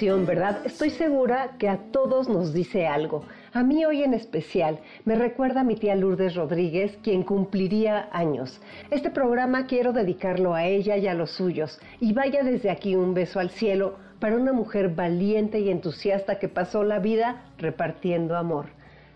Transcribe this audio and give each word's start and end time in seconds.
¿verdad? 0.00 0.60
Estoy 0.64 0.90
segura 0.90 1.56
que 1.58 1.68
a 1.68 1.78
todos 1.90 2.28
nos 2.28 2.52
dice 2.52 2.86
algo. 2.86 3.24
A 3.52 3.64
mí 3.64 3.84
hoy 3.84 4.04
en 4.04 4.14
especial 4.14 4.78
me 5.04 5.16
recuerda 5.16 5.62
a 5.62 5.64
mi 5.64 5.74
tía 5.74 5.96
Lourdes 5.96 6.36
Rodríguez, 6.36 6.96
quien 7.02 7.24
cumpliría 7.24 8.08
años. 8.12 8.60
Este 8.92 9.10
programa 9.10 9.66
quiero 9.66 9.92
dedicarlo 9.92 10.54
a 10.54 10.66
ella 10.66 10.96
y 10.96 11.08
a 11.08 11.14
los 11.14 11.32
suyos. 11.32 11.80
Y 11.98 12.12
vaya 12.12 12.44
desde 12.44 12.70
aquí 12.70 12.94
un 12.94 13.12
beso 13.12 13.40
al 13.40 13.50
cielo 13.50 13.96
para 14.20 14.36
una 14.36 14.52
mujer 14.52 14.90
valiente 14.90 15.58
y 15.58 15.68
entusiasta 15.68 16.38
que 16.38 16.48
pasó 16.48 16.84
la 16.84 17.00
vida 17.00 17.42
repartiendo 17.58 18.36
amor. 18.36 18.66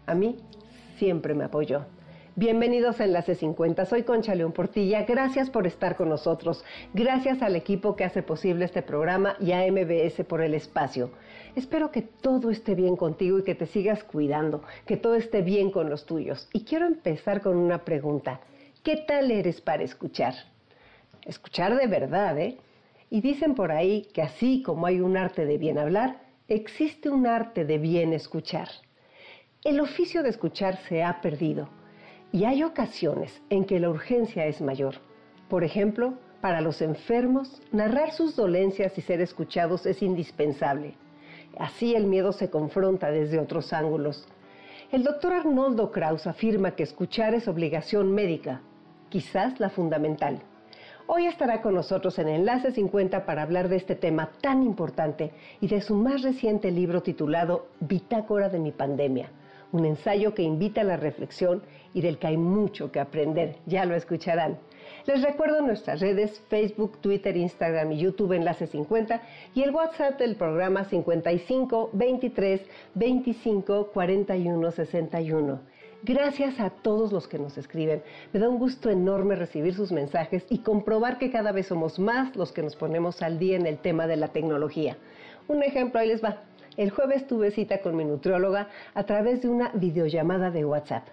A 0.07 0.17
mí 0.17 0.37
siempre 0.97 1.35
me 1.35 1.45
apoyó. 1.45 1.85
Bienvenidos 2.35 2.99
a 2.99 3.05
Enlace 3.05 3.35
50. 3.35 3.85
Soy 3.85 4.05
Concha 4.05 4.35
León 4.35 4.53
Portilla. 4.53 5.03
Gracias 5.03 5.51
por 5.51 5.67
estar 5.67 5.97
con 5.97 6.09
nosotros. 6.09 6.65
Gracias 6.95 7.43
al 7.43 7.57
equipo 7.57 7.95
que 7.95 8.05
hace 8.05 8.23
posible 8.23 8.65
este 8.65 8.81
programa 8.81 9.37
y 9.39 9.53
a 9.53 9.71
MBS 9.71 10.25
por 10.25 10.41
el 10.41 10.55
espacio. 10.55 11.11
Espero 11.57 11.91
que 11.91 12.01
todo 12.01 12.51
esté 12.51 12.75
bien 12.75 12.97
contigo 12.97 13.39
y 13.39 13.45
que 13.45 13.55
te 13.55 13.67
sigas 13.67 14.03
cuidando, 14.03 14.63
que 14.87 14.97
todo 14.97 15.15
esté 15.15 15.43
bien 15.43 15.71
con 15.71 15.91
los 15.91 16.07
tuyos. 16.07 16.49
Y 16.55 16.65
quiero 16.65 16.87
empezar 16.87 17.43
con 17.43 17.59
una 17.59 17.85
pregunta. 17.85 18.41
¿Qué 18.83 18.97
tal 19.07 19.31
eres 19.31 19.61
para 19.61 19.83
escuchar? 19.83 20.33
Escuchar 21.27 21.77
de 21.77 21.87
verdad, 21.87 22.39
¿eh? 22.39 22.57
Y 23.11 23.21
dicen 23.21 23.55
por 23.55 23.73
ahí 23.73 24.09
que 24.15 24.23
así 24.23 24.63
como 24.63 24.87
hay 24.87 25.01
un 25.01 25.19
arte 25.19 25.45
de 25.45 25.59
bien 25.59 25.77
hablar, 25.77 26.23
existe 26.49 27.11
un 27.11 27.27
arte 27.27 27.67
de 27.67 27.77
bien 27.77 28.15
escuchar. 28.15 28.69
El 29.63 29.81
oficio 29.81 30.23
de 30.23 30.31
escuchar 30.31 30.79
se 30.89 31.03
ha 31.03 31.21
perdido 31.21 31.82
y 32.33 32.47
hay 32.47 32.63
ocasiones 32.63 33.43
en 33.51 33.67
que 33.67 33.79
la 33.79 33.91
urgencia 33.91 34.47
es 34.47 34.63
mayor. 34.63 34.95
Por 35.51 35.65
ejemplo, 35.65 36.15
para 36.41 36.63
los 36.63 36.81
enfermos, 36.81 37.61
narrar 37.71 38.13
sus 38.13 38.35
dolencias 38.35 38.97
y 38.97 39.03
ser 39.03 39.21
escuchados 39.21 39.85
es 39.85 40.03
indispensable. 40.03 40.95
Así 41.59 41.95
el 41.95 42.07
miedo 42.07 42.33
se 42.33 42.49
confronta 42.49 43.11
desde 43.11 43.39
otros 43.39 43.75
ángulos. 43.75 44.27
El 44.91 45.05
doctor 45.05 45.35
Arnoldo 45.35 45.93
Kraus 45.93 46.27
afirma 46.27 46.75
que 46.75 46.83
escuchar 46.83 47.35
es 47.35 47.49
obligación 47.49 48.13
médica, 48.13 48.63
quizás 49.11 49.61
la 49.61 49.69
fundamental. 49.69 50.41
Hoy 51.07 51.27
estará 51.27 51.61
con 51.61 51.75
nosotros 51.75 52.19
en 52.19 52.29
Enlace 52.29 52.73
50 52.73 53.27
para 53.27 53.43
hablar 53.43 53.69
de 53.69 53.77
este 53.77 53.95
tema 53.95 54.31
tan 54.41 54.63
importante 54.63 55.33
y 55.61 55.69
de 55.69 55.83
su 55.83 55.95
más 55.95 56.23
reciente 56.23 56.71
libro 56.71 57.03
titulado 57.03 57.67
Bitácora 57.81 58.49
de 58.49 58.59
mi 58.59 58.73
pandemia 58.73 59.31
un 59.73 59.85
ensayo 59.85 60.35
que 60.35 60.43
invita 60.43 60.83
a 60.83 60.85
la 60.85 60.97
reflexión 60.97 61.63
y 61.95 62.01
del 62.01 62.19
que 62.19 62.29
hay 62.29 62.37
mucho 62.37 62.93
que 62.93 63.01
aprender, 63.01 63.57
ya 63.67 63.85
lo 63.85 63.95
escucharán. 63.95 64.59
Les 65.07 65.23
recuerdo 65.23 65.63
nuestras 65.63 66.01
redes 66.01 66.41
Facebook, 66.49 66.99
Twitter, 67.01 67.37
Instagram 67.37 67.93
y 67.93 67.99
YouTube 67.99 68.33
Enlace 68.33 68.67
50 68.67 69.21
y 69.55 69.63
el 69.63 69.71
WhatsApp 69.71 70.19
del 70.19 70.37
programa 70.37 70.85
55 70.85 71.91
23 71.93 72.61
25 72.95 73.91
41 73.93 74.71
61. 74.71 75.61
Gracias 76.05 76.59
a 76.59 76.71
todos 76.71 77.13
los 77.13 77.29
que 77.29 77.39
nos 77.39 77.57
escriben. 77.57 78.03
Me 78.33 78.41
da 78.41 78.49
un 78.49 78.59
gusto 78.59 78.91
enorme 78.91 79.37
recibir 79.37 79.75
sus 79.75 79.93
mensajes 79.93 80.45
y 80.51 80.59
comprobar 80.59 81.19
que 81.19 81.31
cada 81.31 81.53
vez 81.53 81.69
somos 81.69 81.99
más 81.99 82.35
los 82.35 82.51
que 82.53 82.63
nos 82.63 82.75
ponemos 82.75 83.23
al 83.23 83.39
día 83.39 83.57
en 83.57 83.67
el 83.67 83.79
tema 83.79 84.09
de 84.09 84.17
la 84.17 84.29
tecnología. 84.29 84.97
Un 85.47 85.63
ejemplo, 85.63 86.01
ahí 86.01 86.09
les 86.09 86.23
va. 86.23 86.43
El 86.77 86.91
jueves 86.91 87.27
tuve 87.27 87.51
cita 87.51 87.81
con 87.81 87.97
mi 87.97 88.05
nutrióloga 88.05 88.69
a 88.95 89.05
través 89.05 89.43
de 89.43 89.49
una 89.49 89.71
videollamada 89.75 90.51
de 90.51 90.65
WhatsApp. 90.65 91.07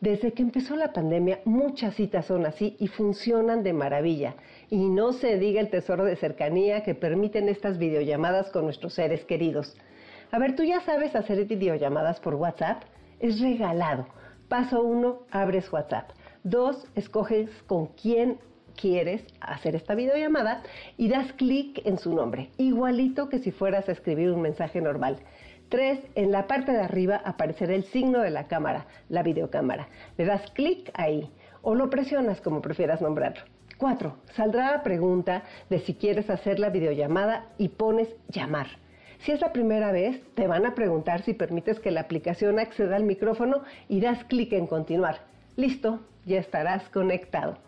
Desde 0.00 0.32
que 0.32 0.42
empezó 0.42 0.76
la 0.76 0.92
pandemia, 0.92 1.40
muchas 1.46 1.94
citas 1.94 2.26
son 2.26 2.44
así 2.44 2.76
y 2.78 2.88
funcionan 2.88 3.62
de 3.62 3.72
maravilla. 3.72 4.34
Y 4.68 4.90
no 4.90 5.14
se 5.14 5.38
diga 5.38 5.60
el 5.60 5.70
tesoro 5.70 6.04
de 6.04 6.16
cercanía 6.16 6.82
que 6.82 6.94
permiten 6.94 7.48
estas 7.48 7.78
videollamadas 7.78 8.50
con 8.50 8.64
nuestros 8.64 8.92
seres 8.92 9.24
queridos. 9.24 9.74
A 10.30 10.38
ver, 10.38 10.54
¿tú 10.54 10.64
ya 10.64 10.82
sabes 10.82 11.16
hacer 11.16 11.46
videollamadas 11.46 12.20
por 12.20 12.34
WhatsApp? 12.34 12.82
Es 13.18 13.40
regalado. 13.40 14.06
Paso 14.48 14.82
uno, 14.82 15.20
abres 15.30 15.72
WhatsApp. 15.72 16.10
Dos, 16.44 16.86
escoges 16.94 17.48
con 17.66 17.86
quién 17.86 18.38
quieres 18.76 19.24
hacer 19.40 19.74
esta 19.74 19.94
videollamada 19.94 20.62
y 20.96 21.08
das 21.08 21.32
clic 21.32 21.80
en 21.84 21.98
su 21.98 22.14
nombre, 22.14 22.50
igualito 22.58 23.28
que 23.28 23.38
si 23.40 23.50
fueras 23.50 23.88
a 23.88 23.92
escribir 23.92 24.30
un 24.30 24.42
mensaje 24.42 24.80
normal. 24.80 25.18
Tres, 25.68 25.98
En 26.14 26.30
la 26.30 26.46
parte 26.46 26.70
de 26.70 26.80
arriba 26.80 27.20
aparecerá 27.24 27.74
el 27.74 27.84
signo 27.84 28.20
de 28.20 28.30
la 28.30 28.46
cámara, 28.46 28.86
la 29.08 29.24
videocámara. 29.24 29.88
Le 30.16 30.24
das 30.24 30.48
clic 30.52 30.92
ahí 30.94 31.28
o 31.62 31.74
lo 31.74 31.90
presionas 31.90 32.40
como 32.40 32.62
prefieras 32.62 33.00
nombrarlo. 33.00 33.42
Cuatro, 33.76 34.16
Saldrá 34.34 34.70
la 34.70 34.82
pregunta 34.84 35.42
de 35.68 35.80
si 35.80 35.94
quieres 35.94 36.30
hacer 36.30 36.60
la 36.60 36.70
videollamada 36.70 37.46
y 37.58 37.70
pones 37.70 38.08
llamar. 38.28 38.68
Si 39.18 39.32
es 39.32 39.40
la 39.40 39.52
primera 39.52 39.90
vez, 39.90 40.22
te 40.34 40.46
van 40.46 40.66
a 40.66 40.74
preguntar 40.74 41.22
si 41.22 41.34
permites 41.34 41.80
que 41.80 41.90
la 41.90 42.02
aplicación 42.02 42.58
acceda 42.60 42.94
al 42.94 43.04
micrófono 43.04 43.62
y 43.88 44.00
das 44.00 44.22
clic 44.24 44.52
en 44.52 44.68
continuar. 44.68 45.22
Listo, 45.56 46.00
ya 46.26 46.38
estarás 46.38 46.88
conectado. 46.90 47.58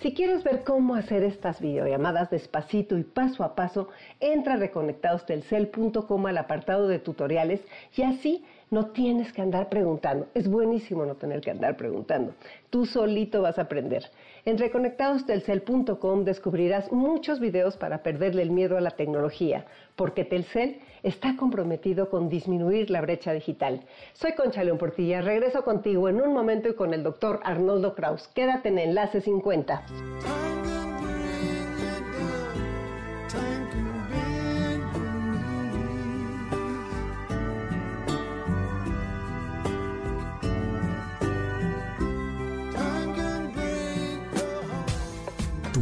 Si 0.00 0.14
quieres 0.14 0.44
ver 0.44 0.62
cómo 0.64 0.94
hacer 0.94 1.22
estas 1.22 1.60
videollamadas 1.60 2.30
despacito 2.30 2.96
y 2.98 3.04
paso 3.04 3.44
a 3.44 3.54
paso, 3.54 3.88
entra 4.20 4.54
a 4.54 4.56
reconectadostelcel.com 4.56 6.26
al 6.26 6.38
apartado 6.38 6.88
de 6.88 6.98
tutoriales 6.98 7.60
y 7.96 8.02
así 8.02 8.44
no 8.70 8.86
tienes 8.86 9.32
que 9.32 9.42
andar 9.42 9.68
preguntando. 9.68 10.28
Es 10.34 10.48
buenísimo 10.48 11.04
no 11.06 11.14
tener 11.14 11.40
que 11.40 11.50
andar 11.50 11.76
preguntando. 11.76 12.34
Tú 12.70 12.86
solito 12.86 13.42
vas 13.42 13.58
a 13.58 13.62
aprender. 13.62 14.04
En 14.44 14.58
reconectadostelcel.com 14.58 16.24
descubrirás 16.24 16.92
muchos 16.92 17.40
videos 17.40 17.76
para 17.76 18.02
perderle 18.02 18.42
el 18.42 18.50
miedo 18.50 18.76
a 18.76 18.80
la 18.80 18.92
tecnología, 18.92 19.66
porque 19.96 20.24
Telcel 20.24 20.80
está 21.02 21.36
comprometido 21.36 22.10
con 22.10 22.28
disminuir 22.28 22.90
la 22.90 23.00
brecha 23.00 23.32
digital. 23.32 23.80
Soy 24.12 24.32
Concha 24.32 24.64
León 24.64 24.78
Portilla, 24.78 25.20
regreso 25.20 25.64
contigo 25.64 26.08
en 26.08 26.20
un 26.20 26.32
momento 26.32 26.68
y 26.68 26.74
con 26.74 26.94
el 26.94 27.02
doctor 27.02 27.40
Arnoldo 27.42 27.94
Kraus. 27.94 28.28
Quédate 28.28 28.68
en 28.68 28.78
Enlace 28.78 29.20
50. 29.20 29.82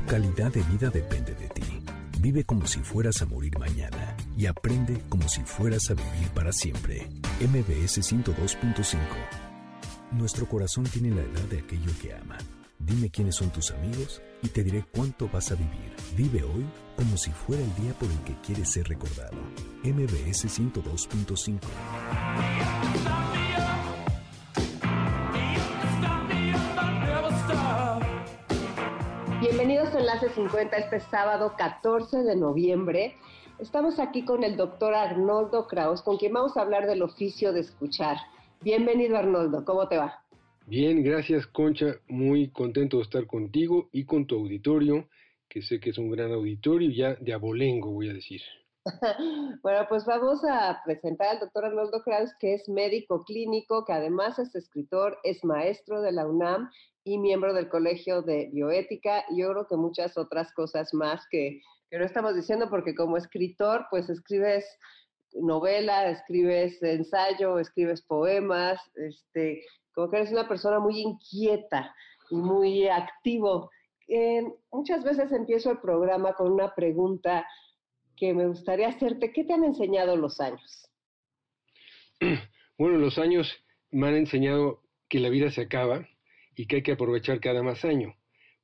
Calidad 0.07 0.53
de 0.53 0.63
vida 0.63 0.89
depende 0.89 1.35
de 1.35 1.49
ti. 1.49 1.63
Vive 2.21 2.45
como 2.45 2.67
si 2.67 2.79
fueras 2.81 3.21
a 3.21 3.27
morir 3.27 3.59
mañana 3.59 4.17
y 4.37 4.47
aprende 4.47 5.03
como 5.09 5.29
si 5.29 5.43
fueras 5.43 5.91
a 5.91 5.95
vivir 5.95 6.29
para 6.35 6.53
siempre. 6.53 7.07
MBS 7.41 7.99
102.5 8.01 8.99
Nuestro 10.13 10.49
corazón 10.49 10.85
tiene 10.85 11.11
la 11.11 11.23
edad 11.23 11.45
de 11.51 11.59
aquello 11.59 11.91
que 12.01 12.15
ama. 12.15 12.39
Dime 12.79 13.11
quiénes 13.11 13.35
son 13.35 13.51
tus 13.51 13.73
amigos 13.73 14.23
y 14.43 14.49
te 14.49 14.63
diré 14.63 14.85
cuánto 14.95 15.29
vas 15.29 15.51
a 15.51 15.57
vivir. 15.57 15.93
Vive 16.17 16.45
hoy 16.45 16.65
como 16.97 17.17
si 17.17 17.31
fuera 17.31 17.63
el 17.63 17.75
día 17.75 17.93
por 17.99 18.11
el 18.11 18.19
que 18.21 18.35
quieres 18.41 18.71
ser 18.71 18.89
recordado. 18.89 19.37
MBS 19.83 20.47
102.5 20.47 21.61
Bienvenidos 30.17 30.39
a 30.39 30.53
Enlace 30.53 30.69
50 30.69 30.77
este 30.79 31.01
sábado 31.11 31.55
14 31.59 32.23
de 32.23 32.37
noviembre. 32.37 33.17
Estamos 33.59 33.99
aquí 33.99 34.25
con 34.25 34.45
el 34.45 34.57
doctor 34.57 34.95
Arnoldo 34.95 35.67
Kraus, 35.67 36.03
con 36.03 36.17
quien 36.17 36.33
vamos 36.33 36.57
a 36.57 36.63
hablar 36.63 36.87
del 36.87 37.03
oficio 37.03 37.53
de 37.53 37.61
escuchar. 37.61 38.17
Bienvenido 38.63 39.19
Arnoldo, 39.19 39.65
¿cómo 39.65 39.89
te 39.89 39.99
va? 39.99 40.23
Bien, 40.67 41.03
gracias 41.03 41.47
Concha, 41.47 41.97
muy 42.09 42.49
contento 42.51 42.97
de 42.97 43.03
estar 43.03 43.27
contigo 43.27 43.89
y 43.93 44.05
con 44.05 44.27
tu 44.27 44.37
auditorio 44.37 45.09
que 45.49 45.63
sé 45.63 45.81
que 45.81 45.91
es 45.91 45.99
un 45.99 46.11
gran 46.11 46.33
auditorio, 46.33 46.91
ya 46.91 47.15
de 47.15 47.33
abolengo 47.33 47.91
voy 47.91 48.09
a 48.09 48.15
decir. 48.15 48.41
bueno, 49.63 49.87
pues 49.89 50.05
vamos 50.05 50.41
a 50.49 50.81
presentar 50.85 51.29
al 51.29 51.41
doctor 51.41 51.65
Arnoldo 51.65 52.03
Kraus, 52.03 52.31
que 52.39 52.55
es 52.55 52.69
médico 52.69 53.25
clínico, 53.25 53.85
que 53.85 53.93
además 53.93 54.39
es 54.39 54.55
escritor, 54.55 55.19
es 55.25 55.45
maestro 55.45 56.03
de 56.03 56.13
la 56.13 56.27
UNAM 56.27 56.71
y 57.05 57.19
miembro 57.19 57.53
del 57.53 57.69
Colegio 57.69 58.23
de 58.23 58.49
Bioética, 58.53 59.25
y 59.31 59.41
yo 59.41 59.51
creo 59.51 59.67
que 59.67 59.77
muchas 59.77 60.17
otras 60.17 60.53
cosas 60.53 60.95
más 60.95 61.27
que, 61.31 61.61
que 61.91 61.99
no 61.99 62.05
estamos 62.05 62.37
diciendo, 62.37 62.69
porque 62.71 62.95
como 62.95 63.17
escritor, 63.17 63.87
pues 63.91 64.09
escribes 64.09 64.65
novela, 65.35 66.09
escribes 66.09 66.81
ensayo, 66.83 67.59
escribes 67.59 68.03
poemas, 68.03 68.81
este, 68.95 69.65
como 69.95 70.11
que 70.11 70.19
eres 70.19 70.33
una 70.33 70.49
persona 70.49 70.79
muy 70.79 71.01
inquieta 71.01 71.95
y 72.31 72.37
muy 72.37 72.89
activo. 72.89 73.71
Eh, 74.09 74.45
muchas 74.71 75.03
veces 75.03 75.33
empiezo 75.33 75.73
el 75.73 75.79
programa 75.79 76.35
con 76.35 76.53
una 76.53 76.75
pregunta 76.75 77.45
que 78.17 78.35
me 78.35 78.47
gustaría 78.47 78.89
hacerte. 78.89 79.33
¿Qué 79.33 79.45
te 79.45 79.53
han 79.53 79.65
enseñado 79.65 80.17
los 80.17 80.41
años? 80.41 80.91
Bueno, 82.79 82.99
los 82.99 83.17
años 83.17 83.51
me 83.91 84.07
han 84.09 84.17
enseñado 84.17 84.83
que 85.09 85.19
la 85.19 85.31
vida 85.31 85.51
se 85.51 85.63
acaba 85.63 86.07
y 86.55 86.67
que 86.67 86.77
hay 86.77 86.83
que 86.83 86.93
aprovechar 86.93 87.41
cada 87.41 87.63
más 87.63 87.87
año. 87.87 88.15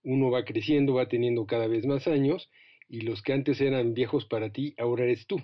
Uno 0.02 0.30
va 0.30 0.44
creciendo, 0.44 0.92
va 0.92 1.08
teniendo 1.08 1.46
cada 1.46 1.66
vez 1.66 1.86
más 1.86 2.06
años 2.06 2.50
y 2.90 3.00
los 3.00 3.22
que 3.22 3.32
antes 3.32 3.58
eran 3.62 3.94
viejos 3.94 4.26
para 4.26 4.52
ti, 4.52 4.74
ahora 4.76 5.04
eres 5.04 5.26
tú. 5.26 5.40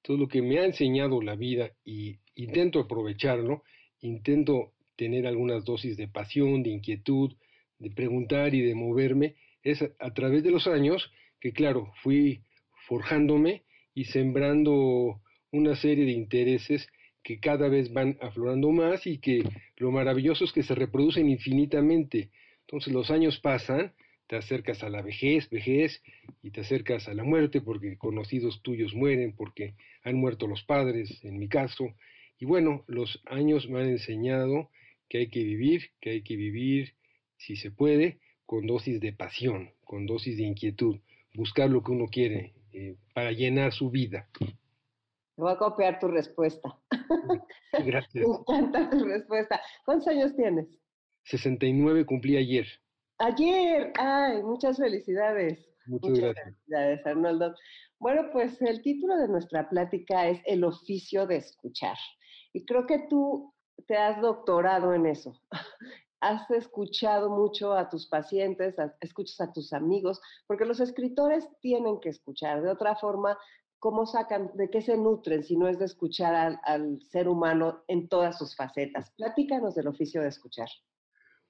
Todo 0.00 0.16
lo 0.16 0.28
que 0.28 0.40
me 0.40 0.60
ha 0.60 0.64
enseñado 0.64 1.20
la 1.20 1.36
vida 1.36 1.72
y 1.84 2.20
intento 2.34 2.80
aprovecharlo, 2.80 3.64
intento 4.00 4.72
tener 4.96 5.26
algunas 5.26 5.66
dosis 5.66 5.98
de 5.98 6.08
pasión, 6.08 6.62
de 6.62 6.70
inquietud, 6.70 7.36
de 7.78 7.90
preguntar 7.90 8.54
y 8.54 8.62
de 8.62 8.74
moverme, 8.74 9.34
es 9.62 9.82
a, 9.82 10.14
través 10.14 10.42
de 10.42 10.50
los 10.50 10.66
años 10.66 11.12
que, 11.40 11.52
claro, 11.52 11.92
fui 12.02 12.44
forjándome 12.86 13.62
y 13.94 14.04
sembrando 14.04 15.20
una 15.50 15.76
serie 15.76 16.04
de 16.04 16.12
intereses 16.12 16.88
que 17.22 17.40
cada 17.40 17.68
vez 17.68 17.92
van 17.92 18.16
aflorando 18.20 18.70
más 18.70 19.06
y 19.06 19.18
que 19.18 19.42
lo 19.76 19.90
maravilloso 19.90 20.44
es 20.44 20.52
que 20.52 20.62
se 20.62 20.74
reproducen 20.74 21.28
infinitamente. 21.28 22.30
Entonces 22.60 22.92
los 22.92 23.10
años 23.10 23.40
pasan, 23.40 23.94
te 24.28 24.36
acercas 24.36 24.82
a 24.82 24.90
la 24.90 25.02
vejez, 25.02 25.50
vejez, 25.50 26.02
y 26.42 26.50
te 26.50 26.60
acercas 26.60 27.08
a 27.08 27.14
la 27.14 27.24
muerte 27.24 27.60
porque 27.60 27.96
conocidos 27.96 28.62
tuyos 28.62 28.94
mueren, 28.94 29.34
porque 29.34 29.74
han 30.02 30.16
muerto 30.16 30.46
los 30.46 30.62
padres, 30.62 31.20
en 31.24 31.38
mi 31.38 31.48
caso. 31.48 31.94
Y 32.38 32.44
bueno, 32.44 32.84
los 32.86 33.20
años 33.26 33.68
me 33.68 33.80
han 33.80 33.88
enseñado 33.88 34.70
que 35.08 35.18
hay 35.18 35.28
que 35.28 35.42
vivir, 35.42 35.90
que 36.00 36.10
hay 36.10 36.22
que 36.22 36.36
vivir, 36.36 36.94
si 37.38 37.56
se 37.56 37.70
puede, 37.70 38.18
con 38.44 38.66
dosis 38.66 39.00
de 39.00 39.12
pasión, 39.12 39.70
con 39.84 40.06
dosis 40.06 40.36
de 40.36 40.44
inquietud, 40.44 40.98
buscar 41.34 41.70
lo 41.70 41.82
que 41.82 41.92
uno 41.92 42.06
quiere 42.06 42.52
eh, 42.76 42.94
para 43.14 43.32
llenar 43.32 43.72
su 43.72 43.90
vida. 43.90 44.28
Voy 45.34 45.50
a 45.50 45.56
copiar 45.56 45.98
tu 45.98 46.08
respuesta. 46.08 46.78
Gracias. 47.72 48.26
Me 48.28 48.34
encanta 48.34 48.90
tu 48.90 49.02
respuesta. 49.02 49.62
¿Cuántos 49.86 50.08
años 50.08 50.36
tienes? 50.36 50.66
69 51.24 52.04
cumplí 52.04 52.36
ayer. 52.36 52.66
Ayer, 53.18 53.94
ay, 53.98 54.42
muchas 54.42 54.76
felicidades. 54.76 55.66
Muchas, 55.86 56.18
gracias. 56.18 56.44
felicidades, 56.44 57.06
Arnoldo. 57.06 57.54
Bueno, 57.98 58.28
pues 58.30 58.60
el 58.60 58.82
título 58.82 59.16
de 59.16 59.28
nuestra 59.28 59.70
plática 59.70 60.28
es 60.28 60.42
El 60.44 60.62
oficio 60.62 61.26
de 61.26 61.36
escuchar. 61.36 61.96
Y 62.52 62.66
creo 62.66 62.86
que 62.86 63.06
tú 63.08 63.54
te 63.86 63.96
has 63.96 64.20
doctorado 64.20 64.92
en 64.92 65.06
eso. 65.06 65.32
Has 66.20 66.50
escuchado 66.50 67.30
mucho 67.30 67.74
a 67.74 67.88
tus 67.88 68.06
pacientes, 68.06 68.74
escuchas 69.00 69.40
a 69.40 69.52
tus 69.52 69.72
amigos, 69.72 70.20
porque 70.46 70.64
los 70.64 70.80
escritores 70.80 71.46
tienen 71.60 72.00
que 72.00 72.08
escuchar. 72.08 72.62
De 72.62 72.70
otra 72.70 72.96
forma, 72.96 73.38
¿cómo 73.78 74.06
sacan, 74.06 74.50
de 74.54 74.70
qué 74.70 74.80
se 74.80 74.96
nutren 74.96 75.42
si 75.42 75.56
no 75.56 75.68
es 75.68 75.78
de 75.78 75.84
escuchar 75.84 76.34
al, 76.34 76.60
al 76.64 77.00
ser 77.10 77.28
humano 77.28 77.82
en 77.88 78.08
todas 78.08 78.38
sus 78.38 78.56
facetas? 78.56 79.10
Platícanos 79.16 79.74
del 79.74 79.88
oficio 79.88 80.22
de 80.22 80.28
escuchar. 80.28 80.68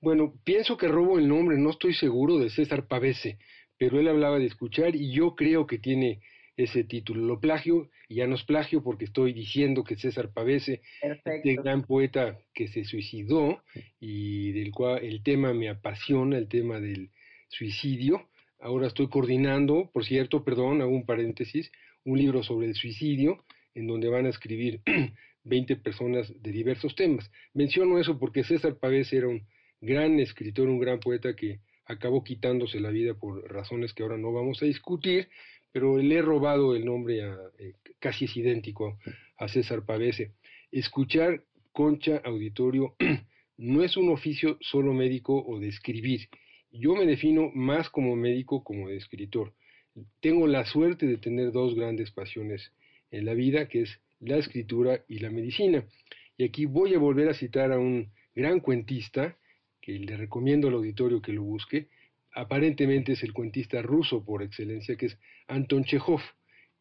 Bueno, 0.00 0.34
pienso 0.44 0.76
que 0.76 0.88
robo 0.88 1.18
el 1.18 1.28
nombre, 1.28 1.56
no 1.56 1.70
estoy 1.70 1.94
seguro 1.94 2.38
de 2.38 2.50
César 2.50 2.86
Pavese, 2.86 3.38
pero 3.78 3.98
él 3.98 4.08
hablaba 4.08 4.38
de 4.38 4.46
escuchar 4.46 4.94
y 4.94 5.12
yo 5.12 5.34
creo 5.34 5.66
que 5.66 5.78
tiene 5.78 6.20
ese 6.56 6.84
título. 6.84 7.26
Lo 7.26 7.40
plagio, 7.40 7.90
y 8.08 8.16
ya 8.16 8.26
no 8.26 8.34
es 8.34 8.44
plagio 8.44 8.82
porque 8.82 9.04
estoy 9.04 9.32
diciendo 9.32 9.84
que 9.84 9.96
César 9.96 10.32
Pavese, 10.32 10.82
este 11.02 11.56
gran 11.56 11.82
poeta 11.84 12.38
que 12.54 12.68
se 12.68 12.84
suicidó 12.84 13.62
y 14.00 14.52
del 14.52 14.72
cual 14.72 15.04
el 15.04 15.22
tema 15.22 15.52
me 15.52 15.68
apasiona, 15.68 16.38
el 16.38 16.48
tema 16.48 16.80
del 16.80 17.10
suicidio. 17.48 18.28
Ahora 18.58 18.86
estoy 18.86 19.08
coordinando, 19.08 19.90
por 19.92 20.04
cierto, 20.04 20.44
perdón, 20.44 20.80
hago 20.80 20.92
un 20.92 21.04
paréntesis, 21.04 21.70
un 22.04 22.18
libro 22.18 22.42
sobre 22.42 22.68
el 22.68 22.74
suicidio, 22.74 23.44
en 23.74 23.86
donde 23.86 24.08
van 24.08 24.26
a 24.26 24.30
escribir 24.30 24.80
20 25.44 25.76
personas 25.76 26.32
de 26.42 26.52
diversos 26.52 26.94
temas. 26.94 27.30
Menciono 27.52 27.98
eso 27.98 28.18
porque 28.18 28.44
César 28.44 28.78
Pavese 28.78 29.18
era 29.18 29.28
un 29.28 29.46
gran 29.80 30.18
escritor, 30.18 30.68
un 30.68 30.80
gran 30.80 31.00
poeta 31.00 31.36
que 31.36 31.60
acabó 31.86 32.24
quitándose 32.24 32.80
la 32.80 32.90
vida 32.90 33.14
por 33.14 33.48
razones 33.50 33.92
que 33.92 34.02
ahora 34.02 34.18
no 34.18 34.32
vamos 34.32 34.62
a 34.62 34.66
discutir, 34.66 35.28
pero 35.72 35.98
le 35.98 36.14
he 36.14 36.22
robado 36.22 36.74
el 36.74 36.84
nombre 36.84 37.20
eh, 37.58 37.72
casi 37.98 38.26
es 38.26 38.36
idéntico 38.36 38.98
a 39.38 39.48
César 39.48 39.84
Pavese. 39.84 40.32
Escuchar, 40.70 41.42
concha, 41.72 42.20
auditorio, 42.24 42.94
no 43.56 43.82
es 43.82 43.96
un 43.96 44.10
oficio 44.10 44.58
solo 44.60 44.92
médico 44.92 45.44
o 45.46 45.58
de 45.58 45.68
escribir. 45.68 46.28
Yo 46.70 46.94
me 46.94 47.06
defino 47.06 47.50
más 47.54 47.90
como 47.90 48.16
médico 48.16 48.62
como 48.62 48.88
escritor. 48.90 49.54
Tengo 50.20 50.46
la 50.46 50.66
suerte 50.66 51.06
de 51.06 51.16
tener 51.16 51.52
dos 51.52 51.74
grandes 51.74 52.10
pasiones 52.10 52.72
en 53.10 53.24
la 53.24 53.34
vida, 53.34 53.68
que 53.68 53.82
es 53.82 54.00
la 54.20 54.36
escritura 54.36 55.04
y 55.08 55.20
la 55.20 55.30
medicina. 55.30 55.86
Y 56.36 56.44
aquí 56.44 56.66
voy 56.66 56.94
a 56.94 56.98
volver 56.98 57.28
a 57.28 57.34
citar 57.34 57.72
a 57.72 57.78
un 57.78 58.12
gran 58.34 58.60
cuentista, 58.60 59.36
que 59.80 59.92
le 59.92 60.16
recomiendo 60.16 60.68
al 60.68 60.74
auditorio 60.74 61.22
que 61.22 61.32
lo 61.32 61.42
busque, 61.42 61.88
aparentemente 62.36 63.12
es 63.12 63.22
el 63.22 63.32
cuentista 63.32 63.80
ruso 63.80 64.22
por 64.22 64.42
excelencia, 64.42 64.94
que 64.96 65.06
es 65.06 65.18
Anton 65.48 65.84
Chekhov. 65.84 66.20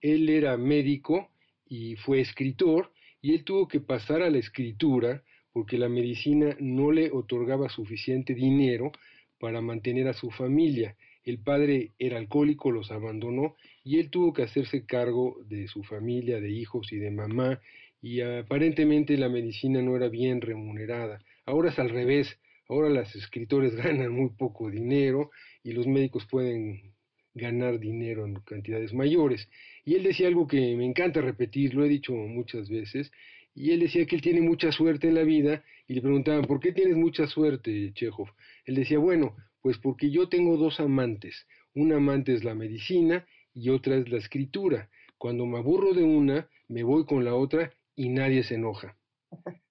Él 0.02 0.30
era 0.30 0.58
médico 0.58 1.30
y 1.66 1.96
fue 1.96 2.20
escritor, 2.20 2.92
y 3.22 3.34
él 3.34 3.44
tuvo 3.46 3.68
que 3.68 3.80
pasar 3.80 4.22
a 4.22 4.30
la 4.30 4.38
escritura 4.38 5.24
porque 5.54 5.78
la 5.78 5.88
medicina 5.88 6.58
no 6.60 6.92
le 6.92 7.10
otorgaba 7.10 7.70
suficiente 7.70 8.36
dinero 8.36 8.92
para 9.40 9.62
mantener 9.62 10.10
a 10.10 10.14
su 10.14 10.30
familia. 10.30 10.98
El 11.24 11.40
padre 11.40 11.94
era 11.98 12.18
alcohólico, 12.18 12.70
los 12.70 12.92
abandonó 12.92 13.56
y 13.84 14.00
él 14.00 14.10
tuvo 14.10 14.34
que 14.34 14.44
hacerse 14.44 14.86
cargo 14.86 15.38
de 15.48 15.70
su 15.70 15.84
familia, 15.84 16.42
de 16.42 16.52
hijos 16.52 16.92
y 16.92 16.98
de 16.98 17.12
mamá, 17.12 17.62
y 18.02 18.20
aparentemente 18.20 19.18
la 19.18 19.30
medicina 19.30 19.82
no 19.82 19.96
era 19.96 20.10
bien 20.10 20.42
remunerada. 20.42 21.24
Ahora 21.46 21.70
es 21.70 21.80
al 21.80 21.90
revés, 21.90 22.38
Ahora 22.68 22.90
los 22.90 23.16
escritores 23.16 23.76
ganan 23.76 24.12
muy 24.12 24.30
poco 24.30 24.70
dinero 24.70 25.32
y 25.64 25.74
los 25.74 25.88
médicos 25.88 26.26
pueden 26.30 26.94
ganar 27.34 27.80
dinero 27.80 28.26
en 28.26 28.36
cantidades 28.36 28.94
mayores. 28.94 29.48
Y 29.84 29.96
él 29.96 30.04
decía 30.04 30.28
algo 30.28 30.48
que 30.48 30.76
me 30.76 30.86
encanta 30.86 31.22
repetir, 31.22 31.76
lo 31.76 31.86
he 31.86 31.90
dicho 31.90 32.14
muchas 32.14 32.70
veces, 32.70 33.12
y 33.54 33.72
él 33.72 33.82
decía 33.82 34.06
que 34.06 34.16
él 34.16 34.22
tiene 34.22 34.42
mucha 34.42 34.72
suerte 34.72 35.08
en 35.08 35.16
la 35.16 35.24
vida 35.24 35.64
y 35.88 35.94
le 35.94 36.02
preguntaban, 36.02 36.46
¿por 36.46 36.60
qué 36.60 36.72
tienes 36.72 36.98
mucha 36.98 37.28
suerte, 37.28 37.92
Chekhov? 37.94 38.30
Él 38.66 38.76
decía, 38.76 39.00
bueno, 39.00 39.36
pues 39.62 39.78
porque 39.78 40.12
yo 40.12 40.28
tengo 40.28 40.58
dos 40.58 40.80
amantes. 40.80 41.48
Una 41.74 41.98
amante 41.98 42.34
es 42.34 42.44
la 42.44 42.56
medicina 42.56 43.26
y 43.54 43.70
otra 43.70 43.96
es 43.96 44.10
la 44.10 44.18
escritura. 44.18 44.90
Cuando 45.18 45.46
me 45.46 45.58
aburro 45.58 45.94
de 45.94 46.04
una, 46.04 46.50
me 46.68 46.84
voy 46.84 47.06
con 47.06 47.24
la 47.24 47.36
otra 47.36 47.74
y 47.96 48.10
nadie 48.10 48.44
se 48.44 48.56
enoja. 48.56 48.98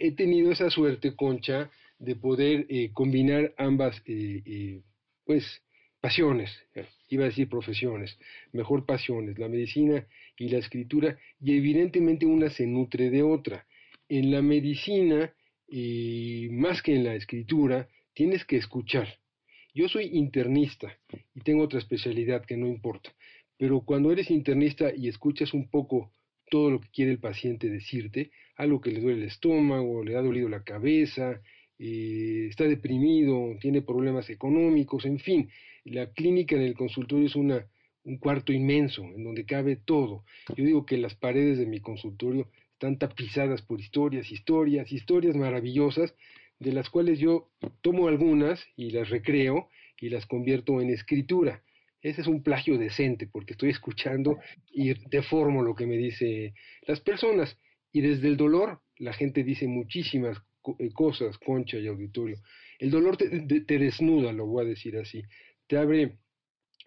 he 0.00 0.12
tenido 0.12 0.50
esa 0.50 0.70
suerte, 0.70 1.14
Concha, 1.14 1.70
de 1.98 2.16
poder 2.16 2.66
eh, 2.70 2.90
combinar 2.92 3.54
ambas, 3.58 4.02
eh, 4.06 4.42
eh, 4.46 4.80
pues, 5.24 5.62
pasiones, 6.00 6.50
iba 7.10 7.24
a 7.24 7.28
decir 7.28 7.48
profesiones, 7.48 8.18
mejor 8.52 8.86
pasiones, 8.86 9.38
la 9.38 9.48
medicina 9.48 10.06
y 10.38 10.48
la 10.48 10.58
escritura, 10.58 11.18
y 11.38 11.54
evidentemente 11.54 12.24
una 12.24 12.48
se 12.48 12.66
nutre 12.66 13.10
de 13.10 13.22
otra. 13.22 13.66
En 14.08 14.30
la 14.30 14.40
medicina, 14.40 15.34
más 16.50 16.82
que 16.82 16.94
en 16.94 17.04
la 17.04 17.14
escritura, 17.14 17.86
tienes 18.14 18.46
que 18.46 18.56
escuchar. 18.56 19.18
Yo 19.74 19.88
soy 19.88 20.06
internista 20.06 20.98
y 21.34 21.40
tengo 21.42 21.64
otra 21.64 21.78
especialidad 21.78 22.46
que 22.46 22.56
no 22.56 22.66
importa, 22.66 23.14
pero 23.58 23.82
cuando 23.82 24.10
eres 24.10 24.30
internista 24.30 24.90
y 24.96 25.08
escuchas 25.08 25.52
un 25.52 25.68
poco 25.68 26.10
todo 26.50 26.70
lo 26.70 26.80
que 26.80 26.88
quiere 26.88 27.12
el 27.12 27.18
paciente 27.18 27.68
decirte, 27.68 28.30
algo 28.60 28.80
que 28.80 28.90
le 28.90 29.00
duele 29.00 29.22
el 29.22 29.28
estómago, 29.28 30.04
le 30.04 30.16
ha 30.16 30.22
dolido 30.22 30.48
la 30.48 30.64
cabeza, 30.64 31.40
está 31.78 32.64
deprimido, 32.64 33.56
tiene 33.58 33.80
problemas 33.80 34.28
económicos, 34.28 35.06
en 35.06 35.18
fin, 35.18 35.48
la 35.84 36.12
clínica 36.12 36.56
en 36.56 36.62
el 36.62 36.74
consultorio 36.74 37.26
es 37.26 37.36
una, 37.36 37.66
un 38.04 38.18
cuarto 38.18 38.52
inmenso 38.52 39.02
en 39.02 39.24
donde 39.24 39.46
cabe 39.46 39.76
todo. 39.76 40.24
Yo 40.54 40.64
digo 40.64 40.84
que 40.84 40.98
las 40.98 41.14
paredes 41.14 41.58
de 41.58 41.64
mi 41.64 41.80
consultorio 41.80 42.48
están 42.74 42.98
tapizadas 42.98 43.62
por 43.62 43.80
historias, 43.80 44.30
historias, 44.30 44.92
historias 44.92 45.36
maravillosas, 45.36 46.14
de 46.58 46.72
las 46.72 46.90
cuales 46.90 47.18
yo 47.18 47.48
tomo 47.80 48.08
algunas 48.08 48.62
y 48.76 48.90
las 48.90 49.08
recreo 49.08 49.68
y 49.98 50.10
las 50.10 50.26
convierto 50.26 50.82
en 50.82 50.90
escritura. 50.90 51.62
Ese 52.02 52.20
es 52.20 52.26
un 52.26 52.42
plagio 52.42 52.76
decente 52.76 53.26
porque 53.26 53.52
estoy 53.52 53.70
escuchando 53.70 54.38
y 54.70 54.92
deformo 55.08 55.62
lo 55.62 55.74
que 55.74 55.86
me 55.86 55.96
dicen 55.96 56.52
las 56.86 57.00
personas. 57.00 57.56
Y 57.92 58.00
desde 58.00 58.28
el 58.28 58.36
dolor 58.36 58.80
la 58.98 59.12
gente 59.12 59.42
dice 59.44 59.66
muchísimas 59.66 60.38
eh, 60.78 60.90
cosas, 60.92 61.38
concha 61.38 61.78
y 61.78 61.86
auditorio. 61.86 62.36
El 62.78 62.90
dolor 62.90 63.16
te, 63.16 63.28
te 63.60 63.78
desnuda, 63.78 64.32
lo 64.32 64.46
voy 64.46 64.64
a 64.64 64.68
decir 64.68 64.96
así. 64.96 65.22
Te 65.66 65.76
abre 65.76 66.18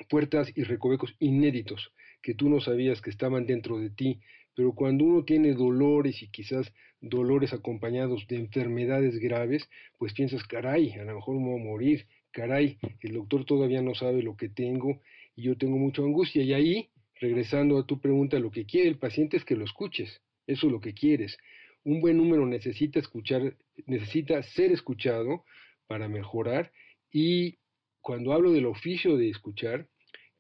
puertas 0.09 0.51
y 0.55 0.63
recovecos 0.63 1.15
inéditos 1.19 1.91
que 2.21 2.33
tú 2.33 2.49
no 2.49 2.61
sabías 2.61 3.01
que 3.01 3.09
estaban 3.09 3.45
dentro 3.45 3.79
de 3.79 3.89
ti, 3.89 4.21
pero 4.55 4.73
cuando 4.73 5.03
uno 5.03 5.25
tiene 5.25 5.53
dolores 5.53 6.21
y 6.21 6.29
quizás 6.29 6.71
dolores 7.01 7.53
acompañados 7.53 8.25
de 8.27 8.37
enfermedades 8.37 9.19
graves, 9.19 9.67
pues 9.97 10.13
piensas, 10.13 10.43
caray, 10.43 10.91
a 10.93 11.03
lo 11.03 11.15
mejor 11.15 11.35
me 11.35 11.49
voy 11.49 11.61
a 11.61 11.63
morir, 11.63 12.07
caray, 12.31 12.77
el 13.01 13.13
doctor 13.13 13.45
todavía 13.45 13.81
no 13.81 13.93
sabe 13.93 14.23
lo 14.23 14.37
que 14.37 14.49
tengo 14.49 15.01
y 15.35 15.43
yo 15.43 15.57
tengo 15.57 15.77
mucha 15.77 16.01
angustia. 16.01 16.43
Y 16.43 16.53
ahí, 16.53 16.89
regresando 17.19 17.77
a 17.77 17.85
tu 17.85 17.99
pregunta, 17.99 18.39
lo 18.39 18.51
que 18.51 18.65
quiere 18.65 18.89
el 18.89 18.97
paciente 18.97 19.37
es 19.37 19.43
que 19.43 19.55
lo 19.55 19.65
escuches, 19.65 20.21
eso 20.47 20.67
es 20.67 20.73
lo 20.73 20.79
que 20.79 20.93
quieres. 20.93 21.37
Un 21.83 21.99
buen 22.01 22.17
número 22.17 22.45
necesita 22.45 22.99
escuchar, 22.99 23.55
necesita 23.85 24.41
ser 24.43 24.71
escuchado 24.71 25.45
para 25.87 26.07
mejorar 26.07 26.71
y 27.11 27.57
cuando 28.01 28.33
hablo 28.33 28.51
del 28.51 28.65
oficio 28.65 29.17
de 29.17 29.29
escuchar, 29.29 29.87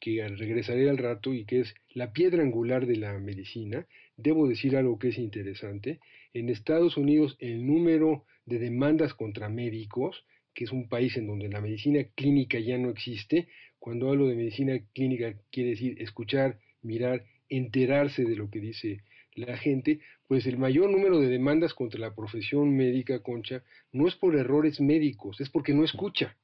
que 0.03 0.27
regresaré 0.27 0.89
al 0.89 0.97
rato 0.97 1.33
y 1.33 1.45
que 1.45 1.61
es 1.61 1.73
la 1.93 2.11
piedra 2.11 2.43
angular 2.43 2.85
de 2.85 2.97
la 2.97 3.17
medicina, 3.19 3.87
debo 4.17 4.49
decir 4.49 4.75
algo 4.75 4.99
que 4.99 5.07
es 5.07 5.17
interesante. 5.17 6.01
En 6.33 6.49
Estados 6.49 6.97
Unidos 6.97 7.37
el 7.39 7.65
número 7.65 8.25
de 8.45 8.59
demandas 8.59 9.13
contra 9.13 9.47
médicos, 9.47 10.25
que 10.53 10.65
es 10.65 10.73
un 10.73 10.89
país 10.89 11.15
en 11.15 11.27
donde 11.27 11.47
la 11.47 11.61
medicina 11.61 12.03
clínica 12.15 12.59
ya 12.59 12.77
no 12.77 12.89
existe, 12.89 13.47
cuando 13.79 14.09
hablo 14.09 14.27
de 14.27 14.35
medicina 14.35 14.77
clínica 14.93 15.35
quiere 15.49 15.69
decir 15.69 16.01
escuchar, 16.01 16.59
mirar, 16.81 17.23
enterarse 17.47 18.25
de 18.25 18.35
lo 18.35 18.49
que 18.49 18.59
dice 18.59 19.03
la 19.35 19.57
gente, 19.57 19.99
pues 20.27 20.45
el 20.45 20.57
mayor 20.57 20.89
número 20.89 21.19
de 21.19 21.27
demandas 21.27 21.73
contra 21.73 21.99
la 21.99 22.15
profesión 22.15 22.75
médica, 22.75 23.21
Concha, 23.21 23.63
no 23.91 24.07
es 24.07 24.15
por 24.15 24.35
errores 24.35 24.79
médicos, 24.79 25.39
es 25.41 25.49
porque 25.49 25.73
no 25.73 25.83
escucha 25.83 26.35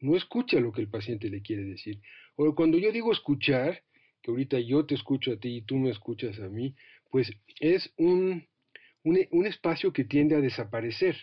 no 0.00 0.16
escucha 0.16 0.60
lo 0.60 0.72
que 0.72 0.82
el 0.82 0.88
paciente 0.88 1.28
le 1.28 1.42
quiere 1.42 1.64
decir. 1.64 2.00
O 2.36 2.54
cuando 2.54 2.78
yo 2.78 2.92
digo 2.92 3.12
escuchar, 3.12 3.82
que 4.22 4.30
ahorita 4.30 4.58
yo 4.60 4.84
te 4.86 4.94
escucho 4.94 5.32
a 5.32 5.36
ti 5.36 5.56
y 5.56 5.62
tú 5.62 5.76
me 5.76 5.90
escuchas 5.90 6.38
a 6.40 6.48
mí, 6.48 6.74
pues 7.10 7.30
es 7.60 7.92
un, 7.96 8.46
un, 9.04 9.46
espacio 9.46 9.92
que 9.92 10.04
tiende 10.04 10.34
a 10.34 10.40
desaparecer. 10.40 11.16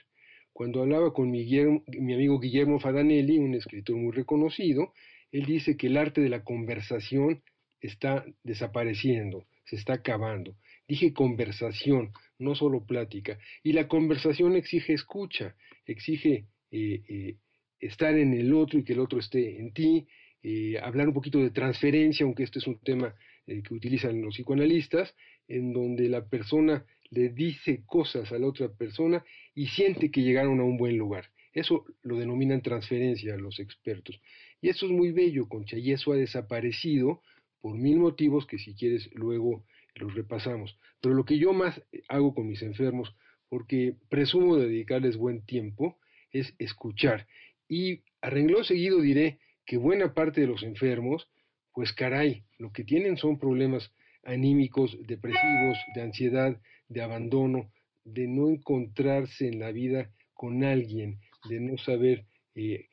Cuando 0.53 0.81
hablaba 0.81 1.13
con 1.13 1.29
mi, 1.29 1.45
mi 1.45 2.13
amigo 2.13 2.39
Guillermo 2.39 2.79
Fadanelli, 2.79 3.37
un 3.37 3.55
escritor 3.55 3.97
muy 3.97 4.11
reconocido, 4.11 4.93
él 5.31 5.45
dice 5.45 5.77
que 5.77 5.87
el 5.87 5.97
arte 5.97 6.21
de 6.21 6.29
la 6.29 6.43
conversación 6.43 7.43
está 7.81 8.25
desapareciendo, 8.43 9.45
se 9.65 9.75
está 9.75 9.93
acabando. 9.93 10.55
Dije 10.87 11.13
conversación, 11.13 12.11
no 12.39 12.55
solo 12.55 12.85
plática. 12.85 13.39
Y 13.63 13.73
la 13.73 13.87
conversación 13.87 14.55
exige 14.55 14.93
escucha, 14.93 15.55
exige 15.85 16.47
eh, 16.71 17.01
eh, 17.07 17.37
estar 17.79 18.15
en 18.17 18.33
el 18.33 18.53
otro 18.53 18.79
y 18.79 18.83
que 18.83 18.93
el 18.93 18.99
otro 18.99 19.19
esté 19.19 19.59
en 19.59 19.73
ti, 19.73 20.07
eh, 20.41 20.77
hablar 20.81 21.07
un 21.07 21.13
poquito 21.13 21.39
de 21.39 21.51
transferencia, 21.51 22.25
aunque 22.25 22.43
este 22.43 22.59
es 22.59 22.67
un 22.67 22.79
tema 22.79 23.13
que 23.45 23.73
utilizan 23.73 24.21
los 24.21 24.35
psicoanalistas, 24.35 25.13
en 25.49 25.73
donde 25.73 26.07
la 26.07 26.29
persona 26.29 26.85
le 27.09 27.29
dice 27.29 27.83
cosas 27.85 28.31
a 28.31 28.39
la 28.39 28.47
otra 28.47 28.69
persona 28.69 29.23
y 29.53 29.67
siente 29.67 30.09
que 30.11 30.21
llegaron 30.21 30.61
a 30.61 30.63
un 30.63 30.77
buen 30.77 30.97
lugar. 30.97 31.29
Eso 31.53 31.85
lo 32.01 32.17
denominan 32.17 32.61
transferencia 32.61 33.37
los 33.37 33.59
expertos. 33.59 34.19
Y 34.61 34.69
eso 34.69 34.85
es 34.85 34.91
muy 34.91 35.11
bello, 35.11 35.47
Concha, 35.47 35.77
y 35.77 35.91
eso 35.91 36.13
ha 36.13 36.15
desaparecido 36.15 37.21
por 37.61 37.77
mil 37.77 37.99
motivos 37.99 38.47
que 38.47 38.57
si 38.57 38.73
quieres 38.73 39.09
luego 39.13 39.65
los 39.95 40.13
repasamos. 40.13 40.77
Pero 41.01 41.15
lo 41.15 41.25
que 41.25 41.37
yo 41.37 41.53
más 41.53 41.81
hago 42.07 42.33
con 42.33 42.47
mis 42.47 42.61
enfermos, 42.61 43.15
porque 43.49 43.95
presumo 44.09 44.57
dedicarles 44.57 45.17
buen 45.17 45.45
tiempo, 45.45 45.97
es 46.31 46.53
escuchar. 46.57 47.27
Y 47.67 48.01
a 48.21 48.29
renglón 48.29 48.65
seguido 48.65 49.01
diré 49.01 49.39
que 49.65 49.77
buena 49.77 50.13
parte 50.13 50.41
de 50.41 50.47
los 50.47 50.63
enfermos, 50.63 51.29
pues 51.73 51.93
caray, 51.93 52.43
lo 52.57 52.71
que 52.71 52.83
tienen 52.83 53.17
son 53.17 53.39
problemas 53.39 53.91
anímicos, 54.23 54.97
depresivos, 55.05 55.77
de 55.95 56.01
ansiedad, 56.01 56.61
de 56.87 57.01
abandono, 57.01 57.71
de 58.05 58.27
no 58.27 58.49
encontrarse 58.49 59.47
en 59.47 59.59
la 59.59 59.71
vida 59.71 60.11
con 60.33 60.63
alguien, 60.63 61.19
de 61.49 61.59
no 61.59 61.77
saber 61.77 62.25
eh, 62.55 62.87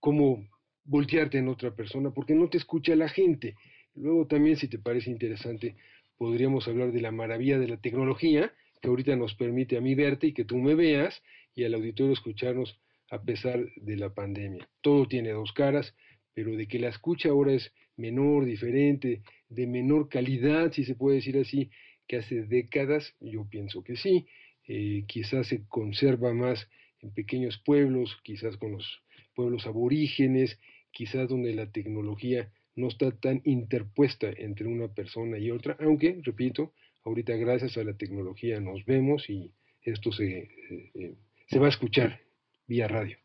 cómo 0.00 0.46
voltearte 0.84 1.38
en 1.38 1.48
otra 1.48 1.74
persona, 1.74 2.10
porque 2.10 2.34
no 2.34 2.48
te 2.48 2.58
escucha 2.58 2.94
la 2.94 3.08
gente. 3.08 3.54
Luego 3.94 4.26
también, 4.26 4.56
si 4.56 4.68
te 4.68 4.78
parece 4.78 5.10
interesante, 5.10 5.76
podríamos 6.16 6.68
hablar 6.68 6.92
de 6.92 7.00
la 7.00 7.10
maravilla 7.10 7.58
de 7.58 7.68
la 7.68 7.76
tecnología, 7.76 8.52
que 8.80 8.88
ahorita 8.88 9.16
nos 9.16 9.34
permite 9.34 9.76
a 9.76 9.80
mí 9.80 9.94
verte 9.94 10.28
y 10.28 10.32
que 10.32 10.44
tú 10.44 10.58
me 10.58 10.74
veas, 10.74 11.22
y 11.54 11.64
al 11.64 11.74
auditorio 11.74 12.12
escucharnos 12.12 12.78
a 13.10 13.22
pesar 13.22 13.64
de 13.76 13.96
la 13.96 14.12
pandemia. 14.12 14.68
Todo 14.80 15.06
tiene 15.06 15.30
dos 15.30 15.52
caras, 15.52 15.94
pero 16.34 16.56
de 16.56 16.66
que 16.66 16.78
la 16.78 16.88
escucha 16.88 17.28
ahora 17.28 17.52
es 17.52 17.72
menor, 17.96 18.44
diferente, 18.44 19.22
de 19.48 19.66
menor 19.66 20.08
calidad, 20.08 20.72
si 20.72 20.84
se 20.84 20.96
puede 20.96 21.16
decir 21.16 21.38
así, 21.38 21.70
que 22.08 22.16
hace 22.16 22.42
décadas, 22.42 23.14
yo 23.20 23.48
pienso 23.48 23.82
que 23.82 23.96
sí. 23.96 24.26
Eh, 24.66 25.04
quizás 25.06 25.48
se 25.48 25.66
conserva 25.68 26.32
más 26.32 26.68
en 27.00 27.12
pequeños 27.12 27.58
pueblos, 27.58 28.18
quizás 28.22 28.56
con 28.56 28.72
los 28.72 29.02
pueblos 29.34 29.66
aborígenes, 29.66 30.58
quizás 30.90 31.28
donde 31.28 31.54
la 31.54 31.70
tecnología 31.70 32.50
no 32.76 32.88
está 32.88 33.10
tan 33.12 33.40
interpuesta 33.44 34.28
entre 34.36 34.66
una 34.66 34.88
persona 34.88 35.38
y 35.38 35.50
otra, 35.50 35.76
aunque, 35.80 36.20
repito, 36.22 36.72
ahorita 37.04 37.34
gracias 37.34 37.76
a 37.76 37.84
la 37.84 37.94
tecnología 37.94 38.60
nos 38.60 38.84
vemos 38.84 39.28
y 39.28 39.52
esto 39.82 40.12
se, 40.12 40.38
eh, 40.38 40.90
eh, 40.94 41.14
se 41.48 41.58
va 41.58 41.66
a 41.66 41.70
escuchar 41.70 42.20
vía 42.66 42.88
radio. 42.88 43.16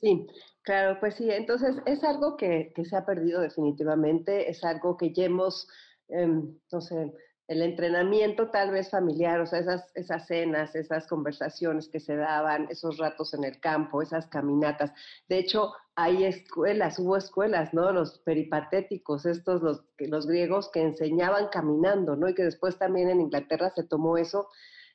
Sí, 0.00 0.26
claro, 0.62 0.98
pues 0.98 1.14
sí, 1.14 1.30
entonces 1.30 1.76
es 1.86 2.02
algo 2.04 2.36
que, 2.36 2.72
se 2.84 2.96
ha 2.96 3.04
perdido 3.04 3.40
definitivamente, 3.40 4.50
es 4.50 4.64
algo 4.64 4.96
que 4.96 5.12
ya 5.12 5.24
hemos, 5.24 5.68
em, 6.08 6.58
no 6.72 6.80
sé, 6.80 7.12
el 7.46 7.62
entrenamiento 7.62 8.48
tal 8.50 8.70
vez 8.70 8.88
familiar, 8.90 9.40
o 9.40 9.46
sea, 9.46 9.58
esas, 9.58 9.90
esas 9.96 10.26
cenas, 10.26 10.74
esas 10.76 11.06
conversaciones 11.06 11.88
que 11.88 11.98
se 11.98 12.16
daban, 12.16 12.68
esos 12.70 12.96
ratos 12.96 13.34
en 13.34 13.44
el 13.44 13.58
campo, 13.60 14.02
esas 14.02 14.28
caminatas. 14.28 14.92
De 15.28 15.38
hecho, 15.38 15.72
hay 16.02 16.24
escuelas, 16.24 16.98
hubo 16.98 17.16
escuelas, 17.16 17.74
¿no? 17.74 17.92
Los 17.92 18.18
peripatéticos, 18.20 19.26
estos, 19.26 19.62
los, 19.62 19.84
los 19.98 20.26
griegos 20.26 20.70
que 20.72 20.80
enseñaban 20.80 21.48
caminando, 21.52 22.16
¿no? 22.16 22.28
Y 22.28 22.34
que 22.34 22.44
después 22.44 22.78
también 22.78 23.10
en 23.10 23.20
Inglaterra 23.20 23.70
se 23.74 23.84
tomó 23.84 24.16
eso 24.16 24.48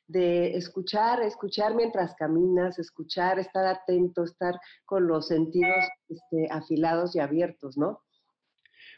de 0.08 0.56
escuchar, 0.56 1.22
escuchar 1.22 1.74
mientras 1.74 2.14
caminas, 2.14 2.78
escuchar, 2.78 3.38
estar 3.38 3.66
atento, 3.66 4.24
estar 4.24 4.54
con 4.84 5.06
los 5.06 5.28
sentidos 5.28 5.84
este, 6.08 6.48
afilados 6.50 7.14
y 7.14 7.20
abiertos, 7.20 7.76
¿no? 7.76 8.00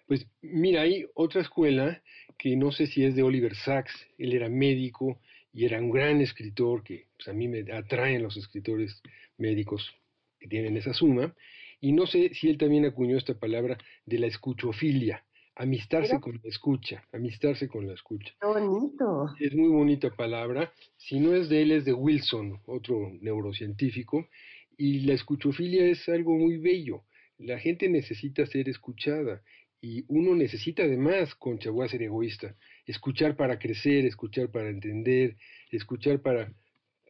Pues 0.06 0.26
mira, 0.40 0.82
hay 0.82 1.06
otra 1.14 1.42
escuela 1.42 2.02
que 2.38 2.56
no 2.56 2.72
sé 2.72 2.86
si 2.86 3.04
es 3.04 3.14
de 3.14 3.22
Oliver 3.22 3.54
Sacks, 3.54 3.92
él 4.16 4.32
era 4.32 4.48
médico 4.48 5.20
y 5.52 5.66
era 5.66 5.78
un 5.78 5.90
gran 5.90 6.20
escritor, 6.20 6.82
que 6.82 7.08
pues, 7.16 7.28
a 7.28 7.32
mí 7.32 7.48
me 7.48 7.70
atraen 7.72 8.22
los 8.22 8.36
escritores 8.36 9.02
médicos 9.36 9.94
que 10.38 10.48
tienen 10.48 10.76
esa 10.76 10.94
suma, 10.94 11.34
y 11.80 11.92
no 11.92 12.06
sé 12.06 12.32
si 12.34 12.48
él 12.48 12.58
también 12.58 12.84
acuñó 12.84 13.16
esta 13.16 13.34
palabra 13.34 13.78
de 14.06 14.18
la 14.18 14.26
escuchofilia, 14.26 15.24
Amistarse 15.60 16.20
con 16.20 16.40
la 16.40 16.48
escucha, 16.48 17.02
amistarse 17.12 17.66
con 17.66 17.84
la 17.88 17.92
escucha. 17.92 18.32
Qué 18.40 18.46
bonito. 18.46 19.34
Es 19.40 19.52
muy 19.56 19.66
bonita 19.66 20.08
palabra. 20.14 20.72
Si 20.96 21.18
no 21.18 21.34
es 21.34 21.48
de 21.48 21.62
él, 21.62 21.72
es 21.72 21.84
de 21.84 21.92
Wilson, 21.92 22.60
otro 22.64 23.10
neurocientífico. 23.20 24.28
Y 24.76 25.00
la 25.00 25.14
escuchofilia 25.14 25.86
es 25.86 26.08
algo 26.08 26.36
muy 26.36 26.58
bello. 26.58 27.02
La 27.38 27.58
gente 27.58 27.88
necesita 27.88 28.46
ser 28.46 28.68
escuchada. 28.68 29.42
Y 29.80 30.04
uno 30.06 30.36
necesita 30.36 30.84
además, 30.84 31.34
Concha, 31.34 31.70
voy 31.70 31.86
a 31.86 31.88
ser 31.88 32.02
egoísta, 32.02 32.54
escuchar 32.86 33.34
para 33.34 33.58
crecer, 33.58 34.04
escuchar 34.06 34.52
para 34.52 34.68
entender, 34.68 35.36
escuchar 35.72 36.22
para 36.22 36.52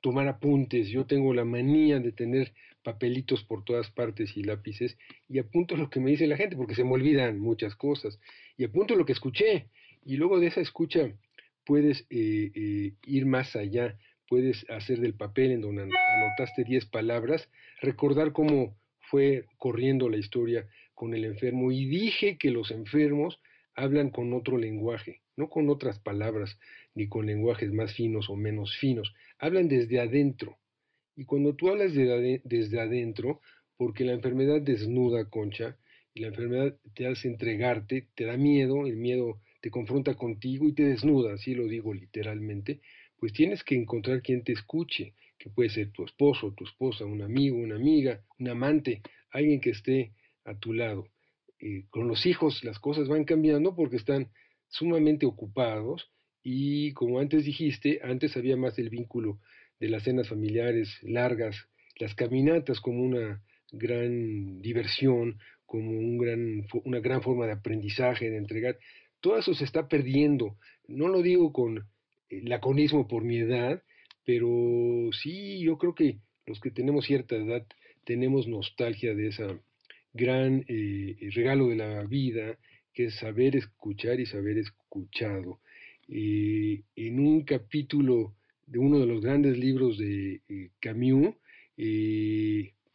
tomar 0.02 0.28
apuntes. 0.28 0.88
Yo 0.88 1.06
tengo 1.06 1.34
la 1.34 1.44
manía 1.44 2.00
de 2.00 2.12
tener 2.12 2.52
papelitos 2.82 3.42
por 3.44 3.64
todas 3.64 3.90
partes 3.90 4.36
y 4.36 4.42
lápices 4.42 4.96
y 5.28 5.38
apunto 5.38 5.76
lo 5.76 5.90
que 5.90 6.00
me 6.00 6.10
dice 6.10 6.26
la 6.26 6.36
gente 6.36 6.56
porque 6.56 6.74
se 6.74 6.84
me 6.84 6.92
olvidan 6.92 7.38
muchas 7.38 7.74
cosas 7.74 8.18
y 8.56 8.64
apunto 8.64 8.94
lo 8.94 9.04
que 9.04 9.12
escuché 9.12 9.66
y 10.04 10.16
luego 10.16 10.40
de 10.40 10.46
esa 10.46 10.60
escucha 10.60 11.10
puedes 11.66 12.06
eh, 12.08 12.50
eh, 12.54 12.92
ir 13.04 13.26
más 13.26 13.54
allá, 13.56 13.98
puedes 14.26 14.64
hacer 14.70 15.00
del 15.00 15.14
papel 15.14 15.52
en 15.52 15.60
donde 15.60 15.82
anotaste 15.82 16.64
10 16.64 16.86
palabras, 16.86 17.50
recordar 17.82 18.32
cómo 18.32 18.74
fue 19.00 19.44
corriendo 19.58 20.08
la 20.08 20.16
historia 20.16 20.66
con 20.94 21.14
el 21.14 21.24
enfermo 21.24 21.70
y 21.72 21.86
dije 21.86 22.38
que 22.38 22.50
los 22.50 22.70
enfermos 22.70 23.38
hablan 23.74 24.10
con 24.10 24.32
otro 24.32 24.56
lenguaje, 24.56 25.20
no 25.38 25.48
con 25.48 25.70
otras 25.70 25.98
palabras 26.00 26.58
ni 26.94 27.08
con 27.08 27.26
lenguajes 27.26 27.72
más 27.72 27.94
finos 27.94 28.28
o 28.28 28.36
menos 28.36 28.76
finos, 28.76 29.14
hablan 29.38 29.68
desde 29.68 30.00
adentro, 30.00 30.58
y 31.16 31.24
cuando 31.24 31.54
tú 31.54 31.68
hablas 31.68 31.94
desde 31.94 32.80
adentro, 32.80 33.40
porque 33.76 34.04
la 34.04 34.12
enfermedad 34.12 34.60
desnuda, 34.60 35.28
Concha, 35.28 35.76
y 36.14 36.20
la 36.20 36.28
enfermedad 36.28 36.76
te 36.94 37.06
hace 37.06 37.28
entregarte, 37.28 38.08
te 38.14 38.24
da 38.24 38.36
miedo, 38.36 38.86
el 38.86 38.96
miedo 38.96 39.40
te 39.60 39.70
confronta 39.70 40.14
contigo 40.14 40.68
y 40.68 40.74
te 40.74 40.84
desnuda, 40.84 41.34
así 41.34 41.54
lo 41.54 41.66
digo 41.66 41.94
literalmente, 41.94 42.80
pues 43.18 43.32
tienes 43.32 43.64
que 43.64 43.74
encontrar 43.74 44.22
quien 44.22 44.44
te 44.44 44.52
escuche, 44.52 45.14
que 45.38 45.50
puede 45.50 45.70
ser 45.70 45.90
tu 45.90 46.04
esposo, 46.04 46.52
tu 46.56 46.64
esposa, 46.64 47.04
un 47.04 47.22
amigo, 47.22 47.56
una 47.56 47.76
amiga, 47.76 48.22
un 48.38 48.48
amante, 48.48 49.02
alguien 49.30 49.60
que 49.60 49.70
esté 49.70 50.12
a 50.44 50.54
tu 50.56 50.72
lado. 50.72 51.08
Eh, 51.60 51.84
con 51.90 52.06
los 52.06 52.26
hijos 52.26 52.62
las 52.62 52.78
cosas 52.78 53.08
van 53.08 53.24
cambiando 53.24 53.74
porque 53.74 53.96
están 53.96 54.28
sumamente 54.68 55.26
ocupados 55.26 56.10
y 56.42 56.92
como 56.92 57.18
antes 57.18 57.44
dijiste, 57.44 58.00
antes 58.02 58.36
había 58.36 58.56
más 58.56 58.78
el 58.78 58.90
vínculo 58.90 59.38
de 59.80 59.88
las 59.88 60.04
cenas 60.04 60.28
familiares 60.28 60.98
largas, 61.02 61.68
las 61.98 62.14
caminatas 62.14 62.80
como 62.80 63.02
una 63.02 63.42
gran 63.70 64.60
diversión, 64.62 65.38
como 65.66 65.90
un 65.90 66.16
gran, 66.16 66.66
una 66.84 67.00
gran 67.00 67.22
forma 67.22 67.46
de 67.46 67.52
aprendizaje, 67.52 68.30
de 68.30 68.38
entregar. 68.38 68.78
Todo 69.20 69.38
eso 69.38 69.52
se 69.54 69.64
está 69.64 69.88
perdiendo. 69.88 70.56
No 70.86 71.08
lo 71.08 71.22
digo 71.22 71.52
con 71.52 71.86
laconismo 72.30 73.06
por 73.06 73.24
mi 73.24 73.38
edad, 73.38 73.82
pero 74.24 75.10
sí, 75.12 75.60
yo 75.60 75.76
creo 75.78 75.94
que 75.94 76.18
los 76.46 76.60
que 76.60 76.70
tenemos 76.70 77.04
cierta 77.06 77.36
edad 77.36 77.66
tenemos 78.04 78.46
nostalgia 78.46 79.14
de 79.14 79.28
ese 79.28 79.58
gran 80.14 80.64
eh, 80.68 81.16
regalo 81.34 81.68
de 81.68 81.76
la 81.76 82.04
vida, 82.04 82.58
que 82.98 83.04
es 83.04 83.14
saber 83.14 83.54
escuchar 83.54 84.18
y 84.18 84.26
saber 84.26 84.58
escuchado. 84.58 85.60
Eh, 86.08 86.82
en 86.96 87.20
un 87.20 87.44
capítulo 87.44 88.34
de 88.66 88.80
uno 88.80 88.98
de 88.98 89.06
los 89.06 89.22
grandes 89.22 89.56
libros 89.56 89.98
de 89.98 90.40
eh, 90.48 90.70
Camus, 90.80 91.36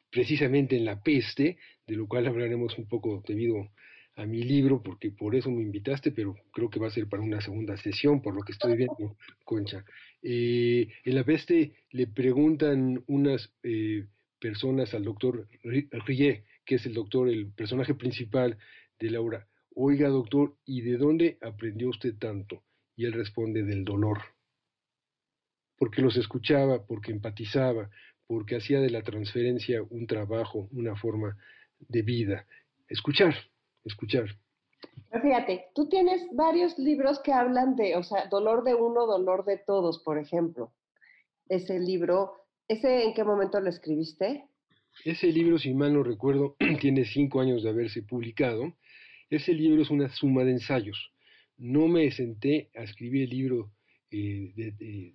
precisamente 0.09 0.75
en 0.75 0.83
La 0.83 1.01
peste, 1.01 1.57
de 1.87 1.95
lo 1.95 2.05
cual 2.09 2.27
hablaremos 2.27 2.77
un 2.77 2.85
poco 2.89 3.23
debido 3.25 3.69
a 4.17 4.25
mi 4.25 4.43
libro, 4.43 4.83
porque 4.83 5.09
por 5.09 5.35
eso 5.35 5.49
me 5.49 5.61
invitaste, 5.61 6.11
pero 6.11 6.35
creo 6.51 6.69
que 6.69 6.81
va 6.81 6.87
a 6.87 6.91
ser 6.91 7.07
para 7.07 7.23
una 7.23 7.39
segunda 7.39 7.77
sesión, 7.77 8.21
por 8.21 8.35
lo 8.35 8.41
que 8.41 8.51
estoy 8.51 8.75
viendo, 8.75 9.15
Concha. 9.45 9.85
Eh, 10.21 10.89
en 11.05 11.15
la 11.15 11.23
peste 11.23 11.75
le 11.91 12.07
preguntan 12.07 13.01
unas 13.07 13.53
eh, 13.63 14.03
personas 14.37 14.93
al 14.93 15.05
doctor 15.05 15.47
Rie, 15.63 16.43
que 16.65 16.75
es 16.75 16.85
el 16.85 16.93
doctor, 16.93 17.29
el 17.29 17.53
personaje 17.53 17.93
principal 17.93 18.57
de 18.99 19.09
Laura, 19.09 19.47
oiga 19.75 20.09
doctor, 20.09 20.55
¿y 20.65 20.81
de 20.81 20.97
dónde 20.97 21.37
aprendió 21.41 21.89
usted 21.89 22.15
tanto? 22.17 22.63
Y 22.95 23.05
él 23.05 23.13
responde 23.13 23.63
del 23.63 23.83
dolor, 23.83 24.19
porque 25.77 26.01
los 26.01 26.15
escuchaba, 26.17 26.85
porque 26.85 27.11
empatizaba, 27.11 27.89
porque 28.27 28.55
hacía 28.55 28.79
de 28.79 28.89
la 28.89 29.01
transferencia 29.01 29.83
un 29.89 30.07
trabajo, 30.07 30.69
una 30.71 30.95
forma 30.95 31.37
de 31.79 32.01
vida. 32.01 32.45
Escuchar, 32.87 33.35
escuchar. 33.83 34.25
Pero 35.09 35.23
fíjate, 35.23 35.65
tú 35.73 35.87
tienes 35.87 36.21
varios 36.33 36.77
libros 36.77 37.19
que 37.19 37.31
hablan 37.31 37.75
de, 37.75 37.95
o 37.95 38.03
sea, 38.03 38.27
dolor 38.27 38.63
de 38.63 38.75
uno, 38.75 39.05
dolor 39.05 39.45
de 39.45 39.57
todos, 39.57 39.99
por 39.99 40.17
ejemplo. 40.17 40.73
Ese 41.49 41.79
libro, 41.79 42.33
¿ese 42.67 43.05
en 43.05 43.13
qué 43.13 43.23
momento 43.23 43.59
lo 43.59 43.69
escribiste? 43.69 44.45
Ese 45.05 45.27
libro, 45.27 45.57
si 45.57 45.73
mal 45.73 45.93
no 45.93 46.03
recuerdo, 46.03 46.55
tiene 46.81 47.05
cinco 47.05 47.41
años 47.41 47.63
de 47.63 47.69
haberse 47.69 48.03
publicado. 48.03 48.73
Ese 49.33 49.51
libro 49.51 49.81
es 49.81 49.89
una 49.89 50.09
suma 50.09 50.43
de 50.43 50.51
ensayos. 50.51 51.11
No 51.57 51.87
me 51.87 52.11
senté 52.11 52.69
a 52.75 52.83
escribir 52.83 53.23
el 53.23 53.29
libro 53.31 53.71
eh, 54.11 54.51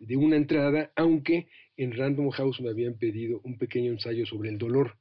de, 0.01 0.17
una 0.17 0.35
entrada, 0.35 0.91
aunque 0.97 1.47
en 1.77 1.97
Random 1.97 2.31
House 2.31 2.61
me 2.61 2.69
habían 2.69 2.99
pedido 2.99 3.41
un 3.45 3.59
pequeño 3.59 3.93
ensayo 3.93 4.27
sobre 4.27 4.49
el 4.49 4.59
dolor. 4.59 4.97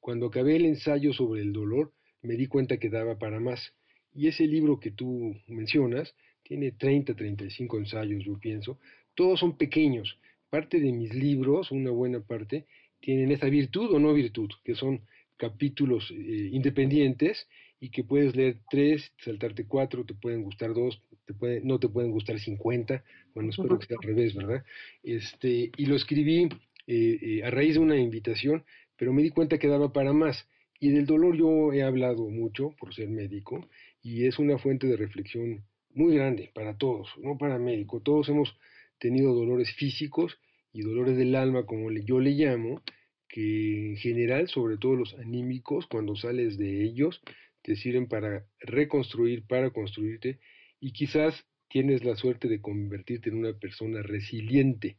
Cuando 0.00 0.24
acabé 0.24 0.56
el 0.56 0.64
ensayo 0.64 1.12
sobre 1.12 1.42
el 1.42 1.52
dolor, 1.52 1.92
me 2.22 2.34
di 2.34 2.46
cuenta 2.46 2.78
que 2.78 2.88
daba 2.88 3.18
para 3.18 3.40
más. 3.40 3.74
Y 4.14 4.28
ese 4.28 4.46
libro 4.46 4.80
que 4.80 4.90
tú 4.90 5.36
mencionas 5.48 6.14
tiene 6.42 6.72
30, 6.72 7.14
35 7.14 7.76
ensayos, 7.76 8.24
yo 8.24 8.38
pienso. 8.38 8.78
Todos 9.14 9.40
son 9.40 9.58
pequeños. 9.58 10.18
Parte 10.48 10.80
de 10.80 10.92
mis 10.92 11.12
libros, 11.12 11.72
una 11.72 11.90
buena 11.90 12.20
parte, 12.20 12.64
tienen 13.00 13.32
esa 13.32 13.50
virtud 13.50 13.92
o 13.92 13.98
no 13.98 14.14
virtud, 14.14 14.48
que 14.64 14.74
son 14.74 15.02
capítulos 15.36 16.10
eh, 16.10 16.48
independientes 16.52 17.46
y 17.82 17.90
que 17.90 18.04
puedes 18.04 18.36
leer 18.36 18.58
tres, 18.70 19.12
saltarte 19.24 19.66
cuatro, 19.66 20.04
te 20.04 20.14
pueden 20.14 20.44
gustar 20.44 20.72
dos, 20.72 21.02
te 21.26 21.34
puede, 21.34 21.62
no 21.62 21.80
te 21.80 21.88
pueden 21.88 22.12
gustar 22.12 22.38
cincuenta, 22.38 23.02
bueno, 23.34 23.50
espero 23.50 23.76
que 23.76 23.86
sea 23.86 23.96
al 24.00 24.06
revés, 24.06 24.36
¿verdad? 24.36 24.64
Este, 25.02 25.72
y 25.76 25.86
lo 25.86 25.96
escribí 25.96 26.48
eh, 26.86 27.18
eh, 27.20 27.42
a 27.42 27.50
raíz 27.50 27.74
de 27.74 27.80
una 27.80 27.96
invitación, 27.96 28.62
pero 28.96 29.12
me 29.12 29.22
di 29.22 29.30
cuenta 29.30 29.58
que 29.58 29.66
daba 29.66 29.92
para 29.92 30.12
más. 30.12 30.46
Y 30.78 30.90
del 30.90 31.06
dolor 31.06 31.36
yo 31.36 31.72
he 31.72 31.82
hablado 31.82 32.28
mucho 32.28 32.72
por 32.78 32.94
ser 32.94 33.08
médico 33.08 33.68
y 34.00 34.26
es 34.26 34.38
una 34.38 34.58
fuente 34.58 34.86
de 34.86 34.96
reflexión 34.96 35.64
muy 35.92 36.14
grande 36.14 36.50
para 36.54 36.78
todos, 36.78 37.08
no 37.18 37.36
para 37.36 37.58
médico. 37.58 37.98
Todos 37.98 38.28
hemos 38.28 38.56
tenido 39.00 39.34
dolores 39.34 39.72
físicos 39.72 40.38
y 40.72 40.82
dolores 40.82 41.16
del 41.16 41.34
alma, 41.34 41.66
como 41.66 41.90
yo 41.90 42.20
le 42.20 42.30
llamo, 42.30 42.80
que 43.28 43.90
en 43.90 43.96
general, 43.96 44.46
sobre 44.46 44.76
todo 44.76 44.94
los 44.94 45.14
anímicos, 45.14 45.88
cuando 45.88 46.14
sales 46.14 46.58
de 46.58 46.84
ellos, 46.84 47.20
te 47.62 47.76
sirven 47.76 48.08
para 48.08 48.44
reconstruir, 48.60 49.46
para 49.46 49.70
construirte 49.70 50.38
y 50.80 50.92
quizás 50.92 51.46
tienes 51.68 52.04
la 52.04 52.16
suerte 52.16 52.48
de 52.48 52.60
convertirte 52.60 53.30
en 53.30 53.36
una 53.36 53.54
persona 53.54 54.02
resiliente. 54.02 54.98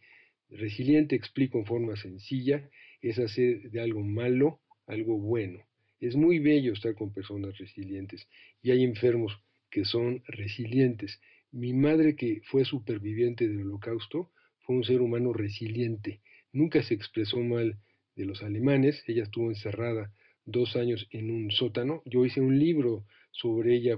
Resiliente, 0.50 1.16
explico 1.16 1.60
en 1.60 1.66
forma 1.66 1.96
sencilla, 1.96 2.70
es 3.02 3.20
hacer 3.20 3.70
de 3.70 3.82
algo 3.82 4.04
malo 4.04 4.62
algo 4.88 5.18
bueno. 5.18 5.60
Es 6.00 6.16
muy 6.16 6.40
bello 6.40 6.74
estar 6.74 6.96
con 6.96 7.14
personas 7.14 7.58
resilientes 7.58 8.28
y 8.62 8.72
hay 8.72 8.84
enfermos 8.84 9.40
que 9.70 9.86
son 9.86 10.24
resilientes. 10.28 11.20
Mi 11.52 11.74
madre, 11.74 12.16
que 12.16 12.42
fue 12.46 12.66
superviviente 12.66 13.48
del 13.48 13.62
holocausto, 13.62 14.32
fue 14.60 14.76
un 14.76 14.84
ser 14.84 15.02
humano 15.02 15.34
resiliente. 15.34 16.22
Nunca 16.52 16.84
se 16.84 16.94
expresó 16.94 17.38
mal 17.40 17.78
de 18.16 18.26
los 18.26 18.44
alemanes. 18.44 19.04
Ella 19.08 19.24
estuvo 19.24 19.50
encerrada 19.50 20.14
dos 20.46 20.76
años 20.76 21.08
en 21.12 21.32
un 21.32 21.52
sótano. 21.52 22.02
Yo 22.06 22.26
hice 22.26 22.42
un 22.42 22.58
libro 22.60 23.06
sobre 23.32 23.76
ella 23.76 23.98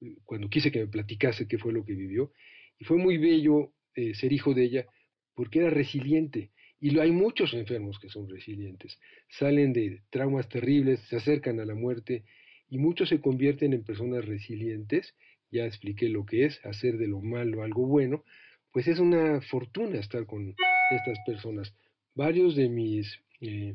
eh, 0.00 0.16
cuando 0.24 0.48
quise 0.48 0.70
que 0.70 0.80
me 0.80 0.86
platicase 0.86 1.46
qué 1.48 1.58
fue 1.58 1.72
lo 1.72 1.84
que 1.84 1.94
vivió. 1.94 2.32
Y 2.78 2.84
fue 2.84 2.96
muy 2.96 3.18
bello 3.18 3.72
eh, 3.94 4.14
ser 4.14 4.32
hijo 4.32 4.54
de 4.54 4.64
ella 4.64 4.86
porque 5.34 5.60
era 5.60 5.70
resiliente. 5.70 6.50
Y 6.80 6.98
hay 6.98 7.10
muchos 7.10 7.52
enfermos 7.52 7.98
que 7.98 8.08
son 8.08 8.28
resilientes, 8.28 8.98
salen 9.28 9.74
de 9.74 10.00
traumas 10.08 10.48
terribles, 10.48 10.98
se 11.10 11.16
acercan 11.16 11.60
a 11.60 11.66
la 11.66 11.74
muerte 11.74 12.24
y 12.70 12.78
muchos 12.78 13.10
se 13.10 13.20
convierten 13.20 13.74
en 13.74 13.84
personas 13.84 14.24
resilientes. 14.24 15.14
Ya 15.50 15.66
expliqué 15.66 16.08
lo 16.08 16.24
que 16.24 16.46
es 16.46 16.64
hacer 16.64 16.96
de 16.96 17.08
lo 17.08 17.20
malo 17.20 17.62
algo 17.62 17.86
bueno, 17.86 18.24
pues 18.72 18.88
es 18.88 18.98
una 18.98 19.40
fortuna 19.42 19.98
estar 19.98 20.24
con 20.24 20.54
estas 20.90 21.18
personas. 21.26 21.74
Varios 22.14 22.56
de 22.56 22.68
mis 22.68 23.20
eh, 23.40 23.74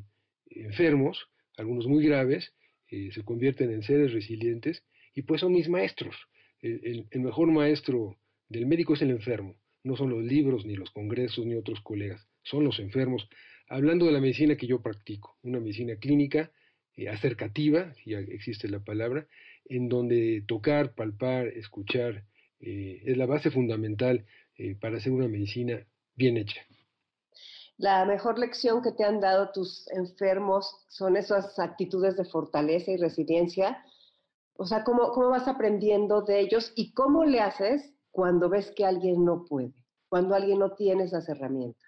enfermos, 0.50 1.28
algunos 1.58 1.88
muy 1.88 2.06
graves, 2.06 2.54
eh, 2.90 3.10
se 3.12 3.24
convierten 3.24 3.72
en 3.72 3.84
seres 3.84 4.14
resilientes 4.14 4.84
y 5.14 5.24
pues 5.24 5.42
son 5.42 5.54
mis 5.54 5.70
maestros. 5.70 6.16
el 6.62 7.20
mejor 7.22 7.52
maestro 7.52 8.18
del 8.50 8.66
médico 8.66 8.96
es 8.96 9.02
el 9.02 9.12
enfermo, 9.12 9.56
no 9.84 9.96
son 9.96 10.10
los 10.10 10.24
libros, 10.24 10.66
ni 10.66 10.76
los 10.76 10.90
congresos, 10.92 11.46
ni 11.46 11.56
otros 11.56 11.80
colegas 11.82 12.28
son 12.46 12.64
los 12.64 12.80
enfermos, 12.80 13.28
hablando 13.68 14.06
de 14.06 14.12
la 14.12 14.22
medicina 14.22 14.56
que 14.56 14.68
yo 14.68 14.82
practico, 14.82 15.38
una 15.42 15.60
medicina 15.60 15.96
clínica 15.98 16.52
eh, 16.96 17.10
acercativa, 17.10 17.94
si 17.96 18.14
existe 18.14 18.70
la 18.70 18.80
palabra, 18.80 19.28
en 19.66 19.90
donde 19.90 20.44
tocar, 20.46 20.94
palpar, 20.94 21.48
escuchar 21.48 22.24
eh, 22.60 23.02
es 23.04 23.18
la 23.18 23.26
base 23.26 23.52
fundamental 23.52 24.26
para 24.80 24.98
hacer 24.98 25.12
una 25.12 25.28
medicina 25.28 25.86
bien 26.16 26.38
hecha. 26.38 26.62
La 27.78 28.06
mejor 28.06 28.40
lección 28.40 28.82
que 28.82 28.94
te 28.94 29.04
han 29.04 29.20
dado 29.20 29.52
tus 29.52 29.88
enfermos 29.92 30.86
son 30.88 31.18
esas 31.18 31.60
actitudes 31.60 32.16
de 32.16 32.24
fortaleza 32.24 32.92
y 32.92 32.98
resiliencia. 32.98 33.84
O 34.54 34.66
sea, 34.66 34.84
¿cómo, 34.84 35.12
cómo 35.12 35.30
vas 35.30 35.48
aprendiendo 35.48 36.22
de 36.22 36.40
ellos 36.40 36.72
y 36.76 36.94
cómo 36.94 37.26
le 37.26 37.42
haces 37.42 37.94
cuando 38.12 38.50
ves 38.50 38.72
que 38.76 38.86
alguien 38.86 39.26
no 39.26 39.44
puede, 39.44 39.74
cuando 40.08 40.36
alguien 40.36 40.60
no 40.60 40.72
tiene 40.72 41.04
esas 41.04 41.28
herramientas? 41.28 41.84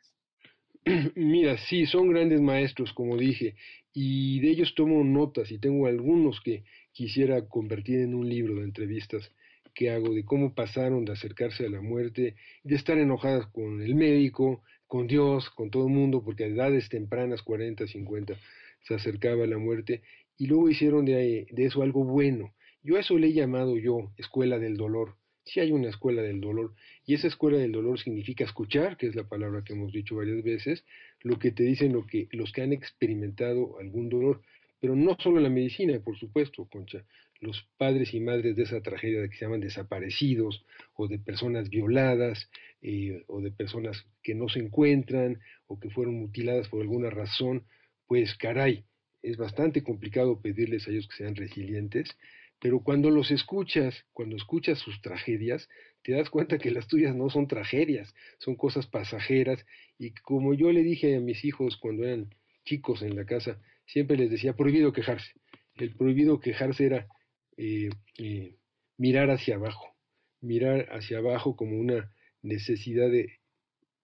Mira, 1.16 1.58
sí, 1.58 1.86
son 1.86 2.10
grandes 2.10 2.42
maestros, 2.42 2.92
como 2.92 3.16
dije, 3.16 3.56
y 3.94 4.42
de 4.42 4.50
ellos 4.50 4.76
tomo 4.76 5.04
notas 5.06 5.52
y 5.52 5.60
tengo 5.60 5.88
algunos 5.88 6.42
que 6.42 6.66
quisiera 6.92 7.48
convertir 7.48 8.02
en 8.02 8.14
un 8.14 8.28
libro 8.28 8.56
de 8.56 8.64
entrevistas 8.64 9.32
que 9.74 9.92
hago 9.92 10.14
de 10.14 10.26
cómo 10.26 10.54
pasaron 10.54 11.06
de 11.06 11.14
acercarse 11.14 11.66
a 11.66 11.70
la 11.70 11.82
muerte, 11.82 12.36
de 12.64 12.76
estar 12.76 12.98
enojadas 12.98 13.48
con 13.48 13.82
el 13.82 13.96
médico, 13.96 14.64
con 14.88 15.08
Dios, 15.08 15.50
con 15.52 15.70
todo 15.70 15.88
el 15.88 15.94
mundo, 15.94 16.24
porque 16.24 16.46
a 16.46 16.48
edades 16.48 16.90
tempranas, 16.90 17.42
40, 17.44 17.88
50, 17.88 18.36
se 18.84 18.96
acercaba 18.96 19.46
la 19.46 19.58
muerte, 19.58 20.02
y 20.38 20.48
luego 20.48 20.70
hicieron 20.70 21.06
de, 21.06 21.48
de 21.52 21.66
eso 21.66 21.82
algo 21.82 22.04
bueno. 22.04 22.54
Yo 22.84 22.96
a 22.96 23.02
eso 23.02 23.18
le 23.18 23.28
he 23.28 23.34
llamado 23.34 23.78
yo 23.78 24.12
escuela 24.18 24.60
del 24.60 24.78
dolor 24.78 25.16
si 25.48 25.60
hay 25.60 25.72
una 25.72 25.90
escuela 25.90 26.22
del 26.22 26.42
dolor, 26.42 26.74
y 27.06 27.14
esa 27.14 27.28
escuela 27.28 27.58
del 27.58 27.72
dolor 27.72 28.00
significa 28.00 28.44
escuchar, 28.44 28.98
que 28.98 29.08
es 29.08 29.16
la 29.16 29.28
palabra 29.28 29.64
que 29.64 29.74
hemos 29.74 29.92
dicho 29.92 30.16
varias 30.16 30.44
veces, 30.44 30.84
lo 31.22 31.40
que 31.40 31.52
te 31.52 31.64
dicen 31.64 31.94
lo 31.94 32.06
que, 32.06 32.28
los 32.32 32.52
que 32.52 32.62
han 32.62 32.74
experimentado 32.74 33.80
algún 33.80 34.10
dolor, 34.10 34.42
pero 34.80 34.96
no 34.96 35.16
solo 35.20 35.38
en 35.38 35.44
la 35.44 35.50
medicina, 35.50 36.00
por 36.00 36.18
supuesto, 36.18 36.68
Concha, 36.70 37.04
los 37.40 37.68
padres 37.78 38.14
y 38.14 38.20
madres 38.20 38.56
de 38.56 38.64
esa 38.64 38.82
tragedia 38.82 39.22
de 39.22 39.30
que 39.30 39.38
se 39.38 39.46
llaman 39.46 39.60
desaparecidos 39.60 40.66
o 40.96 41.08
de 41.08 41.20
personas 41.20 41.70
violadas 41.70 42.50
eh, 42.82 43.24
o 43.28 43.42
de 43.42 43.52
personas 43.52 44.06
que 44.24 44.36
no 44.36 44.50
se 44.50 44.60
encuentran 44.60 45.40
o 45.68 45.80
que 45.80 45.90
fueron 45.90 46.16
mutiladas 46.16 46.68
por 46.70 46.82
alguna 46.82 47.10
razón, 47.10 47.64
pues 48.08 48.36
caray, 48.36 48.86
es 49.22 49.38
bastante 49.38 49.84
complicado 49.84 50.42
pedirles 50.42 50.88
a 50.88 50.92
ellos 50.92 51.08
que 51.08 51.18
sean 51.18 51.36
resilientes, 51.36 52.10
pero 52.60 52.80
cuando 52.80 53.12
los 53.12 53.30
escuchas, 53.30 54.06
cuando 54.14 54.36
escuchas 54.36 54.80
sus 54.80 55.02
tragedias, 55.02 55.70
te 56.02 56.14
das 56.14 56.30
cuenta 56.30 56.58
que 56.58 56.72
las 56.72 56.88
tuyas 56.88 57.16
no 57.16 57.30
son 57.30 57.48
tragedias, 57.48 58.14
son 58.40 58.56
cosas 58.56 58.88
pasajeras 58.88 59.64
y 60.00 60.12
como 60.12 60.54
yo 60.54 60.72
le 60.72 60.82
dije 60.82 61.16
a 61.16 61.20
mis 61.20 61.46
hijos 61.46 61.78
cuando 61.78 62.06
eran 62.06 62.34
chicos 62.66 63.02
en 63.02 63.16
la 63.16 63.26
casa, 63.26 63.60
siempre 63.86 64.18
les 64.18 64.32
decía 64.32 64.54
prohibido 64.54 64.92
quejarse. 64.92 65.32
El 65.76 65.96
prohibido 65.96 66.40
quejarse 66.40 66.86
era 66.86 67.08
eh, 67.58 67.90
eh, 68.18 68.56
mirar 68.98 69.30
hacia 69.30 69.56
abajo, 69.56 69.96
mirar 70.42 70.88
hacia 70.92 71.18
abajo 71.18 71.56
como 71.56 71.78
una 71.78 72.12
necesidad 72.42 73.10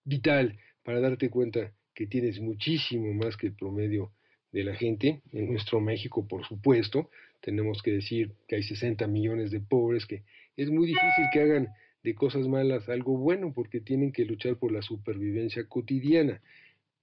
vital 0.04 0.60
para 0.84 1.00
darte 1.00 1.30
cuenta 1.30 1.74
que 1.94 2.08
tienes 2.08 2.40
muchísimo 2.40 3.14
más 3.14 3.38
que 3.38 3.48
el 3.48 3.54
promedio 3.54 4.12
de 4.52 4.64
la 4.64 4.76
gente. 4.76 5.22
En 5.32 5.52
nuestro 5.52 5.80
México, 5.80 6.28
por 6.28 6.46
supuesto, 6.46 7.10
tenemos 7.42 7.82
que 7.82 7.92
decir 7.92 8.34
que 8.48 8.56
hay 8.56 8.64
60 8.64 9.06
millones 9.08 9.52
de 9.52 9.60
pobres, 9.60 10.06
que 10.06 10.24
es 10.56 10.70
muy 10.70 10.88
difícil 10.88 11.26
que 11.32 11.42
hagan 11.42 11.68
de 12.04 12.16
cosas 12.16 12.48
malas 12.48 12.88
algo 12.90 13.18
bueno 13.18 13.54
porque 13.54 13.80
tienen 13.80 14.12
que 14.12 14.26
luchar 14.26 14.58
por 14.58 14.72
la 14.72 14.82
supervivencia 14.82 15.68
cotidiana. 15.68 16.42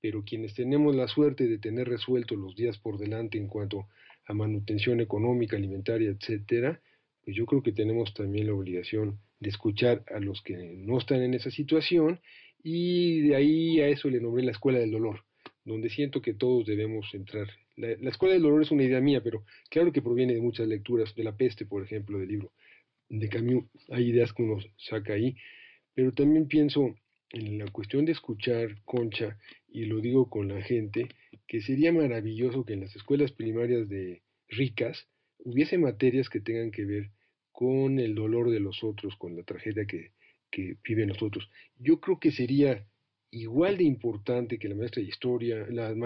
Pero 0.00 0.24
quienes 0.24 0.54
tenemos 0.54 0.94
la 0.94 1.08
suerte 1.08 1.46
de 1.46 1.58
tener 1.58 1.88
resuelto 1.88 2.36
los 2.36 2.56
días 2.56 2.78
por 2.78 2.98
delante 2.98 3.36
en 3.38 3.48
cuanto 3.48 3.86
a 4.30 4.34
manutención 4.34 5.00
económica, 5.00 5.56
alimentaria, 5.56 6.10
etcétera, 6.10 6.80
pues 7.24 7.36
yo 7.36 7.46
creo 7.46 7.62
que 7.62 7.72
tenemos 7.72 8.14
también 8.14 8.46
la 8.46 8.54
obligación 8.54 9.18
de 9.40 9.50
escuchar 9.50 10.04
a 10.14 10.20
los 10.20 10.40
que 10.42 10.56
no 10.56 10.98
están 10.98 11.22
en 11.22 11.34
esa 11.34 11.50
situación 11.50 12.20
y 12.62 13.22
de 13.22 13.34
ahí 13.34 13.80
a 13.80 13.88
eso 13.88 14.08
le 14.08 14.20
nombré 14.20 14.44
la 14.44 14.52
escuela 14.52 14.78
del 14.78 14.92
dolor, 14.92 15.24
donde 15.64 15.90
siento 15.90 16.22
que 16.22 16.34
todos 16.34 16.64
debemos 16.64 17.12
entrar. 17.12 17.48
La, 17.76 18.10
escuela 18.10 18.34
del 18.34 18.42
dolor 18.42 18.62
es 18.62 18.70
una 18.70 18.84
idea 18.84 19.00
mía, 19.00 19.20
pero 19.22 19.44
claro 19.68 19.90
que 19.90 20.02
proviene 20.02 20.34
de 20.34 20.40
muchas 20.40 20.68
lecturas, 20.68 21.14
de 21.16 21.24
la 21.24 21.36
peste, 21.36 21.66
por 21.66 21.82
ejemplo, 21.82 22.18
del 22.18 22.28
libro 22.28 22.52
de 23.08 23.28
Camus, 23.28 23.64
hay 23.88 24.10
ideas 24.10 24.32
que 24.32 24.44
uno 24.44 24.58
saca 24.76 25.14
ahí, 25.14 25.34
pero 25.94 26.12
también 26.12 26.46
pienso 26.46 26.94
en 27.32 27.58
la 27.58 27.66
cuestión 27.70 28.04
de 28.04 28.12
escuchar, 28.12 28.82
Concha, 28.84 29.38
y 29.68 29.84
lo 29.84 30.00
digo 30.00 30.28
con 30.28 30.48
la 30.48 30.60
gente, 30.62 31.08
que 31.46 31.60
sería 31.60 31.92
maravilloso 31.92 32.64
que 32.64 32.74
en 32.74 32.80
las 32.80 32.94
escuelas 32.96 33.32
primarias 33.32 33.88
de 33.88 34.22
ricas 34.48 35.08
hubiese 35.38 35.78
materias 35.78 36.28
que 36.28 36.40
tengan 36.40 36.70
que 36.70 36.84
ver 36.84 37.10
con 37.52 37.98
el 37.98 38.14
dolor 38.14 38.50
de 38.50 38.60
los 38.60 38.82
otros, 38.82 39.16
con 39.16 39.36
la 39.36 39.42
tragedia 39.42 39.84
que, 39.86 40.12
que 40.50 40.76
viven 40.84 41.08
los 41.08 41.22
otros. 41.22 41.48
Yo 41.78 42.00
creo 42.00 42.18
que 42.18 42.32
sería 42.32 42.86
igual 43.30 43.78
de 43.78 43.84
importante 43.84 44.58
que 44.58 44.68
la 44.68 44.74
maestra 44.74 45.02
de 45.02 45.08
historia, 45.08 45.66
las 45.68 45.96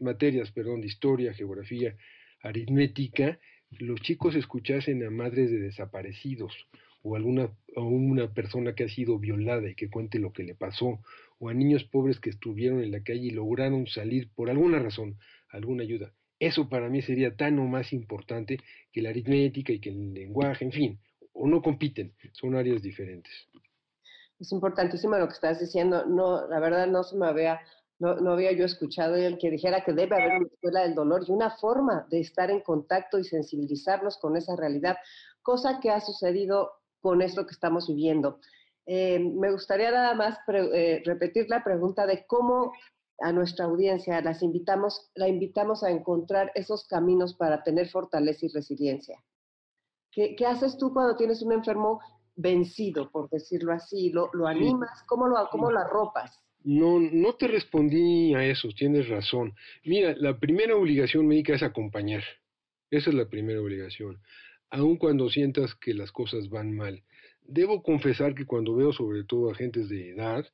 materias, 0.00 0.50
perdón, 0.52 0.80
de 0.80 0.86
historia, 0.86 1.34
geografía, 1.34 1.96
aritmética, 2.40 3.38
los 3.78 4.00
chicos 4.00 4.34
escuchasen 4.34 5.04
a 5.04 5.10
madres 5.10 5.50
de 5.50 5.58
desaparecidos 5.58 6.54
o 7.02 7.16
alguna 7.16 7.50
una 7.76 8.32
persona 8.32 8.74
que 8.74 8.84
ha 8.84 8.88
sido 8.88 9.18
violada 9.18 9.68
y 9.68 9.74
que 9.74 9.90
cuente 9.90 10.18
lo 10.18 10.32
que 10.32 10.44
le 10.44 10.54
pasó, 10.54 11.00
o 11.38 11.48
a 11.48 11.54
niños 11.54 11.84
pobres 11.84 12.20
que 12.20 12.30
estuvieron 12.30 12.82
en 12.82 12.92
la 12.92 13.02
calle 13.02 13.26
y 13.26 13.30
lograron 13.30 13.86
salir 13.86 14.30
por 14.34 14.50
alguna 14.50 14.78
razón, 14.78 15.16
alguna 15.50 15.82
ayuda. 15.82 16.12
Eso 16.38 16.68
para 16.68 16.88
mí 16.88 17.02
sería 17.02 17.36
tan 17.36 17.58
o 17.58 17.66
más 17.66 17.92
importante 17.92 18.58
que 18.92 19.02
la 19.02 19.10
aritmética 19.10 19.72
y 19.72 19.80
que 19.80 19.90
el 19.90 20.12
lenguaje, 20.12 20.64
en 20.64 20.72
fin, 20.72 21.00
o 21.32 21.46
no 21.46 21.62
compiten, 21.62 22.12
son 22.32 22.56
áreas 22.56 22.82
diferentes. 22.82 23.32
Es 24.38 24.50
importantísimo 24.52 25.16
lo 25.16 25.28
que 25.28 25.34
estás 25.34 25.60
diciendo. 25.60 26.04
No, 26.04 26.48
la 26.48 26.58
verdad 26.58 26.88
no 26.88 27.04
se 27.04 27.16
me 27.16 27.26
había, 27.26 27.60
no, 28.00 28.16
no 28.16 28.32
había 28.32 28.52
yo 28.52 28.64
escuchado 28.64 29.14
el 29.14 29.38
que 29.38 29.50
dijera 29.50 29.84
que 29.84 29.92
debe 29.92 30.16
haber 30.16 30.38
una 30.38 30.48
escuela 30.48 30.82
del 30.82 30.94
dolor 30.94 31.24
y 31.26 31.30
una 31.30 31.50
forma 31.50 32.06
de 32.10 32.20
estar 32.20 32.50
en 32.50 32.60
contacto 32.60 33.18
y 33.18 33.24
sensibilizarnos 33.24 34.18
con 34.18 34.36
esa 34.36 34.56
realidad, 34.56 34.96
cosa 35.42 35.78
que 35.80 35.90
ha 35.90 36.00
sucedido 36.00 36.72
con 37.02 37.20
esto 37.20 37.44
que 37.44 37.52
estamos 37.52 37.88
viviendo. 37.88 38.38
Eh, 38.86 39.18
me 39.18 39.52
gustaría 39.52 39.90
nada 39.90 40.14
más 40.14 40.38
eh, 40.48 41.02
repetir 41.04 41.46
la 41.48 41.62
pregunta 41.62 42.06
de 42.06 42.24
cómo 42.26 42.72
a 43.20 43.32
nuestra 43.32 43.66
audiencia 43.66 44.20
las 44.22 44.42
invitamos, 44.42 45.10
la 45.14 45.28
invitamos 45.28 45.84
a 45.84 45.90
encontrar 45.90 46.50
esos 46.54 46.86
caminos 46.86 47.34
para 47.34 47.62
tener 47.62 47.88
fortaleza 47.88 48.46
y 48.46 48.48
resiliencia. 48.48 49.22
¿Qué, 50.10 50.36
haces 50.46 50.76
tú 50.78 50.92
cuando 50.92 51.16
tienes 51.16 51.42
un 51.42 51.52
enfermo 51.52 52.00
vencido, 52.34 53.10
por 53.10 53.30
decirlo 53.30 53.72
así? 53.72 54.10
¿Lo, 54.10 54.30
lo 54.32 54.46
animas? 54.46 55.02
¿Cómo 55.06 55.26
lo, 55.26 55.48
cómo 55.50 55.70
lo 55.70 55.78
arropas? 55.78 56.38
No, 56.64 57.00
no 57.00 57.34
te 57.34 57.48
respondí 57.48 58.34
a 58.34 58.44
eso, 58.44 58.68
tienes 58.76 59.08
razón. 59.08 59.54
Mira, 59.84 60.14
la 60.16 60.38
primera 60.38 60.76
obligación 60.76 61.26
médica 61.26 61.54
es 61.54 61.62
acompañar. 61.62 62.22
Esa 62.90 63.10
es 63.10 63.16
la 63.16 63.28
primera 63.28 63.60
obligación 63.60 64.20
aun 64.72 64.96
cuando 64.96 65.28
sientas 65.28 65.74
que 65.74 65.92
las 65.92 66.10
cosas 66.12 66.48
van 66.48 66.74
mal. 66.74 67.02
Debo 67.42 67.82
confesar 67.82 68.34
que 68.34 68.46
cuando 68.46 68.74
veo 68.74 68.92
sobre 68.92 69.22
todo 69.24 69.50
a 69.50 69.54
gentes 69.54 69.90
de 69.90 70.10
edad, 70.10 70.46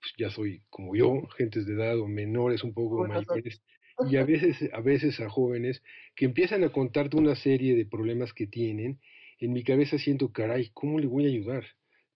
pues 0.00 0.12
ya 0.16 0.30
soy 0.30 0.62
como 0.70 0.96
yo, 0.96 1.26
gentes 1.36 1.66
de 1.66 1.74
edad 1.74 1.98
o 2.00 2.08
menores, 2.08 2.64
un 2.64 2.72
poco 2.72 3.06
mayores, 3.06 3.62
y 4.10 4.16
a 4.16 4.24
veces, 4.24 4.70
a 4.72 4.80
veces 4.80 5.20
a 5.20 5.28
jóvenes 5.28 5.82
que 6.14 6.24
empiezan 6.24 6.64
a 6.64 6.70
contarte 6.70 7.18
una 7.18 7.36
serie 7.36 7.76
de 7.76 7.84
problemas 7.84 8.32
que 8.32 8.46
tienen, 8.46 8.98
en 9.40 9.52
mi 9.52 9.62
cabeza 9.62 9.98
siento, 9.98 10.32
caray, 10.32 10.70
¿cómo 10.72 10.98
le 10.98 11.06
voy 11.06 11.26
a 11.26 11.28
ayudar? 11.28 11.64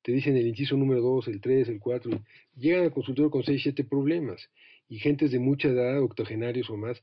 Te 0.02 0.12
dicen 0.12 0.38
el 0.38 0.46
inciso 0.46 0.78
número 0.78 1.02
2, 1.02 1.28
el 1.28 1.42
3, 1.42 1.68
el 1.68 1.78
4, 1.78 2.22
llegan 2.56 2.84
al 2.84 2.92
consultorio 2.92 3.30
con 3.30 3.42
6, 3.42 3.62
7 3.62 3.84
problemas, 3.84 4.48
y 4.88 4.98
gentes 4.98 5.30
de 5.30 5.38
mucha 5.38 5.68
edad, 5.68 6.00
octogenarios 6.00 6.70
o 6.70 6.78
más, 6.78 7.02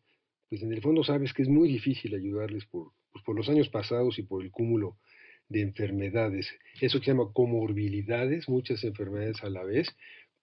pues 0.50 0.64
en 0.64 0.74
el 0.74 0.82
fondo 0.82 1.04
sabes 1.04 1.32
que 1.34 1.44
es 1.44 1.48
muy 1.48 1.68
difícil 1.70 2.16
ayudarles 2.16 2.66
por, 2.66 2.92
pues, 3.18 3.26
por 3.26 3.36
los 3.36 3.50
años 3.50 3.70
pasados 3.70 4.20
y 4.20 4.24
por 4.24 4.44
el 4.44 4.52
cúmulo 4.52 4.98
de 5.50 5.62
enfermedades. 5.62 6.48
Eso 6.82 7.00
que 7.00 7.06
se 7.06 7.12
llama 7.12 7.32
comorbilidades, 7.34 8.48
muchas 8.50 8.84
enfermedades 8.84 9.44
a 9.44 9.50
la 9.50 9.64
vez, 9.64 9.88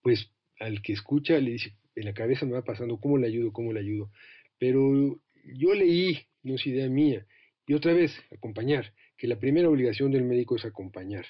pues 0.02 0.30
al 0.58 0.82
que 0.82 0.92
escucha 0.92 1.38
le 1.38 1.52
dice, 1.52 1.74
en 1.94 2.06
la 2.06 2.14
cabeza 2.14 2.46
me 2.46 2.52
va 2.52 2.64
pasando, 2.64 2.98
¿cómo 2.98 3.18
le 3.18 3.26
ayudo? 3.26 3.52
¿Cómo 3.52 3.72
le 3.72 3.80
ayudo? 3.80 4.10
Pero 4.58 5.20
yo 5.44 5.74
leí, 5.74 6.18
no 6.42 6.54
es 6.54 6.66
idea 6.66 6.88
mía, 6.88 7.26
y 7.66 7.74
otra 7.74 7.92
vez, 7.92 8.12
acompañar, 8.32 8.92
que 9.16 9.26
la 9.26 9.38
primera 9.38 9.68
obligación 9.68 10.10
del 10.10 10.24
médico 10.24 10.56
es 10.56 10.64
acompañar. 10.64 11.26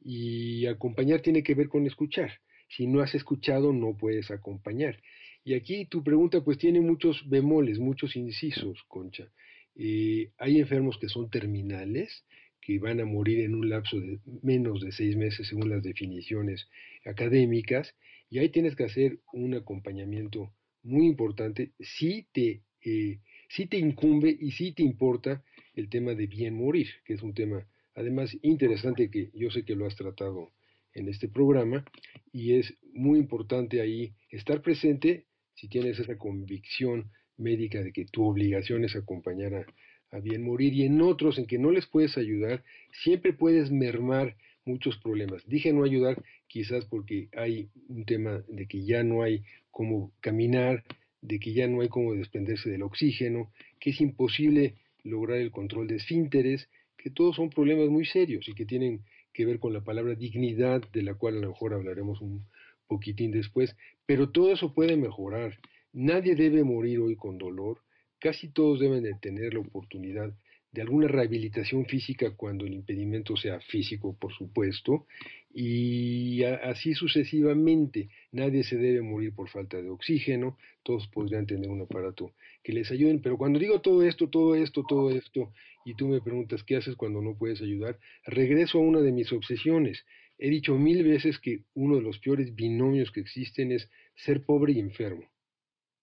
Y 0.00 0.66
acompañar 0.66 1.20
tiene 1.20 1.42
que 1.42 1.54
ver 1.54 1.68
con 1.68 1.86
escuchar. 1.86 2.32
Si 2.68 2.86
no 2.86 3.00
has 3.00 3.14
escuchado, 3.14 3.72
no 3.72 3.96
puedes 3.96 4.30
acompañar. 4.30 5.00
Y 5.44 5.54
aquí 5.54 5.86
tu 5.86 6.04
pregunta 6.04 6.42
pues 6.42 6.58
tiene 6.58 6.80
muchos 6.80 7.26
bemoles, 7.28 7.78
muchos 7.78 8.16
incisos, 8.16 8.82
Concha. 8.86 9.30
Eh, 9.78 10.32
hay 10.38 10.58
enfermos 10.58 10.98
que 10.98 11.08
son 11.08 11.30
terminales, 11.30 12.24
que 12.60 12.80
van 12.80 13.00
a 13.00 13.04
morir 13.04 13.40
en 13.40 13.54
un 13.54 13.70
lapso 13.70 13.98
de 13.98 14.18
menos 14.42 14.82
de 14.82 14.90
seis 14.90 15.16
meses 15.16 15.46
según 15.46 15.70
las 15.70 15.82
definiciones 15.82 16.68
académicas, 17.06 17.94
y 18.28 18.40
ahí 18.40 18.50
tienes 18.50 18.74
que 18.74 18.84
hacer 18.84 19.20
un 19.32 19.54
acompañamiento 19.54 20.52
muy 20.82 21.06
importante. 21.06 21.70
Si 21.78 22.26
te, 22.32 22.62
eh, 22.84 23.20
si 23.48 23.66
te 23.66 23.78
incumbe 23.78 24.36
y 24.38 24.50
si 24.50 24.72
te 24.72 24.82
importa 24.82 25.42
el 25.74 25.88
tema 25.88 26.14
de 26.14 26.26
bien 26.26 26.54
morir, 26.54 26.88
que 27.04 27.14
es 27.14 27.22
un 27.22 27.32
tema 27.32 27.66
además 27.94 28.36
interesante 28.42 29.10
que 29.10 29.30
yo 29.34 29.50
sé 29.50 29.64
que 29.64 29.74
lo 29.74 29.86
has 29.86 29.96
tratado 29.96 30.52
en 30.92 31.08
este 31.08 31.28
programa, 31.28 31.84
y 32.32 32.54
es 32.54 32.74
muy 32.92 33.18
importante 33.18 33.80
ahí 33.80 34.12
estar 34.30 34.60
presente 34.60 35.26
si 35.54 35.68
tienes 35.68 35.98
esa 35.98 36.18
convicción 36.18 37.10
médica 37.38 37.82
de 37.82 37.92
que 37.92 38.04
tu 38.04 38.24
obligación 38.24 38.84
es 38.84 38.96
acompañar 38.96 39.66
a, 40.10 40.20
bien 40.20 40.42
morir 40.42 40.72
y 40.72 40.84
en 40.84 41.02
otros 41.02 41.38
en 41.38 41.46
que 41.46 41.58
no 41.58 41.70
les 41.70 41.86
puedes 41.86 42.16
ayudar, 42.16 42.64
siempre 43.04 43.34
puedes 43.34 43.70
mermar 43.70 44.36
muchos 44.64 44.96
problemas. 44.98 45.46
Dije 45.46 45.72
no 45.72 45.84
ayudar 45.84 46.22
quizás 46.46 46.86
porque 46.86 47.28
hay 47.36 47.68
un 47.88 48.06
tema 48.06 48.42
de 48.48 48.66
que 48.66 48.84
ya 48.84 49.02
no 49.02 49.22
hay 49.22 49.42
cómo 49.70 50.12
caminar, 50.20 50.82
de 51.20 51.38
que 51.38 51.52
ya 51.52 51.68
no 51.68 51.82
hay 51.82 51.88
cómo 51.88 52.14
desprenderse 52.14 52.70
del 52.70 52.82
oxígeno, 52.82 53.52
que 53.80 53.90
es 53.90 54.00
imposible 54.00 54.76
lograr 55.04 55.38
el 55.38 55.50
control 55.50 55.88
de 55.88 55.96
esfínteres, 55.96 56.68
que 56.96 57.10
todos 57.10 57.36
son 57.36 57.50
problemas 57.50 57.88
muy 57.88 58.04
serios 58.04 58.48
y 58.48 58.54
que 58.54 58.64
tienen 58.64 59.04
que 59.32 59.46
ver 59.46 59.58
con 59.58 59.72
la 59.72 59.82
palabra 59.82 60.14
dignidad, 60.14 60.82
de 60.92 61.02
la 61.02 61.14
cual 61.14 61.36
a 61.36 61.40
lo 61.40 61.48
mejor 61.48 61.74
hablaremos 61.74 62.20
un 62.20 62.46
poquitín 62.88 63.30
después, 63.30 63.76
pero 64.06 64.30
todo 64.30 64.52
eso 64.52 64.74
puede 64.74 64.96
mejorar. 64.96 65.58
Nadie 65.92 66.34
debe 66.34 66.64
morir 66.64 67.00
hoy 67.00 67.16
con 67.16 67.38
dolor, 67.38 67.78
casi 68.18 68.52
todos 68.52 68.80
deben 68.80 69.02
de 69.02 69.14
tener 69.14 69.54
la 69.54 69.60
oportunidad 69.60 70.34
de 70.70 70.82
alguna 70.82 71.08
rehabilitación 71.08 71.86
física 71.86 72.36
cuando 72.36 72.66
el 72.66 72.74
impedimento 72.74 73.36
sea 73.36 73.58
físico, 73.60 74.14
por 74.20 74.34
supuesto, 74.34 75.06
y 75.50 76.42
así 76.44 76.92
sucesivamente. 76.92 78.10
Nadie 78.32 78.64
se 78.64 78.76
debe 78.76 79.00
morir 79.00 79.34
por 79.34 79.48
falta 79.48 79.80
de 79.80 79.88
oxígeno, 79.88 80.58
todos 80.82 81.08
podrían 81.08 81.46
tener 81.46 81.70
un 81.70 81.80
aparato 81.80 82.32
que 82.62 82.74
les 82.74 82.90
ayuden, 82.90 83.22
pero 83.22 83.38
cuando 83.38 83.58
digo 83.58 83.80
todo 83.80 84.02
esto, 84.02 84.28
todo 84.28 84.54
esto, 84.54 84.84
todo 84.86 85.10
esto, 85.10 85.52
y 85.86 85.94
tú 85.94 86.06
me 86.06 86.20
preguntas 86.20 86.62
qué 86.64 86.76
haces 86.76 86.96
cuando 86.96 87.22
no 87.22 87.34
puedes 87.34 87.62
ayudar, 87.62 87.98
regreso 88.26 88.78
a 88.78 88.82
una 88.82 89.00
de 89.00 89.12
mis 89.12 89.32
obsesiones. 89.32 90.04
He 90.38 90.50
dicho 90.50 90.76
mil 90.76 91.02
veces 91.02 91.38
que 91.38 91.62
uno 91.74 91.96
de 91.96 92.02
los 92.02 92.18
peores 92.18 92.54
binomios 92.54 93.10
que 93.10 93.20
existen 93.20 93.72
es 93.72 93.90
ser 94.14 94.44
pobre 94.44 94.74
y 94.74 94.80
enfermo. 94.80 95.24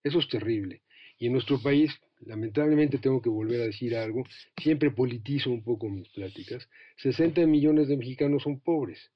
Eso 0.06 0.20
es 0.20 0.30
terrible. 0.30 0.84
Y 1.18 1.26
en 1.26 1.34
nuestro 1.34 1.60
país, 1.60 1.92
lamentablemente 2.22 3.00
tengo 3.00 3.24
que 3.24 3.30
volver 3.30 3.62
a 3.62 3.66
decir 3.66 3.96
algo, 3.96 4.24
siempre 4.56 4.92
politizo 4.92 5.50
un 5.50 5.64
poco 5.64 5.90
mis 5.90 6.08
pláticas, 6.10 6.70
60 6.98 7.48
millones 7.48 7.88
de 7.88 7.98
mexicanos 7.98 8.44
son 8.44 8.60
pobres. 8.60 9.12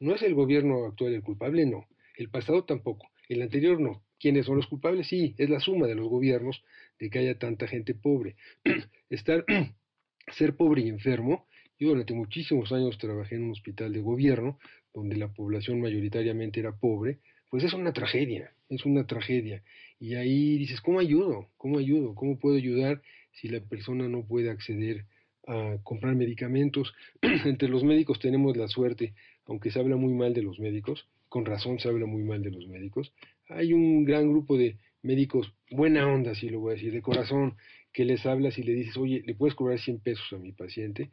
No 0.00 0.16
es 0.16 0.22
el 0.22 0.34
gobierno 0.34 0.84
actual 0.84 1.14
el 1.14 1.22
culpable, 1.22 1.64
no. 1.64 1.86
El 2.16 2.28
pasado 2.28 2.64
tampoco. 2.64 3.08
El 3.28 3.40
anterior 3.40 3.78
no. 3.78 4.02
¿Quiénes 4.18 4.46
son 4.46 4.56
los 4.56 4.66
culpables? 4.66 5.06
Sí, 5.06 5.36
es 5.38 5.48
la 5.48 5.60
suma 5.60 5.86
de 5.86 5.94
los 5.94 6.08
gobiernos 6.08 6.64
de 6.98 7.08
que 7.08 7.20
haya 7.20 7.38
tanta 7.38 7.68
gente 7.68 7.94
pobre. 7.94 8.34
Estar, 9.10 9.44
ser 10.36 10.56
pobre 10.56 10.82
y 10.82 10.88
enfermo. 10.88 11.46
Yo 11.78 11.90
durante 11.90 12.14
muchísimos 12.14 12.72
años 12.72 12.98
trabajé 12.98 13.36
en 13.36 13.44
un 13.44 13.52
hospital 13.52 13.92
de 13.92 14.00
gobierno 14.00 14.58
donde 14.92 15.16
la 15.16 15.32
población 15.32 15.80
mayoritariamente 15.80 16.58
era 16.58 16.76
pobre, 16.76 17.20
pues 17.52 17.64
es 17.64 17.74
una 17.74 17.92
tragedia, 17.92 18.54
es 18.70 18.86
una 18.86 19.06
tragedia. 19.06 19.62
Y 20.02 20.16
ahí 20.16 20.58
dices, 20.58 20.80
¿cómo 20.80 20.98
ayudo? 20.98 21.48
¿Cómo 21.56 21.78
ayudo? 21.78 22.16
¿Cómo 22.16 22.36
puedo 22.36 22.56
ayudar 22.56 23.00
si 23.30 23.46
la 23.46 23.60
persona 23.60 24.08
no 24.08 24.24
puede 24.26 24.50
acceder 24.50 25.04
a 25.46 25.76
comprar 25.84 26.16
medicamentos? 26.16 26.92
Entre 27.22 27.68
los 27.68 27.84
médicos 27.84 28.18
tenemos 28.18 28.56
la 28.56 28.66
suerte 28.66 29.14
aunque 29.46 29.70
se 29.70 29.78
habla 29.78 29.96
muy 29.96 30.12
mal 30.12 30.34
de 30.34 30.42
los 30.42 30.58
médicos, 30.58 31.06
con 31.28 31.44
razón 31.44 31.78
se 31.78 31.88
habla 31.88 32.06
muy 32.06 32.22
mal 32.22 32.42
de 32.42 32.50
los 32.50 32.66
médicos, 32.66 33.12
hay 33.48 33.72
un 33.72 34.04
gran 34.04 34.28
grupo 34.28 34.56
de 34.56 34.76
médicos, 35.02 35.52
buena 35.70 36.06
onda, 36.06 36.34
si 36.34 36.48
lo 36.48 36.60
voy 36.60 36.72
a 36.72 36.74
decir, 36.74 36.92
de 36.92 37.02
corazón, 37.02 37.56
que 37.92 38.04
les 38.04 38.24
hablas 38.24 38.58
y 38.58 38.62
le 38.62 38.72
dices, 38.72 38.96
oye, 38.96 39.22
¿le 39.24 39.34
puedes 39.34 39.54
cobrar 39.54 39.78
100 39.78 40.00
pesos 40.00 40.32
a 40.32 40.38
mi 40.38 40.52
paciente? 40.52 41.10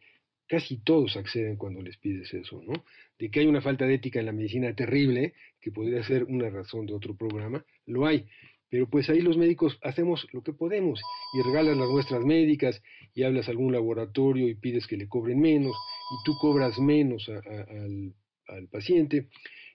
Casi 0.47 0.77
todos 0.77 1.15
acceden 1.15 1.57
cuando 1.57 1.81
les 1.81 1.97
pides 1.97 2.33
eso, 2.33 2.63
¿no? 2.65 2.85
De 3.19 3.29
que 3.29 3.41
hay 3.41 3.47
una 3.47 3.61
falta 3.61 3.85
de 3.85 3.95
ética 3.95 4.19
en 4.19 4.25
la 4.25 4.31
medicina 4.31 4.73
terrible, 4.73 5.33
que 5.59 5.71
podría 5.71 6.01
ser 6.03 6.23
una 6.23 6.49
razón 6.49 6.85
de 6.85 6.93
otro 6.93 7.15
programa, 7.15 7.63
lo 7.85 8.05
hay. 8.05 8.25
Pero 8.69 8.87
pues 8.87 9.09
ahí 9.09 9.21
los 9.21 9.37
médicos 9.37 9.79
hacemos 9.83 10.27
lo 10.31 10.43
que 10.43 10.53
podemos 10.53 11.01
y 11.33 11.41
regalas 11.41 11.77
las 11.77 11.89
muestras 11.89 12.23
médicas 12.23 12.81
y 13.13 13.23
hablas 13.23 13.47
a 13.47 13.51
algún 13.51 13.71
laboratorio 13.71 14.47
y 14.47 14.55
pides 14.55 14.85
que 14.87 14.97
le 14.97 15.07
cobren 15.07 15.39
menos 15.39 15.75
y 16.11 16.23
tú 16.25 16.33
cobras 16.39 16.79
menos 16.79 17.29
al, 17.29 18.13
al 18.47 18.67
paciente. 18.67 19.27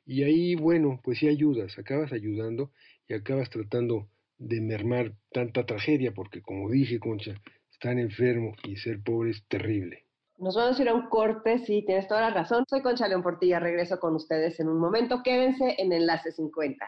Y 0.06 0.22
ahí, 0.22 0.54
bueno, 0.54 1.00
pues 1.02 1.18
sí 1.18 1.28
ayudas, 1.28 1.78
acabas 1.78 2.12
ayudando 2.12 2.70
y 3.08 3.14
acabas 3.14 3.50
tratando 3.50 4.08
de 4.38 4.60
mermar 4.60 5.12
tanta 5.32 5.64
tragedia, 5.64 6.12
porque 6.12 6.42
como 6.42 6.70
dije, 6.70 6.98
Concha, 6.98 7.40
estar 7.72 7.98
enfermo 7.98 8.54
y 8.64 8.76
ser 8.76 9.02
pobre 9.02 9.30
es 9.30 9.44
terrible. 9.48 10.04
Nos 10.38 10.56
vamos 10.56 10.78
a 10.78 10.82
ir 10.82 10.88
a 10.88 10.94
un 10.94 11.08
corte, 11.08 11.58
sí, 11.60 11.84
tienes 11.86 12.08
toda 12.08 12.22
la 12.22 12.30
razón. 12.30 12.64
Soy 12.68 12.82
Concha 12.82 13.06
León 13.06 13.22
Portilla, 13.22 13.60
regreso 13.60 14.00
con 14.00 14.14
ustedes 14.16 14.58
en 14.58 14.68
un 14.68 14.78
momento. 14.80 15.22
Quédense 15.22 15.76
en 15.78 15.92
Enlace 15.92 16.32
50. 16.32 16.84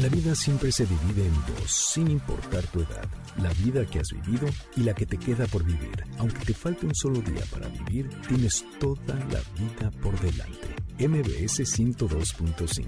La 0.00 0.08
vida 0.08 0.34
siempre 0.34 0.72
se 0.72 0.86
divide 0.86 1.26
en 1.26 1.34
dos, 1.34 1.70
sin 1.70 2.10
importar 2.10 2.66
tu 2.68 2.80
edad. 2.80 3.06
La 3.36 3.52
vida 3.52 3.84
que 3.84 3.98
has 4.00 4.08
vivido 4.08 4.48
y 4.74 4.80
la 4.80 4.94
que 4.94 5.04
te 5.04 5.18
queda 5.18 5.46
por 5.46 5.62
vivir. 5.62 6.04
Aunque 6.16 6.42
te 6.42 6.54
falte 6.54 6.86
un 6.86 6.94
solo 6.94 7.20
día 7.20 7.44
para 7.50 7.68
vivir, 7.68 8.08
tienes 8.26 8.64
toda 8.78 9.14
la 9.14 9.42
vida 9.58 9.90
por 10.02 10.18
delante. 10.20 10.68
MBS 10.98 11.60
102.5 11.60 12.86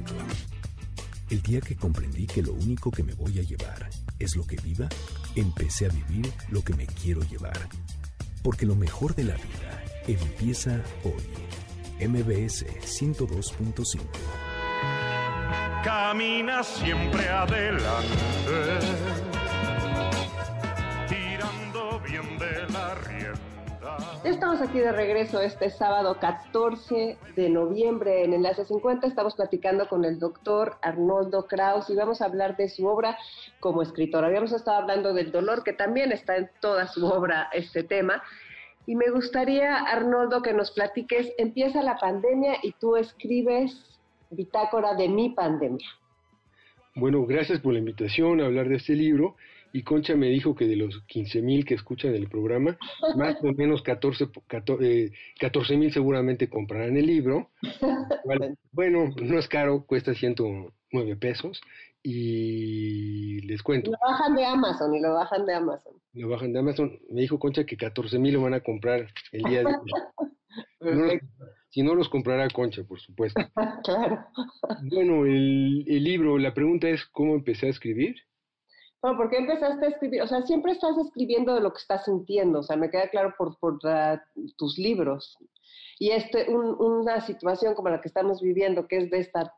El 1.28 1.42
día 1.42 1.60
que 1.60 1.76
comprendí 1.76 2.26
que 2.26 2.40
lo 2.40 2.54
único 2.54 2.90
que 2.90 3.02
me 3.02 3.12
voy 3.12 3.38
a 3.40 3.42
llevar 3.42 3.90
es 4.18 4.34
lo 4.34 4.46
que 4.46 4.56
viva, 4.56 4.88
empecé 5.34 5.84
a 5.84 5.90
vivir 5.90 6.32
lo 6.48 6.62
que 6.64 6.72
me 6.72 6.86
quiero 6.86 7.20
llevar. 7.24 7.68
Porque 8.42 8.64
lo 8.64 8.74
mejor 8.74 9.14
de 9.14 9.24
la 9.24 9.34
vida 9.34 9.84
empieza 10.06 10.82
hoy. 11.04 12.08
MBS 12.08 12.64
102.5 12.64 14.51
camina 15.84 16.62
siempre 16.62 17.28
adelante, 17.28 18.16
tirando 21.08 22.00
bien 22.00 22.38
de 22.38 22.72
la 22.72 22.94
rienda. 22.94 23.40
Estamos 24.24 24.60
aquí 24.60 24.78
de 24.78 24.92
regreso 24.92 25.40
este 25.40 25.70
sábado 25.70 26.18
14 26.20 27.18
de 27.34 27.48
noviembre 27.48 28.24
en 28.24 28.32
Enlace 28.32 28.64
50. 28.64 29.06
Estamos 29.08 29.34
platicando 29.34 29.88
con 29.88 30.04
el 30.04 30.20
doctor 30.20 30.76
Arnoldo 30.82 31.46
Kraus 31.46 31.90
y 31.90 31.96
vamos 31.96 32.22
a 32.22 32.26
hablar 32.26 32.56
de 32.56 32.68
su 32.68 32.86
obra 32.86 33.18
como 33.58 33.82
escritor. 33.82 34.24
Habíamos 34.24 34.52
estado 34.52 34.78
hablando 34.78 35.12
del 35.12 35.32
dolor, 35.32 35.64
que 35.64 35.72
también 35.72 36.12
está 36.12 36.36
en 36.36 36.48
toda 36.60 36.86
su 36.86 37.04
obra 37.06 37.48
este 37.52 37.82
tema. 37.82 38.22
Y 38.86 38.94
me 38.94 39.10
gustaría, 39.10 39.76
Arnoldo, 39.76 40.42
que 40.42 40.52
nos 40.52 40.70
platiques, 40.70 41.32
empieza 41.38 41.82
la 41.82 41.96
pandemia 41.96 42.56
y 42.62 42.72
tú 42.72 42.96
escribes 42.96 43.91
bitácora 44.32 44.94
de 44.94 45.08
mi 45.08 45.30
pandemia. 45.30 45.86
Bueno, 46.94 47.24
gracias 47.24 47.60
por 47.60 47.72
la 47.72 47.78
invitación 47.78 48.40
a 48.40 48.46
hablar 48.46 48.68
de 48.68 48.76
este 48.76 48.94
libro. 48.94 49.36
Y 49.74 49.82
Concha 49.84 50.14
me 50.14 50.26
dijo 50.26 50.54
que 50.54 50.66
de 50.66 50.76
los 50.76 51.02
15.000 51.06 51.64
que 51.64 51.74
escuchan 51.74 52.14
el 52.14 52.28
programa, 52.28 52.76
más 53.16 53.42
o 53.42 53.52
menos 53.54 53.82
14 53.82 54.26
mil 55.76 55.92
seguramente 55.92 56.50
comprarán 56.50 56.96
el 56.96 57.06
libro. 57.06 57.50
bueno, 58.72 59.14
no 59.16 59.38
es 59.38 59.48
caro, 59.48 59.84
cuesta 59.86 60.14
109 60.14 61.16
pesos. 61.16 61.60
Y 62.04 63.40
les 63.42 63.62
cuento. 63.62 63.92
Lo 63.92 63.98
bajan 64.02 64.34
de 64.34 64.44
Amazon 64.44 64.94
y 64.94 65.00
lo 65.00 65.14
bajan 65.14 65.46
de 65.46 65.54
Amazon. 65.54 65.92
Lo 66.14 66.28
bajan 66.28 66.52
de 66.52 66.58
Amazon. 66.58 66.98
Me 67.08 67.20
dijo 67.20 67.38
Concha 67.38 67.64
que 67.64 67.76
14 67.76 68.18
mil 68.18 68.34
lo 68.34 68.42
van 68.42 68.54
a 68.54 68.60
comprar 68.60 69.06
el 69.30 69.42
día 69.44 69.60
de 69.60 69.66
hoy. 69.66 71.20
Si 71.72 71.82
no 71.82 71.94
los 71.94 72.10
comprará 72.10 72.46
Concha, 72.50 72.84
por 72.84 73.00
supuesto. 73.00 73.40
claro. 73.84 74.26
Bueno, 74.82 75.24
el, 75.24 76.04
libro, 76.04 76.36
la 76.36 76.52
pregunta 76.52 76.86
es, 76.88 77.06
¿cómo 77.06 77.34
empecé 77.34 77.66
a 77.66 77.70
escribir? 77.70 78.14
Bueno, 79.00 79.16
¿por 79.16 79.30
qué 79.30 79.38
empezaste 79.38 79.86
a 79.86 79.88
escribir? 79.88 80.20
O 80.20 80.26
sea, 80.26 80.42
siempre 80.42 80.72
estás 80.72 80.98
escribiendo 80.98 81.54
de 81.54 81.62
lo 81.62 81.72
que 81.72 81.78
estás 81.78 82.04
sintiendo, 82.04 82.58
o 82.58 82.62
sea, 82.62 82.76
me 82.76 82.90
queda 82.90 83.08
claro 83.08 83.34
por, 83.38 83.58
por 83.58 83.78
tus 84.58 84.76
libros. 84.76 85.38
Y 85.98 86.10
este, 86.10 86.46
una 86.50 87.22
situación 87.22 87.74
como 87.74 87.88
la 87.88 88.02
que 88.02 88.08
estamos 88.08 88.42
viviendo, 88.42 88.86
que 88.86 88.98
es 88.98 89.10
de 89.10 89.20
esta 89.20 89.54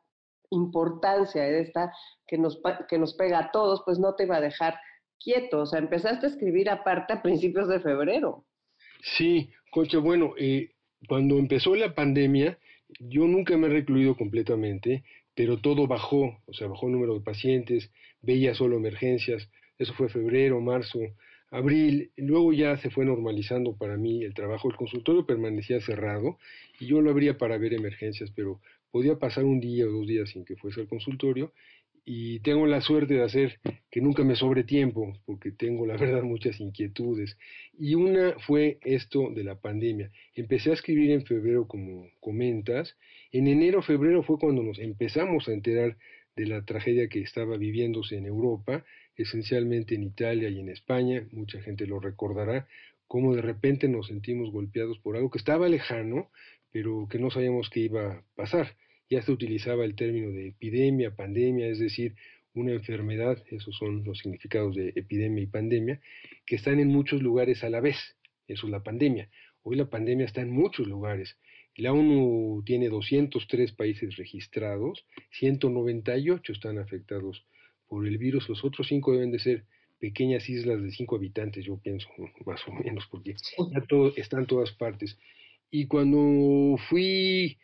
importancia, 0.50 1.42
de 1.42 1.62
esta 1.62 1.92
que 2.29 2.38
nos, 2.38 2.61
que 2.88 2.96
nos 2.96 3.14
pega 3.14 3.40
a 3.40 3.50
todos, 3.50 3.83
pues 3.85 3.98
no 3.98 4.14
te 4.14 4.27
va 4.27 4.37
a 4.37 4.40
dejar 4.40 4.77
quieto. 5.18 5.62
O 5.62 5.66
sea, 5.66 5.81
empezaste 5.81 6.27
a 6.27 6.29
escribir 6.29 6.70
aparte 6.70 7.12
a 7.12 7.22
principios 7.22 7.66
de 7.66 7.81
febrero. 7.81 8.44
Sí, 9.03 9.50
Concha, 9.72 9.98
bueno, 9.98 10.35
eh, 10.38 10.74
cuando 11.09 11.38
empezó 11.38 11.75
la 11.75 11.95
pandemia, 11.95 12.59
yo 12.99 13.27
nunca 13.27 13.57
me 13.57 13.67
he 13.67 13.71
recluido 13.71 14.17
completamente, 14.17 15.05
pero 15.35 15.59
todo 15.59 15.87
bajó, 15.87 16.38
o 16.47 16.53
sea, 16.53 16.69
bajó 16.69 16.87
el 16.87 16.93
número 16.93 17.14
de 17.14 17.21
pacientes, 17.21 17.90
veía 18.23 18.55
solo 18.55 18.77
emergencias, 18.77 19.49
eso 19.79 19.93
fue 19.95 20.09
febrero, 20.09 20.61
marzo, 20.61 21.01
abril, 21.51 22.11
luego 22.17 22.53
ya 22.53 22.77
se 22.79 22.90
fue 22.90 23.05
normalizando 23.05 23.77
para 23.77 23.97
mí 23.97 24.25
el 24.25 24.35
trabajo, 24.35 24.69
el 24.71 24.77
consultorio 24.77 25.27
permanecía 25.27 25.81
cerrado 25.81 26.38
y 26.81 26.87
yo 26.87 27.01
lo 27.01 27.11
abría 27.11 27.38
para 27.38 27.59
ver 27.59 27.75
emergencias, 27.75 28.31
pero 28.35 28.61
podía 28.90 29.19
pasar 29.19 29.45
un 29.45 29.61
día 29.61 29.87
o 29.87 29.90
dos 29.90 30.07
días 30.07 30.31
sin 30.31 30.45
que 30.45 30.57
fuese 30.57 30.81
al 30.81 30.88
consultorio 30.88 31.53
y 32.05 32.40
tengo 32.40 32.67
la 32.67 32.83
suerte 32.83 33.14
de 33.14 33.23
hacer 33.23 33.61
que 33.90 34.03
nunca 34.03 34.25
me 34.25 34.37
sobre 34.37 34.64
tiempo, 34.64 35.19
porque 35.25 35.53
tengo 35.53 35.87
la 35.87 35.97
verdad 35.97 36.23
muchas 36.23 36.61
inquietudes. 36.61 37.38
Y 37.79 37.95
una 37.95 38.35
fue 38.47 38.79
esto 38.83 39.31
de 39.31 39.43
la 39.43 39.59
pandemia. 39.59 40.11
Empecé 40.35 40.71
a 40.71 40.75
escribir 40.75 41.12
en 41.12 41.25
febrero, 41.25 41.67
como 41.67 42.11
comentas. 42.21 42.97
En 43.33 43.47
enero, 43.47 43.83
febrero 43.83 44.23
fue 44.23 44.38
cuando 44.38 44.62
nos 44.62 44.79
empezamos 44.79 45.49
a 45.49 45.53
enterar 45.53 45.97
de 46.37 46.47
la 46.47 46.64
tragedia 46.64 47.09
que 47.09 47.21
estaba 47.21 47.57
viviéndose 47.57 48.17
en 48.17 48.27
Europa, 48.27 48.85
esencialmente 49.17 49.95
en 49.95 50.03
Italia 50.03 50.51
y 50.51 50.61
en 50.61 50.69
España. 50.69 51.27
Mucha 51.33 51.62
gente 51.62 51.87
lo 51.87 52.01
recordará, 52.01 52.67
cómo 53.07 53.35
de 53.35 53.40
repente 53.40 53.88
nos 53.88 54.09
sentimos 54.09 54.51
golpeados 54.51 54.99
por 54.99 55.17
algo 55.17 55.31
que 55.31 55.38
estaba 55.38 55.69
lejano, 55.69 56.31
pero 56.71 57.07
que 57.09 57.19
no 57.19 57.31
sabíamos 57.31 57.71
qué 57.71 57.81
iba 57.81 58.12
a 58.12 58.25
pasar 58.35 58.77
ya 59.14 59.22
se 59.22 59.33
utilizaba 59.33 59.85
el 59.85 59.94
término 59.94 60.31
de 60.31 60.48
epidemia, 60.48 61.14
pandemia, 61.14 61.68
es 61.68 61.79
decir, 61.79 62.16
una 62.53 62.72
enfermedad, 62.72 63.42
esos 63.50 63.77
son 63.77 64.05
los 64.05 64.18
significados 64.18 64.74
de 64.74 64.92
epidemia 64.96 65.42
y 65.42 65.46
pandemia, 65.46 66.00
que 66.46 66.57
están 66.57 66.81
en 66.81 66.88
muchos 66.88 67.22
lugares 67.22 67.62
a 67.62 67.70
la 67.70 67.81
vez. 67.81 67.96
Eso 68.48 68.66
es 68.66 68.72
la 68.72 68.83
pandemia. 68.83 69.31
Hoy 69.62 69.77
la 69.77 69.88
pandemia 69.88 70.27
está 70.27 70.40
en 70.40 70.50
muchos 70.50 70.87
lugares. 70.87 71.37
La 71.77 71.92
ONU 71.92 72.62
tiene 72.64 72.88
203 72.88 73.72
países 73.72 74.16
registrados, 74.16 75.05
198 75.31 76.53
están 76.53 76.79
afectados 76.79 77.44
por 77.88 78.07
el 78.07 78.18
virus, 78.18 78.48
los 78.48 78.64
otros 78.64 78.88
cinco 78.88 79.12
deben 79.12 79.31
de 79.31 79.38
ser 79.38 79.64
pequeñas 79.98 80.48
islas 80.48 80.83
de 80.83 80.90
cinco 80.90 81.16
habitantes, 81.16 81.64
yo 81.64 81.79
pienso, 81.79 82.09
más 82.46 82.61
o 82.66 82.72
menos, 82.72 83.07
porque 83.11 83.35
ya 83.72 83.81
todo, 83.88 84.12
está 84.16 84.38
en 84.38 84.46
todas 84.46 84.72
partes. 84.72 85.18
Y 85.70 85.87
cuando 85.87 86.77
fui 86.88 87.59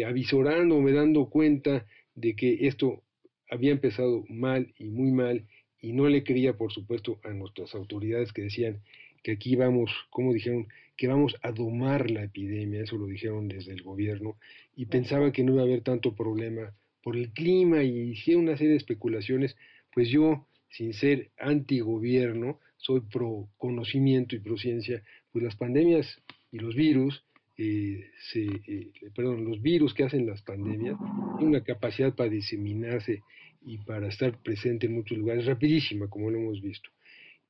eh, 0.00 0.04
avisorando, 0.04 0.80
me 0.80 0.92
dando 0.92 1.26
cuenta 1.26 1.86
de 2.14 2.34
que 2.34 2.66
esto 2.66 3.02
había 3.48 3.72
empezado 3.72 4.24
mal 4.28 4.72
y 4.78 4.88
muy 4.88 5.12
mal, 5.12 5.46
y 5.80 5.92
no 5.92 6.08
le 6.08 6.24
creía, 6.24 6.56
por 6.56 6.72
supuesto, 6.72 7.20
a 7.22 7.30
nuestras 7.30 7.74
autoridades 7.74 8.32
que 8.32 8.42
decían 8.42 8.80
que 9.22 9.32
aquí 9.32 9.56
vamos, 9.56 9.90
como 10.10 10.32
dijeron, 10.32 10.68
que 10.96 11.08
vamos 11.08 11.36
a 11.42 11.52
domar 11.52 12.10
la 12.10 12.24
epidemia, 12.24 12.82
eso 12.82 12.96
lo 12.96 13.06
dijeron 13.06 13.48
desde 13.48 13.72
el 13.72 13.82
gobierno, 13.82 14.36
y 14.74 14.86
pensaba 14.86 15.32
que 15.32 15.44
no 15.44 15.52
iba 15.52 15.62
a 15.62 15.64
haber 15.64 15.82
tanto 15.82 16.14
problema 16.14 16.72
por 17.02 17.16
el 17.16 17.30
clima 17.32 17.82
y 17.84 18.10
hicieron 18.10 18.44
una 18.44 18.56
serie 18.56 18.72
de 18.72 18.78
especulaciones, 18.78 19.56
pues 19.92 20.08
yo, 20.08 20.46
sin 20.70 20.92
ser 20.92 21.30
antigobierno, 21.38 22.58
soy 22.76 23.00
pro 23.00 23.48
conocimiento 23.56 24.34
y 24.34 24.40
pro 24.40 24.56
ciencia, 24.56 25.02
pues 25.32 25.44
las 25.44 25.56
pandemias 25.56 26.20
y 26.50 26.58
los 26.58 26.74
virus, 26.74 27.24
eh, 27.58 28.10
se, 28.30 28.44
eh, 28.44 28.90
perdón, 29.14 29.44
los 29.44 29.62
virus 29.62 29.94
que 29.94 30.04
hacen 30.04 30.26
las 30.26 30.42
pandemias 30.42 30.96
tienen 30.98 31.54
una 31.54 31.64
capacidad 31.64 32.14
para 32.14 32.30
diseminarse 32.30 33.22
y 33.62 33.78
para 33.78 34.08
estar 34.08 34.40
presente 34.42 34.86
en 34.86 34.94
muchos 34.94 35.16
lugares 35.16 35.46
rapidísima, 35.46 36.08
como 36.08 36.30
lo 36.30 36.38
hemos 36.38 36.60
visto. 36.60 36.90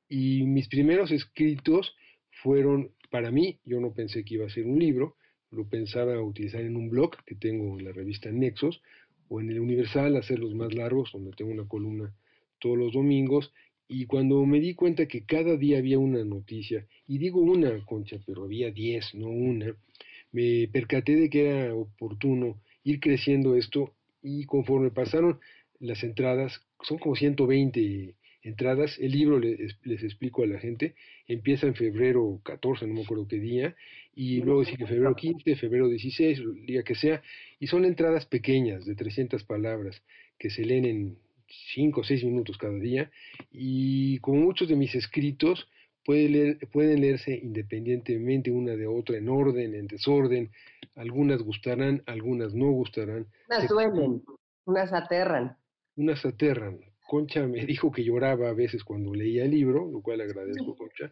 Y 0.09 0.43
mis 0.43 0.67
primeros 0.67 1.11
escritos 1.11 1.95
fueron, 2.41 2.91
para 3.11 3.31
mí, 3.31 3.59
yo 3.65 3.79
no 3.79 3.93
pensé 3.93 4.23
que 4.23 4.35
iba 4.35 4.45
a 4.45 4.49
ser 4.49 4.65
un 4.65 4.79
libro, 4.79 5.15
lo 5.51 5.67
pensaba 5.67 6.21
utilizar 6.21 6.61
en 6.61 6.75
un 6.75 6.89
blog 6.89 7.11
que 7.25 7.35
tengo 7.35 7.77
en 7.77 7.85
la 7.85 7.91
revista 7.91 8.31
Nexos, 8.31 8.81
o 9.29 9.41
en 9.41 9.49
el 9.51 9.59
Universal, 9.59 10.15
hacerlos 10.15 10.55
más 10.55 10.73
largos, 10.73 11.11
donde 11.11 11.31
tengo 11.31 11.51
una 11.51 11.67
columna 11.67 12.13
todos 12.59 12.77
los 12.77 12.93
domingos, 12.93 13.53
y 13.87 14.05
cuando 14.05 14.45
me 14.45 14.59
di 14.59 14.73
cuenta 14.73 15.07
que 15.07 15.25
cada 15.25 15.55
día 15.55 15.77
había 15.77 15.99
una 15.99 16.23
noticia, 16.23 16.85
y 17.07 17.17
digo 17.17 17.41
una, 17.41 17.85
Concha, 17.85 18.17
pero 18.25 18.43
había 18.43 18.71
diez, 18.71 19.13
no 19.13 19.29
una, 19.29 19.75
me 20.31 20.67
percaté 20.67 21.15
de 21.15 21.29
que 21.29 21.47
era 21.47 21.73
oportuno 21.73 22.61
ir 22.83 22.99
creciendo 22.99 23.55
esto, 23.55 23.93
y 24.21 24.45
conforme 24.45 24.91
pasaron 24.91 25.39
las 25.79 26.03
entradas, 26.03 26.61
son 26.81 26.97
como 26.97 27.15
120 27.15 28.15
entradas. 28.43 28.97
El 28.99 29.11
libro 29.11 29.39
les, 29.39 29.75
explico 30.03 30.43
a 30.43 30.47
la 30.47 30.59
gente, 30.59 30.95
empieza 31.27 31.67
en 31.67 31.75
febrero 31.75 32.41
14, 32.43 32.87
no 32.87 32.95
me 32.95 33.03
acuerdo 33.03 33.27
qué 33.27 33.39
día, 33.39 33.75
y 34.15 34.41
luego 34.41 34.65
sigue 34.65 34.87
febrero 34.87 35.15
15, 35.15 35.55
febrero 35.55 35.87
16, 35.87 36.39
el 36.39 36.65
día 36.65 36.83
que 36.83 36.95
sea, 36.95 37.21
y 37.59 37.67
son 37.67 37.85
entradas 37.85 38.25
pequeñas 38.25 38.85
de 38.85 38.95
300 38.95 39.43
palabras 39.43 40.01
que 40.37 40.49
se 40.49 40.65
leen 40.65 40.85
en 40.85 41.17
5 41.73 42.01
o 42.01 42.03
6 42.03 42.23
minutos 42.23 42.57
cada 42.57 42.77
día, 42.77 43.11
y 43.51 44.19
como 44.19 44.41
muchos 44.41 44.67
de 44.67 44.75
mis 44.75 44.93
escritos, 44.95 45.67
pueden, 46.05 46.31
leer, 46.31 46.57
pueden 46.71 47.01
leerse 47.01 47.37
independientemente 47.37 48.51
una 48.51 48.75
de 48.75 48.87
otra, 48.87 49.17
en 49.17 49.29
orden, 49.29 49.75
en 49.75 49.87
desorden, 49.87 50.51
algunas 50.95 51.41
gustarán, 51.41 52.03
algunas 52.05 52.53
no 52.53 52.71
gustarán. 52.71 53.27
Unas 53.49 53.67
duelen, 53.67 54.23
unas 54.65 54.93
aterran. 54.93 55.57
Unas 55.95 56.25
aterran, 56.25 56.79
Concha 57.07 57.47
me 57.47 57.65
dijo 57.65 57.91
que 57.91 58.03
lloraba 58.03 58.49
a 58.49 58.53
veces 58.53 58.83
cuando 58.83 59.13
leía 59.13 59.45
el 59.45 59.51
libro, 59.51 59.89
lo 59.91 60.01
cual 60.01 60.21
agradezco, 60.21 60.75
Concha. 60.75 61.11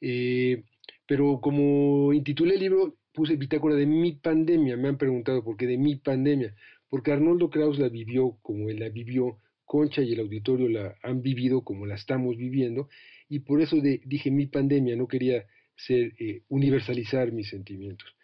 Eh, 0.00 0.64
pero 1.06 1.40
como 1.40 2.12
intitulé 2.12 2.54
el 2.54 2.60
libro, 2.60 2.96
puse 3.12 3.36
bitácora 3.36 3.76
de 3.76 3.86
mi 3.86 4.12
pandemia. 4.12 4.76
Me 4.76 4.88
han 4.88 4.98
preguntado 4.98 5.44
por 5.44 5.56
qué 5.56 5.66
de 5.66 5.78
mi 5.78 5.96
pandemia. 5.96 6.54
Porque 6.88 7.12
Arnoldo 7.12 7.50
Kraus 7.50 7.78
la 7.78 7.88
vivió 7.88 8.38
como 8.42 8.68
él 8.68 8.80
la 8.80 8.88
vivió, 8.88 9.38
Concha 9.66 10.00
y 10.00 10.14
el 10.14 10.20
auditorio 10.20 10.68
la 10.68 10.96
han 11.02 11.20
vivido 11.20 11.62
como 11.62 11.84
la 11.84 11.96
estamos 11.96 12.36
viviendo. 12.36 12.88
Y 13.28 13.40
por 13.40 13.60
eso 13.60 13.76
dije 13.80 14.30
mi 14.30 14.46
pandemia, 14.46 14.96
no 14.96 15.08
quería 15.08 15.44
eh, 15.88 16.42
universalizar 16.48 17.32
mis 17.32 17.50
sentimientos. 17.50 18.16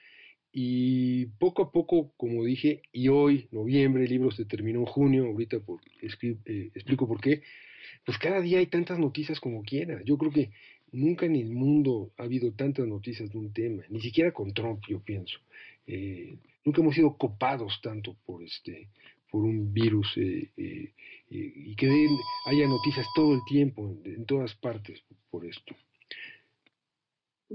Y 0.53 1.27
poco 1.39 1.63
a 1.63 1.73
poco, 1.73 2.13
como 2.17 2.45
dije, 2.45 2.83
y 2.93 3.09
hoy, 3.09 3.49
noviembre, 3.51 4.05
el 4.05 4.11
libro 4.11 4.31
se 4.31 4.45
terminó 4.45 4.81
en 4.81 4.87
junio, 4.87 5.27
ahorita 5.27 5.61
por, 5.61 5.81
eh, 6.01 6.71
explico 6.75 7.09
por 7.09 7.21
qué, 7.21 7.43
pues 8.05 8.19
cada 8.19 8.41
día 8.41 8.59
hay 8.59 8.67
tantas 8.67 8.99
noticias 8.99 9.41
como 9.41 9.63
quiera. 9.63 10.03
Yo 10.05 10.19
creo 10.19 10.31
que 10.31 10.51
nunca 10.93 11.27
en 11.27 11.37
el 11.37 11.51
mundo 11.51 12.13
ha 12.19 12.25
habido 12.25 12.53
tantas 12.53 12.87
noticias 12.87 13.31
de 13.31 13.39
un 13.39 13.53
tema, 13.53 13.83
ni 13.89 14.01
siquiera 14.01 14.33
con 14.33 14.53
Trump, 14.53 14.83
yo 14.89 15.01
pienso. 15.01 15.39
Eh, 15.87 16.37
nunca 16.65 16.83
hemos 16.83 16.95
sido 16.95 17.17
copados 17.17 17.81
tanto 17.83 18.17
por 18.25 18.43
este 18.43 18.89
por 19.31 19.45
un 19.45 19.73
virus 19.73 20.15
y 21.35 21.77
que 21.77 22.09
haya 22.47 22.67
noticias 22.67 23.07
todo 23.15 23.35
el 23.35 23.41
tiempo, 23.47 23.97
en 24.05 24.27
todas 24.27 24.55
partes, 24.57 25.03
por 25.31 25.45
esto. 25.47 25.75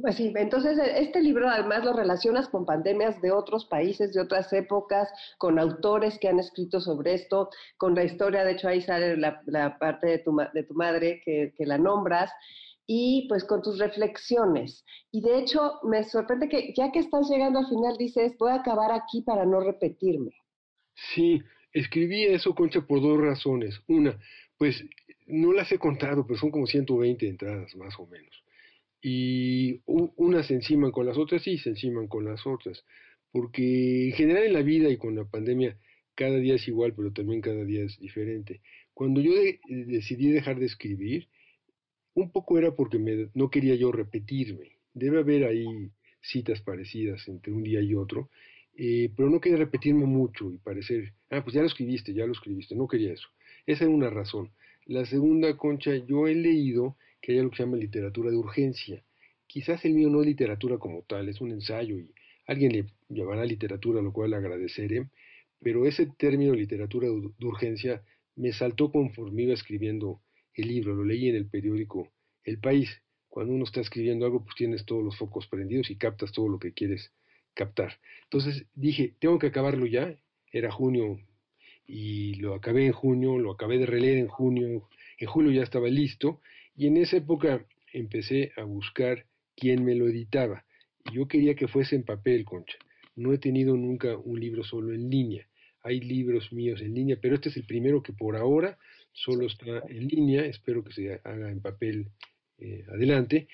Pues 0.02 0.16
sí, 0.16 0.32
entonces 0.36 0.78
e, 0.78 1.02
este 1.02 1.22
libro 1.22 1.50
además 1.50 1.84
lo 1.84 1.94
relacionas 1.94 2.48
con 2.50 2.66
pandemias 2.66 3.22
de 3.22 3.32
otros 3.32 3.66
países, 3.66 4.14
de 4.14 4.22
otras 4.22 4.52
épocas, 4.54 5.10
con 5.38 5.60
autores 5.60 6.20
que 6.20 6.28
han 6.28 6.40
escrito 6.40 6.80
sobre 6.80 7.14
esto, 7.14 7.50
con 7.78 7.96
la 7.96 8.04
historia, 8.04 8.44
de 8.44 8.54
hecho 8.54 8.68
ahí 8.68 8.82
sale 8.82 9.18
la, 9.18 9.78
parte 9.80 10.08
de 10.08 10.20
tu, 10.20 10.38
de 10.54 10.64
tu 10.64 10.74
madre 10.74 11.22
que, 11.24 11.54
que, 11.56 11.66
la 11.66 11.78
nombras, 11.78 12.32
y 12.86 13.26
pues 13.28 13.44
con 13.44 13.62
tus 13.62 13.80
reflexiones. 13.80 14.86
Y 15.12 15.22
de 15.22 15.40
hecho 15.40 15.80
me 15.84 16.04
sorprende 16.04 16.48
que 16.48 16.74
ya 16.76 16.92
que 16.92 17.00
estás 17.00 17.30
llegando 17.30 17.60
al 17.60 17.68
final 17.68 17.98
dices, 17.98 18.34
voy 18.38 18.52
a 18.52 18.56
acabar 18.56 18.92
aquí 18.92 19.24
para 19.24 19.46
no 19.46 19.60
repetirme. 19.60 20.32
Sí, 21.14 21.42
escribí 21.80 22.24
eso, 22.24 22.56
Concha, 22.56 22.82
por 22.82 23.02
dos 23.02 23.20
razones. 23.20 23.82
Una, 23.88 24.18
pues 24.58 24.84
no 25.28 25.54
las 25.54 25.72
he 25.72 25.78
contado, 25.78 26.26
pero 26.26 26.40
son 26.40 26.52
como 26.52 26.68
120 26.68 27.28
entradas 27.28 27.76
más 27.76 27.98
o 28.00 28.08
menos 28.08 28.44
y 29.02 29.82
unas 29.86 30.48
se 30.48 30.56
enciman 30.56 30.92
con 30.92 31.06
las 31.06 31.18
otras, 31.18 31.44
sí, 31.44 31.58
se 31.58 31.70
enciman 31.70 32.08
con 32.08 32.26
las 32.26 32.46
otras, 32.46 32.84
porque 33.32 34.08
en 34.08 34.14
general 34.14 34.44
en 34.44 34.54
la 34.54 34.62
vida 34.62 34.90
y 34.90 34.98
con 34.98 35.16
la 35.16 35.26
pandemia 35.26 35.78
cada 36.16 36.38
día 36.38 36.56
es 36.56 36.68
igual, 36.68 36.94
pero 36.96 37.14
también 37.14 37.42
cada 37.42 37.64
día 37.64 37.84
es 37.84 38.00
diferente. 38.00 38.62
Cuando 38.94 39.22
yo 39.22 39.32
decidí 39.70 40.32
dejar 40.32 40.60
de 40.60 40.66
escribir, 40.66 41.28
un 42.16 42.32
poco 42.32 42.58
era 42.58 42.76
porque 42.76 42.98
no 43.36 43.50
quería 43.52 43.76
yo 43.76 43.92
repetirme. 43.92 44.72
Debe 44.94 45.20
haber 45.20 45.44
ahí 45.44 45.92
citas 46.22 46.62
parecidas 46.62 47.28
entre 47.28 47.54
un 47.54 47.62
día 47.62 47.82
y 47.82 47.94
otro, 47.94 48.32
eh, 48.80 49.12
pero 49.16 49.28
no 49.32 49.42
quería 49.42 49.58
repetirme 49.58 50.06
mucho 50.06 50.52
y 50.52 50.60
parecer, 50.60 51.14
ah, 51.32 51.44
pues 51.44 51.56
ya 51.56 51.62
lo 51.62 51.68
escribiste, 51.68 52.14
ya 52.14 52.28
lo 52.28 52.34
escribiste, 52.34 52.76
no 52.76 52.88
quería 52.88 53.12
eso. 53.12 53.28
Esa 53.66 53.86
era 53.86 53.94
una 53.94 54.12
razón. 54.12 54.52
La 54.86 55.04
segunda, 55.06 55.58
Concha, 55.58 55.96
yo 55.96 56.28
he 56.28 56.36
leído 56.36 56.96
que 57.20 57.32
hay 57.32 57.40
algo 57.40 57.50
que 57.50 57.58
se 57.58 57.64
llama 57.64 57.78
literatura 57.78 58.30
de 58.30 58.38
urgencia. 58.38 59.04
Quizás 59.48 59.84
el 59.84 59.96
mío 59.96 60.10
no 60.10 60.22
es 60.22 60.28
literatura 60.28 60.78
como 60.78 61.02
tal, 61.02 61.28
es 61.28 61.42
un 61.42 61.52
ensayo 61.52 61.98
y 61.98 62.14
alguien 62.46 62.72
le 62.72 62.86
llamará 63.10 63.46
literatura, 63.46 64.00
lo 64.00 64.14
cual 64.14 64.36
agradeceré, 64.36 65.10
pero 65.60 65.88
ese 65.88 66.06
término 66.06 66.54
literatura 66.54 67.08
de 67.08 67.46
urgencia 67.46 68.04
me 68.36 68.54
saltó 68.54 68.92
conforme 68.92 69.42
iba 69.44 69.54
escribiendo 69.56 70.22
el 70.54 70.68
libro, 70.68 70.94
lo 70.94 71.04
leí 71.04 71.30
en 71.30 71.36
el 71.36 71.48
periódico 71.48 72.12
El 72.44 72.60
País. 72.60 72.90
Cuando 73.28 73.54
uno 73.54 73.64
está 73.64 73.82
escribiendo 73.82 74.26
algo, 74.26 74.44
pues 74.44 74.56
tienes 74.56 74.86
todos 74.86 75.04
los 75.04 75.18
focos 75.18 75.48
prendidos 75.48 75.90
y 75.90 75.96
captas 75.96 76.32
todo 76.32 76.48
lo 76.48 76.60
que 76.60 76.74
quieres 76.74 77.12
captar. 77.58 78.00
Entonces 78.24 78.66
dije, 78.76 79.16
tengo 79.20 79.40
que 79.40 79.48
acabarlo 79.48 79.86
ya, 79.86 80.16
era 80.52 80.72
junio 80.72 81.20
y 81.86 82.36
lo 82.36 82.54
acabé 82.54 82.86
en 82.86 82.94
junio, 82.94 83.38
lo 83.38 83.52
acabé 83.52 83.78
de 83.78 83.86
releer 83.86 84.18
en 84.18 84.28
junio, 84.28 84.88
en 85.18 85.28
julio 85.28 85.52
ya 85.52 85.64
estaba 85.64 85.88
listo 85.88 86.40
y 86.76 86.88
en 86.88 86.98
esa 86.98 87.18
época 87.18 87.66
empecé 87.92 88.52
a 88.56 88.64
buscar 88.64 89.26
quién 89.56 89.84
me 89.84 89.96
lo 89.96 90.08
editaba. 90.08 90.64
Yo 91.12 91.28
quería 91.28 91.56
que 91.56 91.68
fuese 91.68 91.96
en 91.96 92.04
papel, 92.04 92.46
Concha. 92.46 92.78
No 93.16 93.34
he 93.34 93.40
tenido 93.40 93.76
nunca 93.76 94.16
un 94.18 94.40
libro 94.40 94.64
solo 94.64 94.94
en 94.94 95.10
línea. 95.10 95.48
Hay 95.82 96.02
libros 96.02 96.54
míos 96.54 96.82
en 96.82 96.94
línea, 96.94 97.18
pero 97.20 97.36
este 97.36 97.50
es 97.50 97.58
el 97.58 97.66
primero 97.66 98.04
que 98.04 98.14
por 98.14 98.36
ahora 98.36 98.78
solo 99.14 99.48
está 99.48 99.84
en 99.88 100.08
línea. 100.08 100.46
Espero 100.46 100.84
que 100.84 100.94
se 100.94 101.14
haga 101.24 101.50
en 101.50 101.62
papel 101.62 102.10
eh, 102.60 102.86
adelante. 102.94 103.48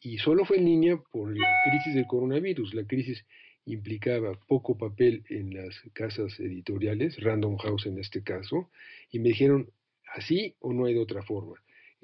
Y 0.00 0.18
solo 0.18 0.44
fue 0.46 0.58
en 0.58 0.64
línea 0.64 0.96
por 1.12 1.36
la 1.36 1.48
crisis 1.64 1.94
del 1.94 2.06
coronavirus. 2.06 2.72
La 2.74 2.84
crisis 2.84 3.26
implicaba 3.72 4.38
poco 4.48 4.76
papel 4.76 5.24
en 5.28 5.54
las 5.54 5.80
casas 5.92 6.38
editoriales, 6.40 7.18
Random 7.20 7.56
House 7.58 7.86
en 7.86 7.98
este 7.98 8.22
caso, 8.22 8.70
y 9.10 9.18
me 9.18 9.30
dijeron, 9.30 9.70
así 10.14 10.54
o 10.60 10.72
no 10.72 10.86
hay 10.86 10.94
de 10.94 11.00
otra 11.00 11.22
forma 11.22 11.54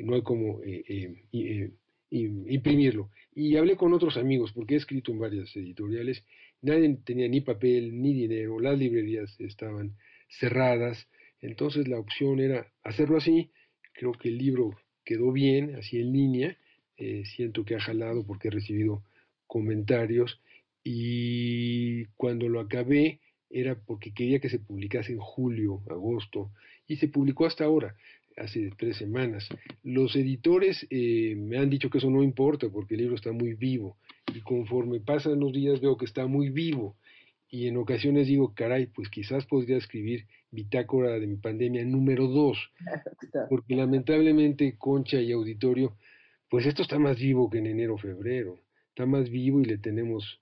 no 0.05 0.14
hay 0.14 0.22
como 0.22 0.62
eh, 0.62 0.84
eh, 0.88 1.14
eh, 1.32 1.70
imprimirlo. 2.11 3.11
Y 3.34 3.57
hablé 3.57 3.76
con 3.76 3.93
otros 3.93 4.16
amigos, 4.16 4.53
porque 4.53 4.74
he 4.74 4.78
escrito 4.78 5.12
en 5.12 5.18
varias 5.18 5.55
editoriales, 5.57 6.24
nadie 6.62 6.97
tenía 7.05 7.28
ni 7.28 7.40
papel 7.40 8.01
ni 8.01 8.14
dinero, 8.14 8.61
las 8.61 8.78
librerías 8.78 9.38
estaban 9.40 9.97
cerradas, 10.28 11.09
entonces 11.40 11.86
la 11.88 11.99
opción 11.99 12.40
era 12.40 12.72
hacerlo 12.82 13.18
así, 13.18 13.51
creo 13.93 14.12
que 14.12 14.28
el 14.28 14.38
libro 14.38 14.74
quedó 15.05 15.32
bien, 15.32 15.76
así 15.76 15.99
en 15.99 16.12
línea, 16.12 16.57
siento 17.24 17.64
que 17.64 17.74
ha 17.74 17.80
jalado 17.80 18.26
porque 18.26 18.49
he 18.49 18.51
recibido 18.51 19.03
comentarios 19.47 20.40
y 20.89 22.05
cuando 22.16 22.49
lo 22.49 22.61
acabé 22.61 23.18
era 23.51 23.74
porque 23.74 24.14
quería 24.14 24.39
que 24.39 24.49
se 24.49 24.61
publicase 24.61 25.11
en 25.11 25.18
julio, 25.18 25.82
agosto, 25.91 26.53
y 26.87 26.95
se 26.95 27.09
publicó 27.09 27.45
hasta 27.45 27.64
ahora 27.64 27.97
hace 28.37 28.70
tres 28.78 28.97
semanas. 28.97 29.49
Los 29.82 30.14
editores 30.14 30.87
eh, 30.91 31.34
me 31.37 31.59
han 31.59 31.70
dicho 31.70 31.91
que 31.91 31.99
eso 31.99 32.09
no 32.09 32.22
importa 32.22 32.68
porque 32.68 32.95
el 32.95 33.01
libro 33.01 33.16
está 33.16 33.32
muy 33.32 33.55
vivo 33.55 33.97
y 34.32 34.43
conforme 34.43 35.01
pasan 35.01 35.41
los 35.41 35.53
días 35.53 35.80
veo 35.80 35.97
que 35.97 36.05
está 36.05 36.28
muy 36.28 36.51
vivo 36.51 36.95
y 37.51 37.66
en 37.66 37.78
ocasiones 37.78 38.28
digo, 38.28 38.55
caray, 38.55 38.87
pues 38.87 39.09
quizás 39.09 39.45
podría 39.45 39.78
escribir 39.78 40.26
Bitácora 40.53 41.18
de 41.18 41.26
mi 41.26 41.37
pandemia 41.37 41.84
número 41.84 42.28
dos, 42.28 42.59
porque 43.51 43.74
lamentablemente 43.74 44.76
Concha 44.78 45.20
y 45.20 45.32
Auditorio, 45.32 45.97
pues 46.49 46.64
esto 46.64 46.82
está 46.82 47.01
más 47.01 47.18
vivo 47.18 47.51
que 47.51 47.59
en 47.59 47.66
enero 47.66 47.95
o 47.95 47.99
febrero, 47.99 48.61
está 48.91 49.05
más 49.05 49.28
vivo 49.30 49.61
y 49.61 49.64
le 49.64 49.78
tenemos 49.78 50.41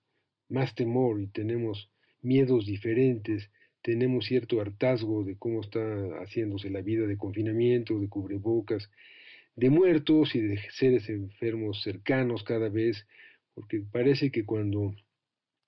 más 0.48 0.74
temor 0.74 1.20
y 1.20 1.26
tenemos 1.28 1.90
miedos 2.22 2.66
diferentes, 2.66 3.50
tenemos 3.82 4.26
cierto 4.26 4.60
hartazgo 4.60 5.24
de 5.24 5.36
cómo 5.36 5.60
está 5.60 5.80
haciéndose 6.22 6.70
la 6.70 6.80
vida 6.80 7.06
de 7.06 7.18
confinamiento, 7.18 8.00
de 8.00 8.08
cubrebocas, 8.08 8.90
de 9.56 9.70
muertos 9.70 10.34
y 10.34 10.40
de 10.40 10.58
seres 10.72 11.08
enfermos 11.08 11.82
cercanos 11.82 12.42
cada 12.44 12.68
vez, 12.68 13.06
porque 13.54 13.80
parece 13.80 14.30
que 14.30 14.44
cuando 14.44 14.94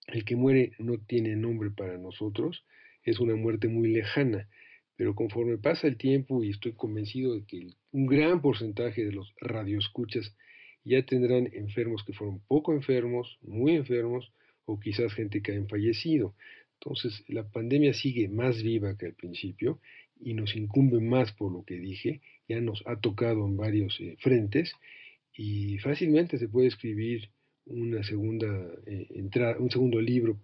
el 0.07 0.25
que 0.25 0.35
muere 0.35 0.73
no 0.79 0.99
tiene 0.99 1.37
nombre 1.37 1.71
para 1.71 1.99
nosotros, 1.99 2.65
es 3.05 3.21
una 3.21 3.37
muerte 3.37 3.69
muy 3.69 3.93
lejana, 3.93 4.49
pero 4.97 5.15
conforme 5.15 5.59
pasa 5.59 5.87
el 5.87 5.97
tiempo 5.97 6.43
y 6.43 6.51
estoy 6.51 6.73
convencido 6.73 7.35
de 7.35 7.45
que 7.45 7.69
un 7.93 8.07
gran 8.07 8.41
porcentaje 8.41 9.05
de 9.05 9.13
los 9.13 9.35
radioescuchas 9.41 10.35
ya 10.85 11.05
tendrán 11.05 11.49
enfermos 11.53 12.05
que 12.05 12.13
fueron 12.13 12.41
poco 12.47 12.73
enfermos, 12.73 13.39
muy 13.43 13.75
enfermos, 13.77 14.33
o 14.67 14.79
quizás 14.79 15.15
gente 15.15 15.41
que 15.41 15.53
hayan 15.53 15.69
fallecido. 15.69 16.35
Entonces, 16.81 17.25
la 17.29 17.49
pandemia 17.49 17.95
sigue 17.95 18.29
más 18.29 18.63
viva 18.63 18.97
que 18.97 19.07
al 19.07 19.15
principio 19.15 19.81
y 20.21 20.35
nos 20.35 20.55
incumbe 20.55 21.01
más 21.01 21.33
por 21.33 21.53
lo 21.53 21.65
que 21.65 21.79
dije, 21.79 22.21
ya 22.49 22.61
nos 22.61 22.83
ha 22.87 23.01
tocado 23.01 23.47
en 23.47 23.57
varios 23.57 23.99
eh, 24.01 24.17
frentes 24.21 24.73
y 25.35 25.79
fácilmente 25.79 26.39
se 26.39 26.49
puede 26.49 26.69
escribir 26.69 27.31
una 27.67 28.03
segunda 28.05 28.47
eh, 28.87 29.07
entrada, 29.15 29.59
un 29.59 29.71
segundo 29.71 30.01
libro, 30.01 30.39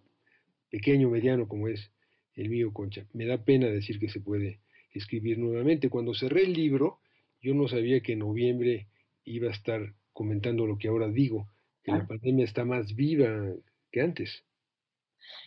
pequeño, 0.71 1.11
mediano 1.11 1.47
como 1.49 1.69
es 1.69 1.91
el 2.35 2.49
mío, 2.49 2.73
Concha. 2.73 3.07
Me 3.13 3.27
da 3.27 3.45
pena 3.45 3.67
decir 3.67 3.99
que 3.99 4.09
se 4.09 4.21
puede 4.21 4.59
escribir 4.93 5.39
nuevamente. 5.39 5.91
Cuando 5.91 6.15
cerré 6.15 6.45
el 6.45 6.55
libro, 6.55 6.99
yo 7.41 7.55
no 7.55 7.69
sabía 7.69 8.01
que 8.01 8.13
en 8.13 8.21
noviembre 8.21 8.87
iba 9.25 9.49
a 9.49 9.53
estar 9.53 9.95
comentando 10.13 10.67
lo 10.67 10.79
que 10.79 10.89
ahora 10.89 11.09
digo, 11.09 11.49
que 11.85 11.93
la 11.93 11.99
ah. 11.99 12.07
pandemia 12.07 12.45
está 12.45 12.65
más 12.65 12.95
viva 12.95 13.55
que 13.93 14.01
antes. 14.01 14.45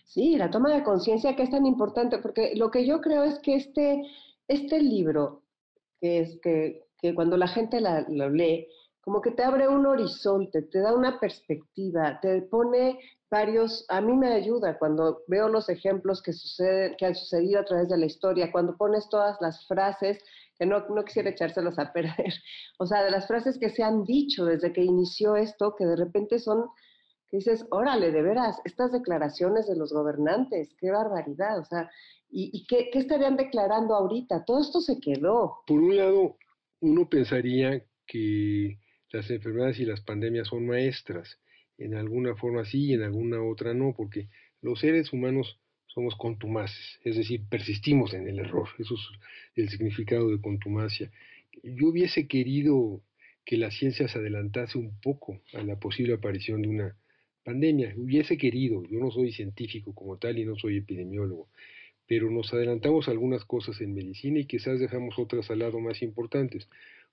Sí, 0.05 0.37
la 0.37 0.49
toma 0.49 0.73
de 0.73 0.83
conciencia 0.83 1.35
que 1.35 1.43
es 1.43 1.49
tan 1.49 1.65
importante, 1.65 2.19
porque 2.19 2.53
lo 2.55 2.71
que 2.71 2.85
yo 2.85 3.01
creo 3.01 3.23
es 3.23 3.39
que 3.39 3.55
este, 3.55 4.03
este 4.47 4.81
libro, 4.81 5.43
que 5.99 6.19
es 6.19 6.39
que, 6.41 6.85
que 6.99 7.13
cuando 7.13 7.35
la 7.37 7.47
gente 7.47 7.81
la, 7.81 8.05
lo 8.07 8.29
lee, 8.29 8.67
como 9.01 9.21
que 9.21 9.31
te 9.31 9.43
abre 9.43 9.67
un 9.67 9.85
horizonte, 9.85 10.63
te 10.63 10.79
da 10.79 10.93
una 10.93 11.19
perspectiva, 11.19 12.19
te 12.21 12.41
pone 12.41 12.99
varios, 13.29 13.85
a 13.89 14.01
mí 14.01 14.13
me 14.13 14.33
ayuda 14.33 14.79
cuando 14.79 15.21
veo 15.27 15.47
los 15.47 15.69
ejemplos 15.69 16.21
que, 16.23 16.33
suceden, 16.33 16.95
que 16.97 17.05
han 17.05 17.15
sucedido 17.15 17.59
a 17.59 17.65
través 17.65 17.89
de 17.89 17.97
la 17.97 18.07
historia, 18.07 18.51
cuando 18.51 18.77
pones 18.77 19.07
todas 19.09 19.37
las 19.41 19.67
frases, 19.67 20.17
que 20.57 20.65
no, 20.65 20.87
no 20.87 21.03
quisiera 21.03 21.29
echárselos 21.29 21.77
a 21.77 21.91
perder, 21.93 22.33
o 22.79 22.85
sea, 22.87 23.03
de 23.03 23.11
las 23.11 23.27
frases 23.27 23.59
que 23.59 23.69
se 23.69 23.83
han 23.83 24.05
dicho 24.05 24.45
desde 24.45 24.73
que 24.73 24.81
inició 24.81 25.35
esto, 25.35 25.75
que 25.75 25.85
de 25.85 25.97
repente 25.97 26.39
son 26.39 26.69
que 27.29 27.37
dices, 27.37 27.65
órale, 27.71 28.11
de 28.11 28.21
veras, 28.21 28.57
estas 28.65 28.91
declaraciones 28.91 29.67
de 29.67 29.75
los 29.75 29.91
gobernantes, 29.91 30.75
qué 30.79 30.91
barbaridad, 30.91 31.59
o 31.59 31.65
sea, 31.65 31.89
¿y, 32.29 32.65
qué, 32.67 32.89
estarían 32.93 33.37
declarando 33.37 33.95
ahorita? 33.95 34.45
Todo 34.45 34.61
esto 34.61 34.81
se 34.81 34.99
quedó. 34.99 35.59
Por 35.67 35.79
un 35.79 35.97
lado, 35.97 36.37
uno 36.81 37.09
pensaría 37.09 37.83
que 38.05 38.77
las 39.11 39.29
enfermedades 39.29 39.79
y 39.79 39.85
las 39.85 40.01
pandemias 40.01 40.47
son 40.47 40.67
maestras, 40.67 41.39
en 41.77 41.95
alguna 41.95 42.35
forma 42.35 42.65
sí 42.65 42.85
y 42.85 42.93
en 42.93 43.03
alguna 43.03 43.41
otra 43.43 43.73
no, 43.73 43.93
porque 43.95 44.29
los 44.61 44.79
seres 44.79 45.11
humanos 45.13 45.59
somos 45.87 46.15
contumaces, 46.15 46.99
es 47.03 47.15
decir, 47.15 47.47
persistimos 47.49 48.13
en 48.13 48.27
el 48.27 48.39
error, 48.39 48.67
eso 48.79 48.95
es 48.95 49.01
el 49.55 49.69
significado 49.69 50.29
de 50.29 50.41
contumacia. 50.41 51.09
Yo 51.63 51.87
hubiese 51.87 52.27
querido 52.27 53.01
que 53.45 53.57
la 53.57 53.71
ciencia 53.71 54.07
se 54.07 54.19
adelantase 54.19 54.77
un 54.77 54.99
poco 54.99 55.39
a 55.53 55.63
la 55.63 55.79
posible 55.79 56.15
aparición 56.15 56.63
de 56.63 56.67
una 56.67 56.97
pandemia. 57.45 57.93
Hubiese 57.95 58.37
querido, 58.37 58.83
yo 58.89 58.99
no 58.99 59.11
soy 59.11 59.31
científico 59.31 59.93
como 59.93 60.17
tal 60.17 60.37
y 60.37 60.45
no 60.45 60.57
soy 60.57 60.77
epidemiólogo, 60.77 61.47
pero 62.07 62.29
nos 62.29 62.53
adelantamos 62.53 63.07
algunas 63.07 63.45
cosas 63.45 63.79
en 63.79 63.93
medicina 63.93 64.39
y 64.39 64.45
quizás 64.45 64.79
dejamos 64.79 65.17
otras 65.17 65.49
al 65.51 65.59
lado 65.59 65.79
más 65.79 66.01
importantes. 66.01 66.67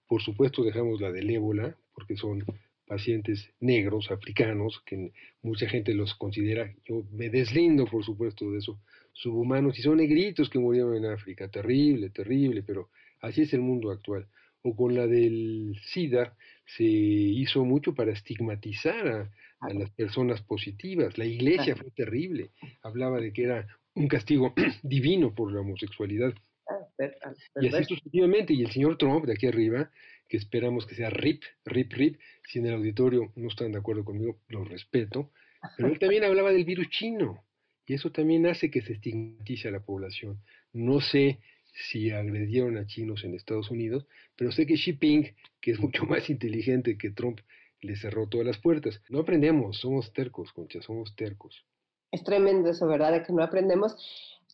Por 0.08 0.22
supuesto 0.22 0.64
dejamos 0.64 1.00
la 1.00 1.12
del 1.12 1.30
ébola, 1.30 1.76
porque 1.94 2.16
son 2.16 2.44
pacientes 2.86 3.48
negros, 3.60 4.10
africanos, 4.10 4.82
que 4.84 5.12
mucha 5.42 5.68
gente 5.68 5.94
los 5.94 6.14
considera, 6.14 6.74
yo 6.84 7.04
me 7.12 7.30
deslindo 7.30 7.86
por 7.86 8.04
supuesto 8.04 8.50
de 8.50 8.58
eso, 8.58 8.80
subhumanos, 9.12 9.78
y 9.78 9.82
son 9.82 9.98
negritos 9.98 10.50
que 10.50 10.58
murieron 10.58 10.96
en 10.96 11.06
África, 11.06 11.48
terrible, 11.48 12.10
terrible, 12.10 12.62
pero 12.62 12.88
así 13.20 13.42
es 13.42 13.52
el 13.52 13.60
mundo 13.60 13.90
actual. 13.90 14.26
O 14.62 14.76
con 14.76 14.94
la 14.94 15.06
del 15.06 15.76
SIDA, 15.86 16.36
se 16.66 16.84
hizo 16.84 17.64
mucho 17.64 17.94
para 17.94 18.12
estigmatizar 18.12 19.08
a, 19.08 19.30
a 19.62 19.72
las 19.72 19.90
personas 19.90 20.42
positivas. 20.42 21.16
La 21.16 21.24
iglesia 21.24 21.76
fue 21.76 21.90
terrible, 21.90 22.50
hablaba 22.82 23.20
de 23.20 23.32
que 23.32 23.44
era 23.44 23.66
un 23.94 24.08
castigo 24.08 24.54
divino 24.82 25.34
por 25.34 25.52
la 25.52 25.60
homosexualidad. 25.60 26.34
Ah, 26.68 27.32
y 27.60 27.68
así 27.68 27.84
sucesivamente, 27.84 28.52
y 28.52 28.62
el 28.62 28.70
señor 28.70 28.96
Trump 28.98 29.24
de 29.26 29.32
aquí 29.32 29.46
arriba, 29.46 29.90
que 30.28 30.36
esperamos 30.36 30.86
que 30.86 30.94
sea 30.94 31.10
RIP, 31.10 31.42
RIP, 31.64 31.92
RIP, 31.92 32.20
si 32.48 32.58
en 32.58 32.66
el 32.66 32.74
auditorio 32.74 33.32
no 33.36 33.48
están 33.48 33.72
de 33.72 33.78
acuerdo 33.78 34.04
conmigo, 34.04 34.38
lo 34.48 34.64
respeto, 34.64 35.30
pero 35.76 35.88
él 35.88 35.98
también 35.98 36.24
hablaba 36.24 36.52
del 36.52 36.64
virus 36.64 36.88
chino, 36.90 37.44
y 37.86 37.94
eso 37.94 38.10
también 38.10 38.46
hace 38.46 38.70
que 38.70 38.82
se 38.82 38.94
estigmatice 38.94 39.68
a 39.68 39.72
la 39.72 39.84
población. 39.84 40.40
No 40.72 41.00
sé 41.00 41.40
si 41.74 42.10
agredieron 42.10 42.76
a 42.76 42.86
chinos 42.86 43.24
en 43.24 43.34
Estados 43.34 43.70
Unidos, 43.70 44.06
pero 44.36 44.52
sé 44.52 44.66
que 44.66 44.74
Xi 44.74 44.92
Jinping, 44.92 45.34
que 45.60 45.72
es 45.72 45.80
mucho 45.80 46.04
más 46.04 46.30
inteligente 46.30 46.96
que 46.96 47.10
Trump, 47.10 47.40
le 47.82 47.96
cerró 47.96 48.28
todas 48.28 48.46
las 48.46 48.58
puertas. 48.58 49.00
No 49.10 49.20
aprendemos, 49.20 49.78
somos 49.78 50.12
tercos, 50.12 50.52
Concha, 50.52 50.80
somos 50.80 51.14
tercos. 51.14 51.66
Es 52.10 52.24
tremendo 52.24 52.70
eso, 52.70 52.86
¿verdad? 52.86 53.12
De 53.12 53.22
que 53.22 53.32
no 53.32 53.42
aprendemos. 53.42 53.96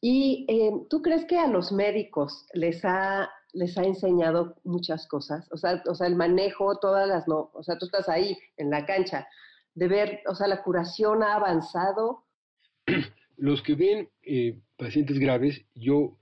¿Y 0.00 0.46
eh, 0.48 0.70
tú 0.88 1.02
crees 1.02 1.24
que 1.24 1.38
a 1.38 1.48
los 1.48 1.72
médicos 1.72 2.46
les 2.54 2.84
ha, 2.84 3.28
les 3.52 3.76
ha 3.76 3.82
enseñado 3.82 4.56
muchas 4.64 5.06
cosas? 5.06 5.50
O 5.52 5.56
sea, 5.56 5.82
o 5.86 5.94
sea, 5.94 6.06
el 6.06 6.16
manejo, 6.16 6.78
todas 6.78 7.08
las, 7.08 7.26
no, 7.28 7.50
o 7.52 7.62
sea, 7.62 7.76
tú 7.78 7.86
estás 7.86 8.08
ahí 8.08 8.36
en 8.56 8.70
la 8.70 8.86
cancha, 8.86 9.26
de 9.74 9.88
ver, 9.88 10.20
o 10.26 10.34
sea, 10.34 10.46
la 10.46 10.62
curación 10.62 11.22
ha 11.22 11.34
avanzado. 11.34 12.24
Los 13.36 13.62
que 13.62 13.74
ven 13.74 14.08
eh, 14.22 14.58
pacientes 14.76 15.18
graves, 15.18 15.64
yo 15.74 16.16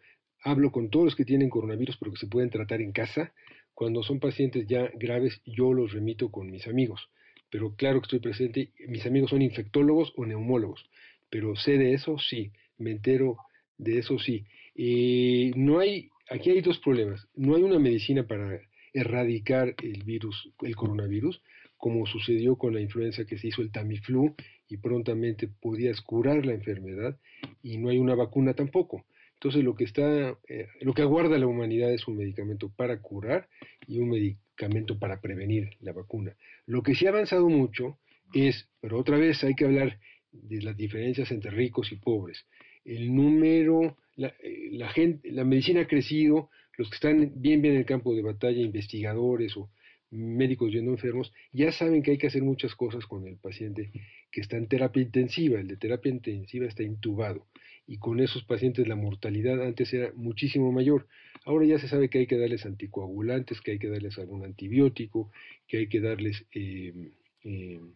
hablo 0.44 0.70
con 0.70 0.90
todos 0.90 1.06
los 1.06 1.16
que 1.16 1.24
tienen 1.24 1.48
coronavirus, 1.48 1.96
pero 1.96 2.12
que 2.12 2.18
se 2.18 2.26
pueden 2.26 2.50
tratar 2.50 2.80
en 2.82 2.92
casa, 2.92 3.32
cuando 3.76 4.02
son 4.02 4.20
pacientes 4.20 4.66
ya 4.66 4.90
graves, 4.94 5.42
yo 5.44 5.74
los 5.74 5.92
remito 5.92 6.30
con 6.30 6.50
mis 6.50 6.66
amigos, 6.66 7.10
pero 7.50 7.76
claro 7.76 8.00
que 8.00 8.06
estoy 8.06 8.20
presente. 8.20 8.70
Mis 8.88 9.04
amigos 9.04 9.28
son 9.28 9.42
infectólogos 9.42 10.14
o 10.16 10.24
neumólogos, 10.24 10.88
pero 11.28 11.54
sé 11.56 11.76
de 11.76 11.92
eso, 11.92 12.16
sí, 12.18 12.52
me 12.78 12.90
entero 12.90 13.36
de 13.76 13.98
eso, 13.98 14.18
sí. 14.18 14.46
y 14.74 15.50
no 15.56 15.78
hay, 15.78 16.08
aquí 16.30 16.52
hay 16.52 16.62
dos 16.62 16.78
problemas. 16.78 17.28
No 17.34 17.54
hay 17.54 17.64
una 17.64 17.78
medicina 17.78 18.26
para 18.26 18.58
erradicar 18.94 19.74
el 19.82 20.04
virus, 20.04 20.50
el 20.62 20.74
coronavirus, 20.74 21.42
como 21.76 22.06
sucedió 22.06 22.56
con 22.56 22.72
la 22.72 22.80
influenza 22.80 23.26
que 23.26 23.36
se 23.36 23.48
hizo 23.48 23.60
el 23.60 23.72
Tamiflu 23.72 24.34
y 24.70 24.78
prontamente 24.78 25.48
podías 25.48 26.00
curar 26.00 26.46
la 26.46 26.54
enfermedad, 26.54 27.18
y 27.62 27.76
no 27.76 27.90
hay 27.90 27.98
una 27.98 28.14
vacuna 28.14 28.54
tampoco. 28.54 29.04
Entonces 29.36 29.64
lo 29.64 29.74
que 29.74 29.84
está, 29.84 30.38
eh, 30.48 30.68
lo 30.80 30.94
que 30.94 31.02
aguarda 31.02 31.38
la 31.38 31.46
humanidad 31.46 31.92
es 31.92 32.08
un 32.08 32.16
medicamento 32.16 32.70
para 32.74 33.00
curar 33.00 33.48
y 33.86 33.98
un 33.98 34.08
medicamento 34.08 34.98
para 34.98 35.20
prevenir 35.20 35.70
la 35.80 35.92
vacuna. 35.92 36.34
Lo 36.64 36.82
que 36.82 36.94
sí 36.94 37.06
ha 37.06 37.10
avanzado 37.10 37.48
mucho 37.48 37.98
es, 38.32 38.68
pero 38.80 38.98
otra 38.98 39.18
vez 39.18 39.44
hay 39.44 39.54
que 39.54 39.66
hablar 39.66 39.98
de 40.32 40.62
las 40.62 40.76
diferencias 40.76 41.30
entre 41.30 41.50
ricos 41.50 41.92
y 41.92 41.96
pobres. 41.96 42.46
El 42.84 43.14
número, 43.14 43.98
la, 44.16 44.28
eh, 44.42 44.70
la, 44.72 44.88
gente, 44.88 45.30
la 45.30 45.44
medicina 45.44 45.82
ha 45.82 45.86
crecido, 45.86 46.48
los 46.78 46.88
que 46.88 46.94
están 46.94 47.32
bien 47.36 47.60
bien 47.60 47.74
en 47.74 47.80
el 47.80 47.86
campo 47.86 48.14
de 48.14 48.22
batalla, 48.22 48.60
investigadores 48.60 49.54
o 49.56 49.70
médicos 50.10 50.70
viendo 50.70 50.92
enfermos, 50.92 51.32
ya 51.52 51.72
saben 51.72 52.02
que 52.02 52.12
hay 52.12 52.18
que 52.18 52.28
hacer 52.28 52.42
muchas 52.42 52.74
cosas 52.74 53.04
con 53.06 53.26
el 53.26 53.36
paciente 53.36 53.90
que 54.30 54.40
está 54.40 54.56
en 54.56 54.68
terapia 54.68 55.02
intensiva. 55.02 55.60
El 55.60 55.68
de 55.68 55.76
terapia 55.76 56.10
intensiva 56.10 56.66
está 56.66 56.82
intubado 56.82 57.46
y 57.86 57.98
con 57.98 58.20
esos 58.20 58.44
pacientes 58.44 58.88
la 58.88 58.96
mortalidad 58.96 59.62
antes 59.62 59.92
era 59.92 60.12
muchísimo 60.14 60.72
mayor. 60.72 61.06
Ahora 61.44 61.66
ya 61.66 61.78
se 61.78 61.88
sabe 61.88 62.08
que 62.08 62.18
hay 62.18 62.26
que 62.26 62.38
darles 62.38 62.66
anticoagulantes, 62.66 63.60
que 63.60 63.72
hay 63.72 63.78
que 63.78 63.88
darles 63.88 64.18
algún 64.18 64.44
antibiótico, 64.44 65.30
que 65.68 65.78
hay 65.78 65.88
que 65.88 66.00
darles 66.00 66.44
em, 66.52 67.12
em, 67.44 67.92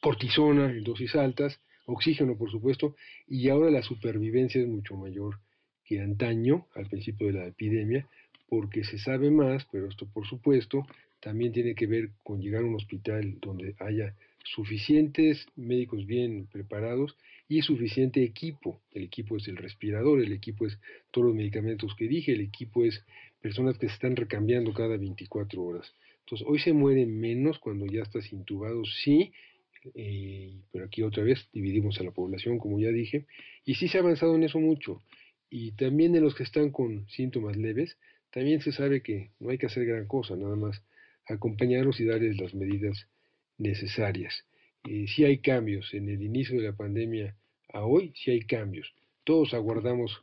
cortisona 0.00 0.70
en 0.70 0.82
dosis 0.82 1.14
altas, 1.14 1.60
oxígeno 1.86 2.36
por 2.36 2.50
supuesto, 2.50 2.96
y 3.28 3.48
ahora 3.48 3.70
la 3.70 3.82
supervivencia 3.82 4.60
es 4.60 4.68
mucho 4.68 4.96
mayor 4.96 5.38
que 5.84 6.00
antaño, 6.00 6.66
al 6.74 6.86
principio 6.88 7.28
de 7.28 7.32
la 7.34 7.46
epidemia, 7.46 8.06
porque 8.48 8.84
se 8.84 8.98
sabe 8.98 9.30
más, 9.30 9.66
pero 9.70 9.88
esto 9.88 10.06
por 10.12 10.26
supuesto 10.26 10.86
también 11.20 11.52
tiene 11.52 11.74
que 11.74 11.86
ver 11.86 12.10
con 12.22 12.40
llegar 12.40 12.62
a 12.62 12.66
un 12.66 12.74
hospital 12.74 13.38
donde 13.40 13.74
haya 13.78 14.14
suficientes 14.44 15.46
médicos 15.56 16.06
bien 16.06 16.46
preparados 16.46 17.16
y 17.48 17.62
suficiente 17.62 18.22
equipo. 18.22 18.80
El 18.92 19.04
equipo 19.04 19.36
es 19.36 19.48
el 19.48 19.56
respirador, 19.56 20.20
el 20.20 20.32
equipo 20.32 20.66
es 20.66 20.78
todos 21.10 21.28
los 21.28 21.36
medicamentos 21.36 21.94
que 21.96 22.06
dije, 22.06 22.32
el 22.32 22.42
equipo 22.42 22.84
es 22.84 23.04
personas 23.40 23.78
que 23.78 23.88
se 23.88 23.94
están 23.94 24.16
recambiando 24.16 24.72
cada 24.74 24.96
24 24.96 25.62
horas. 25.62 25.94
Entonces, 26.20 26.46
hoy 26.46 26.58
se 26.58 26.74
muere 26.74 27.06
menos 27.06 27.58
cuando 27.58 27.86
ya 27.86 28.02
estás 28.02 28.30
intubado, 28.32 28.84
sí, 28.84 29.32
eh, 29.94 30.52
pero 30.70 30.84
aquí 30.84 31.02
otra 31.02 31.22
vez 31.22 31.48
dividimos 31.52 31.98
a 32.00 32.04
la 32.04 32.10
población, 32.10 32.58
como 32.58 32.78
ya 32.78 32.90
dije, 32.90 33.26
y 33.64 33.76
sí 33.76 33.88
se 33.88 33.96
ha 33.96 34.02
avanzado 34.02 34.34
en 34.34 34.42
eso 34.42 34.60
mucho. 34.60 35.02
Y 35.48 35.72
también 35.72 36.12
de 36.12 36.20
los 36.20 36.34
que 36.34 36.42
están 36.42 36.70
con 36.70 37.08
síntomas 37.08 37.56
leves, 37.56 37.96
también 38.30 38.60
se 38.60 38.72
sabe 38.72 39.02
que 39.02 39.30
no 39.40 39.48
hay 39.48 39.56
que 39.56 39.66
hacer 39.66 39.86
gran 39.86 40.06
cosa, 40.06 40.36
nada 40.36 40.56
más 40.56 40.82
acompañarlos 41.26 41.98
y 42.00 42.04
darles 42.04 42.38
las 42.38 42.54
medidas 42.54 43.08
necesarias. 43.56 44.44
Eh, 44.84 45.06
si 45.08 45.24
hay 45.24 45.38
cambios 45.38 45.92
en 45.94 46.08
el 46.08 46.22
inicio 46.22 46.56
de 46.58 46.68
la 46.68 46.76
pandemia 46.76 47.36
a 47.72 47.84
hoy, 47.84 48.12
si 48.16 48.30
hay 48.30 48.40
cambios. 48.40 48.92
Todos 49.24 49.54
aguardamos 49.54 50.22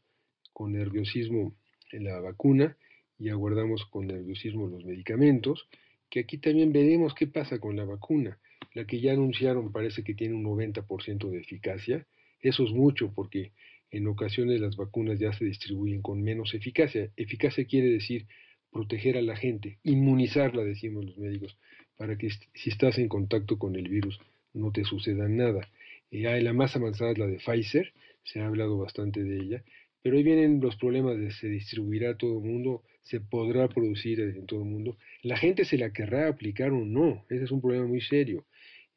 con 0.53 0.73
nerviosismo 0.73 1.53
la 1.91 2.19
vacuna 2.19 2.77
y 3.17 3.29
aguardamos 3.29 3.85
con 3.85 4.07
nerviosismo 4.07 4.67
los 4.67 4.83
medicamentos, 4.83 5.67
que 6.09 6.21
aquí 6.21 6.37
también 6.37 6.73
veremos 6.73 7.13
qué 7.13 7.27
pasa 7.27 7.59
con 7.59 7.75
la 7.75 7.85
vacuna. 7.85 8.37
La 8.73 8.85
que 8.85 8.99
ya 8.99 9.13
anunciaron 9.13 9.71
parece 9.71 10.03
que 10.03 10.13
tiene 10.13 10.35
un 10.35 10.43
90% 10.43 11.29
de 11.29 11.39
eficacia. 11.39 12.05
Eso 12.41 12.63
es 12.63 12.71
mucho 12.71 13.13
porque 13.13 13.53
en 13.91 14.07
ocasiones 14.07 14.59
las 14.59 14.75
vacunas 14.75 15.19
ya 15.19 15.31
se 15.31 15.45
distribuyen 15.45 16.01
con 16.01 16.21
menos 16.21 16.53
eficacia. 16.53 17.09
Eficacia 17.15 17.65
quiere 17.65 17.89
decir 17.89 18.27
proteger 18.71 19.17
a 19.17 19.21
la 19.21 19.37
gente, 19.37 19.79
inmunizarla, 19.83 20.63
decimos 20.63 21.05
los 21.05 21.17
médicos, 21.17 21.57
para 21.95 22.17
que 22.17 22.29
si 22.29 22.69
estás 22.69 22.97
en 22.97 23.07
contacto 23.07 23.57
con 23.57 23.77
el 23.77 23.87
virus 23.87 24.19
no 24.55 24.71
te 24.71 24.83
suceda 24.83 25.27
nada. 25.27 25.69
Eh, 26.11 26.41
la 26.41 26.53
más 26.53 26.75
avanzada 26.75 27.11
es 27.11 27.17
la 27.17 27.27
de 27.27 27.37
Pfizer, 27.37 27.93
se 28.23 28.39
ha 28.39 28.47
hablado 28.47 28.77
bastante 28.77 29.23
de 29.23 29.37
ella, 29.37 29.63
pero 30.01 30.17
ahí 30.17 30.23
vienen 30.23 30.59
los 30.61 30.75
problemas 30.77 31.17
de 31.17 31.31
se 31.31 31.47
distribuirá 31.47 32.11
a 32.11 32.17
todo 32.17 32.39
el 32.39 32.45
mundo, 32.45 32.83
se 33.03 33.21
podrá 33.21 33.67
producir 33.67 34.19
en 34.19 34.45
todo 34.47 34.63
el 34.63 34.69
mundo, 34.69 34.97
la 35.21 35.37
gente 35.37 35.65
se 35.65 35.77
la 35.77 35.91
querrá 35.91 36.27
aplicar 36.27 36.71
o 36.71 36.83
no, 36.85 37.23
ese 37.29 37.43
es 37.43 37.51
un 37.51 37.61
problema 37.61 37.85
muy 37.85 38.01
serio. 38.01 38.45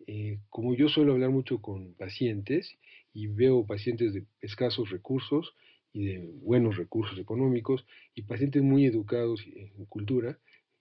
Eh, 0.07 0.39
como 0.49 0.75
yo 0.75 0.89
suelo 0.89 1.13
hablar 1.13 1.31
mucho 1.31 1.61
con 1.61 1.93
pacientes 1.95 2.79
y 3.13 3.27
veo 3.27 3.67
pacientes 3.67 4.15
de 4.15 4.25
escasos 4.41 4.91
recursos, 4.91 5.55
y 5.93 6.05
de 6.05 6.31
buenos 6.43 6.77
recursos 6.77 7.19
económicos 7.19 7.87
y 8.15 8.23
pacientes 8.23 8.63
muy 8.63 8.85
educados 8.85 9.45
en 9.55 9.85
cultura, 9.87 10.39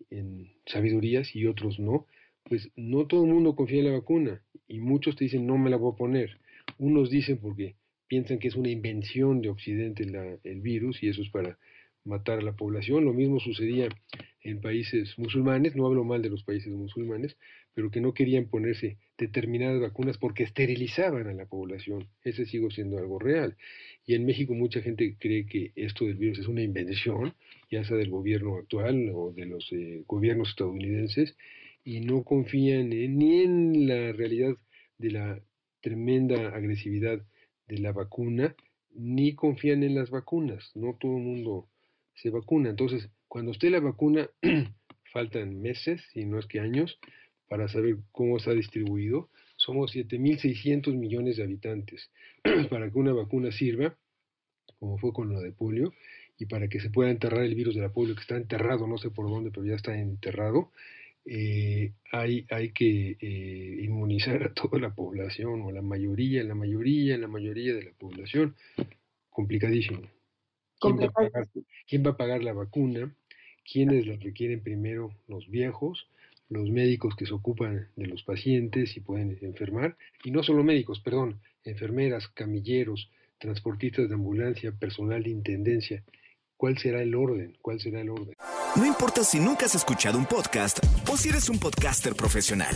en 0.10 0.52
sabidurías 0.66 1.36
y 1.36 1.48
otros 1.48 1.80
no, 1.80 2.06
pues 2.48 2.70
no 2.76 3.08
todo 3.08 3.26
el 3.26 3.34
mundo 3.34 3.56
confía 3.56 3.80
en 3.80 3.86
la 3.86 3.98
vacuna 3.98 4.42
y 4.68 4.80
muchos 4.80 5.16
te 5.16 5.26
dicen 5.26 5.46
no 5.46 5.58
me 5.58 5.70
la 5.70 5.78
voy 5.78 5.94
a 5.94 5.98
poner. 5.98 6.40
Unos 6.78 7.10
dicen 7.10 7.38
porque 7.38 7.76
piensan 8.08 8.40
que 8.40 8.48
es 8.48 8.56
una 8.56 8.70
invención 8.70 9.42
de 9.42 9.50
Occidente 9.50 10.06
el 10.44 10.62
virus 10.62 11.04
y 11.04 11.10
eso 11.10 11.22
es 11.22 11.30
para 11.30 11.58
matar 12.04 12.40
a 12.40 12.44
la 12.44 12.54
población. 12.54 13.06
Lo 13.06 13.14
mismo 13.14 13.40
sucedía 13.40 13.90
en 14.42 14.62
países 14.62 15.18
musulmanes, 15.18 15.76
no 15.76 15.86
hablo 15.86 16.04
mal 16.06 16.22
de 16.22 16.30
los 16.30 16.44
países 16.44 16.72
musulmanes, 16.72 17.36
pero 17.74 17.92
que 17.92 18.00
no 18.00 18.14
querían 18.14 18.46
ponerse 18.46 18.98
determinadas 19.18 19.82
vacunas 19.82 20.18
porque 20.18 20.44
esterilizaban 20.44 21.28
a 21.28 21.34
la 21.34 21.46
población. 21.46 22.08
Ese 22.24 22.46
sigue 22.46 22.72
siendo 22.72 22.98
algo 22.98 23.20
real. 23.20 23.58
Y 24.06 24.16
en 24.16 24.26
México 24.26 24.54
mucha 24.54 24.82
gente 24.82 25.18
cree 25.20 25.46
que 25.46 25.74
esto 25.76 26.06
del 26.06 26.16
virus 26.16 26.40
es 26.40 26.48
una 26.48 26.64
invención, 26.64 27.34
ya 27.70 27.84
sea 27.84 27.98
del 27.98 28.10
gobierno 28.10 28.56
actual 28.56 29.12
o 29.14 29.34
de 29.34 29.46
los 29.46 29.70
eh, 29.74 30.04
gobiernos 30.08 30.50
estadounidenses, 30.50 31.36
y 31.88 32.02
no 32.02 32.26
confían 32.26 32.90
ni 32.90 33.44
en 33.44 33.88
la 33.88 34.12
realidad 34.12 34.58
de 34.98 35.10
la 35.10 35.42
tremenda 35.80 36.50
agresividad 36.50 37.26
de 37.66 37.78
la 37.78 37.94
vacuna, 37.94 38.58
ni 38.94 39.36
confían 39.36 39.84
en 39.84 39.96
las 39.96 40.10
vacunas. 40.10 40.70
No 40.76 40.98
todo 41.00 41.16
el 41.16 41.24
mundo 41.24 41.70
se 42.14 42.30
vacuna. 42.30 42.72
Entonces, 42.72 43.10
cuando 43.30 43.52
esté 43.52 43.70
la 43.70 43.80
vacuna, 43.80 44.30
faltan 45.14 45.62
meses, 45.62 46.02
si 46.12 46.26
no 46.26 46.40
es 46.40 46.46
que 46.48 46.60
años, 46.60 47.00
para 47.48 47.70
saber 47.70 48.00
cómo 48.12 48.36
está 48.36 48.52
distribuido. 48.52 49.30
Somos 49.56 49.96
7.600 49.96 50.94
millones 50.94 51.38
de 51.38 51.44
habitantes. 51.44 52.12
para 52.70 52.92
que 52.92 53.00
una 53.00 53.14
vacuna 53.14 53.50
sirva, 53.54 53.98
como 54.78 54.98
fue 54.98 55.14
con 55.14 55.30
lo 55.30 55.40
de 55.40 55.54
polio, 55.54 55.94
y 56.38 56.48
para 56.48 56.68
que 56.68 56.82
se 56.82 56.90
pueda 56.90 57.12
enterrar 57.12 57.46
el 57.46 57.56
virus 57.56 57.76
de 57.76 57.82
la 57.82 57.94
polio, 57.94 58.14
que 58.14 58.22
está 58.22 58.36
enterrado, 58.36 58.88
no 58.88 58.98
sé 58.98 59.10
por 59.10 59.30
dónde, 59.30 59.52
pero 59.52 59.66
ya 59.66 59.76
está 59.76 59.98
enterrado, 59.98 60.74
eh, 61.30 61.92
hay, 62.12 62.46
hay 62.50 62.72
que 62.72 63.18
eh, 63.20 63.84
inmunizar 63.84 64.44
a 64.44 64.54
toda 64.54 64.80
la 64.80 64.96
población, 64.96 65.62
o 65.62 65.72
la 65.72 65.82
mayoría, 65.82 66.44
la 66.44 66.56
mayoría, 66.56 67.18
la 67.18 67.28
mayoría 67.28 67.74
de 67.76 67.84
la 67.84 67.92
población. 67.92 68.56
Complicadísimo. 69.30 70.02
¿Quién 70.80 71.00
va, 71.00 71.06
a 71.06 71.12
pagar, 71.12 71.48
¿Quién 71.88 72.06
va 72.06 72.12
a 72.12 72.18
pagar 72.18 72.44
la 72.44 72.54
vacuna? 72.54 73.14
¿Quiénes 73.70 74.08
la 74.08 74.16
requieren 74.16 74.62
primero? 74.62 75.12
Los 75.28 75.50
viejos, 75.50 76.08
los 76.50 76.70
médicos 76.70 77.16
que 77.16 77.26
se 77.26 77.34
ocupan 77.34 77.90
de 77.96 78.08
los 78.08 78.24
pacientes 78.24 78.96
y 78.96 79.02
pueden 79.02 79.38
enfermar, 79.42 79.98
y 80.24 80.32
no 80.32 80.44
solo 80.44 80.64
médicos, 80.64 81.02
perdón, 81.02 81.42
enfermeras, 81.66 82.28
camilleros, 82.30 83.12
transportistas 83.38 84.08
de 84.08 84.16
ambulancia, 84.16 84.72
personal 84.72 85.24
de 85.24 85.32
intendencia. 85.32 86.04
¿Cuál 86.56 86.78
será 86.78 87.02
el 87.02 87.14
orden? 87.16 87.58
¿Cuál 87.62 87.80
será 87.80 88.02
el 88.02 88.10
orden? 88.10 88.36
No 88.76 88.86
importa 88.86 89.24
si 89.24 89.40
nunca 89.40 89.66
has 89.66 89.76
escuchado 89.76 90.18
un 90.18 90.26
podcast 90.26 90.80
o 91.10 91.18
si 91.18 91.30
eres 91.30 91.50
un 91.50 91.60
podcaster 91.60 92.16
profesional. 92.16 92.76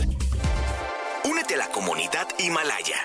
Únete 1.24 1.54
a 1.54 1.58
la 1.58 1.68
comunidad 1.68 2.26
Himalaya. 2.38 2.96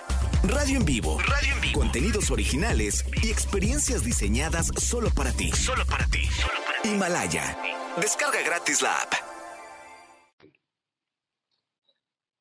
Radio 0.44 0.80
en 0.80 0.86
vivo. 0.86 1.20
Radio 1.20 1.54
en 1.54 1.62
vivo. 1.62 1.80
Contenidos 1.80 2.32
originales 2.32 3.06
y 3.22 3.30
experiencias 3.30 4.04
diseñadas 4.04 4.68
solo 4.78 5.10
para 5.16 5.32
ti. 5.32 5.52
Solo 5.52 5.86
para 5.86 6.08
ti. 6.08 6.26
Solo 6.26 6.60
para 6.66 6.82
ti. 6.82 6.90
Himalaya. 6.90 7.58
Descarga 8.02 8.42
gratis 8.44 8.82
la 8.82 8.96
app. 8.96 9.14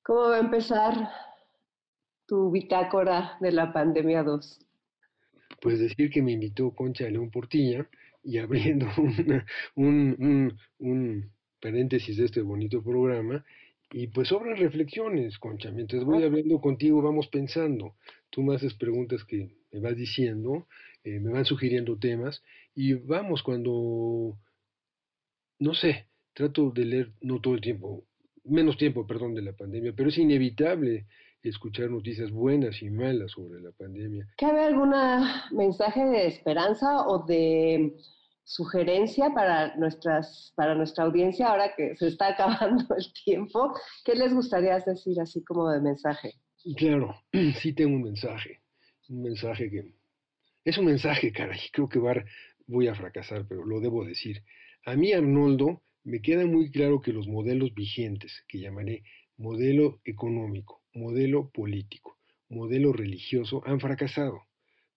¿Cómo 0.02 0.30
va 0.30 0.36
a 0.36 0.40
empezar 0.40 1.10
tu 2.26 2.50
bitácora 2.50 3.36
de 3.40 3.52
la 3.52 3.72
pandemia 3.72 4.22
2? 4.22 4.60
Pues 5.60 5.80
decir 5.80 6.10
que 6.10 6.22
me 6.22 6.32
invitó 6.32 6.70
Concha 6.70 7.04
León 7.04 7.30
Portilla 7.30 7.88
y 8.26 8.38
abriendo 8.38 8.86
un, 9.76 10.58
un, 10.78 11.30
paréntesis 11.60 12.16
de 12.16 12.24
este 12.26 12.42
bonito 12.42 12.82
programa, 12.82 13.44
y 13.92 14.08
pues 14.08 14.28
sobran 14.28 14.56
reflexiones, 14.56 15.38
Concha. 15.38 15.70
Mientras 15.70 16.04
voy 16.04 16.24
hablando 16.24 16.60
contigo, 16.60 17.00
vamos 17.00 17.28
pensando. 17.28 17.94
Tú 18.30 18.42
me 18.42 18.56
haces 18.56 18.74
preguntas 18.74 19.24
que 19.24 19.54
me 19.70 19.80
vas 19.80 19.96
diciendo, 19.96 20.66
eh, 21.04 21.20
me 21.20 21.30
van 21.30 21.44
sugiriendo 21.44 21.96
temas, 21.98 22.42
y 22.74 22.94
vamos 22.94 23.44
cuando, 23.44 24.36
no 25.60 25.74
sé, 25.74 26.06
trato 26.34 26.70
de 26.70 26.84
leer, 26.84 27.12
no 27.20 27.40
todo 27.40 27.54
el 27.54 27.60
tiempo, 27.60 28.04
menos 28.44 28.76
tiempo, 28.76 29.06
perdón, 29.06 29.34
de 29.34 29.42
la 29.42 29.52
pandemia, 29.52 29.92
pero 29.96 30.08
es 30.08 30.18
inevitable 30.18 31.06
escuchar 31.42 31.90
noticias 31.90 32.32
buenas 32.32 32.82
y 32.82 32.90
malas 32.90 33.30
sobre 33.30 33.60
la 33.60 33.70
pandemia. 33.70 34.26
¿Cabe 34.36 34.64
algún 34.64 34.92
mensaje 35.52 36.04
de 36.04 36.26
esperanza 36.26 37.06
o 37.06 37.24
de 37.24 37.94
sugerencia 38.46 39.34
para 39.34 39.76
nuestras 39.76 40.52
para 40.54 40.76
nuestra 40.76 41.04
audiencia 41.04 41.48
ahora 41.48 41.74
que 41.76 41.96
se 41.96 42.08
está 42.08 42.28
acabando 42.34 42.86
el 42.96 43.12
tiempo? 43.24 43.74
¿Qué 44.04 44.14
les 44.14 44.32
gustaría 44.32 44.78
decir 44.78 45.20
así 45.20 45.44
como 45.44 45.68
de 45.70 45.80
mensaje? 45.80 46.32
Claro, 46.76 47.14
sí 47.60 47.72
tengo 47.72 47.96
un 47.96 48.02
mensaje, 48.02 48.60
un 49.08 49.22
mensaje 49.22 49.70
que 49.70 49.92
es 50.64 50.78
un 50.78 50.86
mensaje, 50.86 51.30
caray, 51.30 51.60
creo 51.72 51.88
que 51.88 52.00
voy 52.66 52.88
a 52.88 52.94
fracasar, 52.96 53.46
pero 53.48 53.64
lo 53.64 53.78
debo 53.80 54.04
decir. 54.04 54.42
A 54.84 54.96
mí, 54.96 55.12
Arnoldo, 55.12 55.82
me 56.02 56.20
queda 56.20 56.44
muy 56.44 56.72
claro 56.72 57.00
que 57.00 57.12
los 57.12 57.28
modelos 57.28 57.72
vigentes, 57.72 58.44
que 58.48 58.58
llamaré 58.58 59.04
modelo 59.36 60.00
económico, 60.04 60.82
modelo 60.92 61.50
político, 61.50 62.18
modelo 62.48 62.92
religioso, 62.92 63.62
han 63.64 63.78
fracasado. 63.78 64.42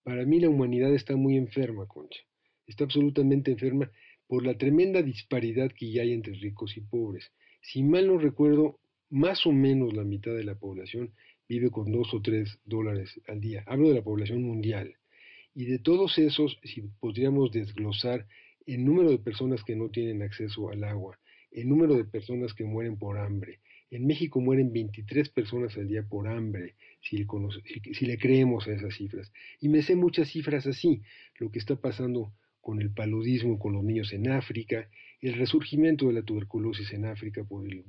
Para 0.01 0.25
mí 0.25 0.39
la 0.39 0.49
humanidad 0.49 0.91
está 0.95 1.15
muy 1.15 1.37
enferma, 1.37 1.85
Concha. 1.85 2.21
Está 2.69 2.83
absolutamente 2.83 3.49
enferma 3.49 3.91
por 4.27 4.45
la 4.45 4.55
tremenda 4.55 5.01
disparidad 5.01 5.71
que 5.71 5.91
ya 5.91 6.03
hay 6.03 6.13
entre 6.13 6.35
ricos 6.35 6.77
y 6.77 6.81
pobres. 6.81 7.31
Si 7.61 7.81
mal 7.81 8.05
no 8.05 8.19
recuerdo, 8.19 8.79
más 9.09 9.47
o 9.47 9.51
menos 9.51 9.95
la 9.95 10.03
mitad 10.03 10.35
de 10.35 10.43
la 10.43 10.53
población 10.53 11.11
vive 11.47 11.71
con 11.71 11.91
dos 11.91 12.13
o 12.13 12.21
tres 12.21 12.59
dólares 12.65 13.19
al 13.27 13.41
día. 13.41 13.63
Hablo 13.65 13.89
de 13.89 13.95
la 13.95 14.03
población 14.03 14.43
mundial. 14.43 14.93
Y 15.55 15.65
de 15.65 15.79
todos 15.79 16.19
esos, 16.19 16.59
si 16.63 16.83
podríamos 16.99 17.51
desglosar 17.51 18.27
el 18.67 18.85
número 18.85 19.09
de 19.09 19.17
personas 19.17 19.63
que 19.63 19.75
no 19.75 19.89
tienen 19.89 20.21
acceso 20.21 20.69
al 20.69 20.83
agua, 20.83 21.19
el 21.51 21.67
número 21.67 21.95
de 21.95 22.05
personas 22.05 22.53
que 22.53 22.65
mueren 22.65 22.99
por 22.99 23.17
hambre. 23.17 23.61
En 23.89 24.05
México 24.05 24.39
mueren 24.39 24.71
23 24.71 25.29
personas 25.29 25.75
al 25.75 25.87
día 25.87 26.03
por 26.07 26.27
hambre, 26.27 26.75
si 27.01 27.25
si 27.93 28.05
le 28.05 28.19
creemos 28.19 28.67
a 28.67 28.73
esas 28.73 28.93
cifras. 28.93 29.31
Y 29.59 29.69
me 29.69 29.81
sé 29.81 29.95
muchas 29.95 30.29
cifras 30.29 30.67
así, 30.67 31.01
lo 31.39 31.49
que 31.49 31.57
está 31.57 31.75
pasando 31.75 32.31
con 32.69 32.83
el 32.83 32.91
paludismo 32.91 33.57
con 33.57 33.73
los 33.73 33.83
niños 33.83 34.13
en 34.13 34.29
África, 34.29 34.87
el 35.21 35.33
resurgimiento 35.33 36.05
de 36.05 36.13
la 36.13 36.21
tuberculosis 36.21 36.93
en 36.93 37.05
África 37.05 37.43
por 37.43 37.65
el, 37.65 37.83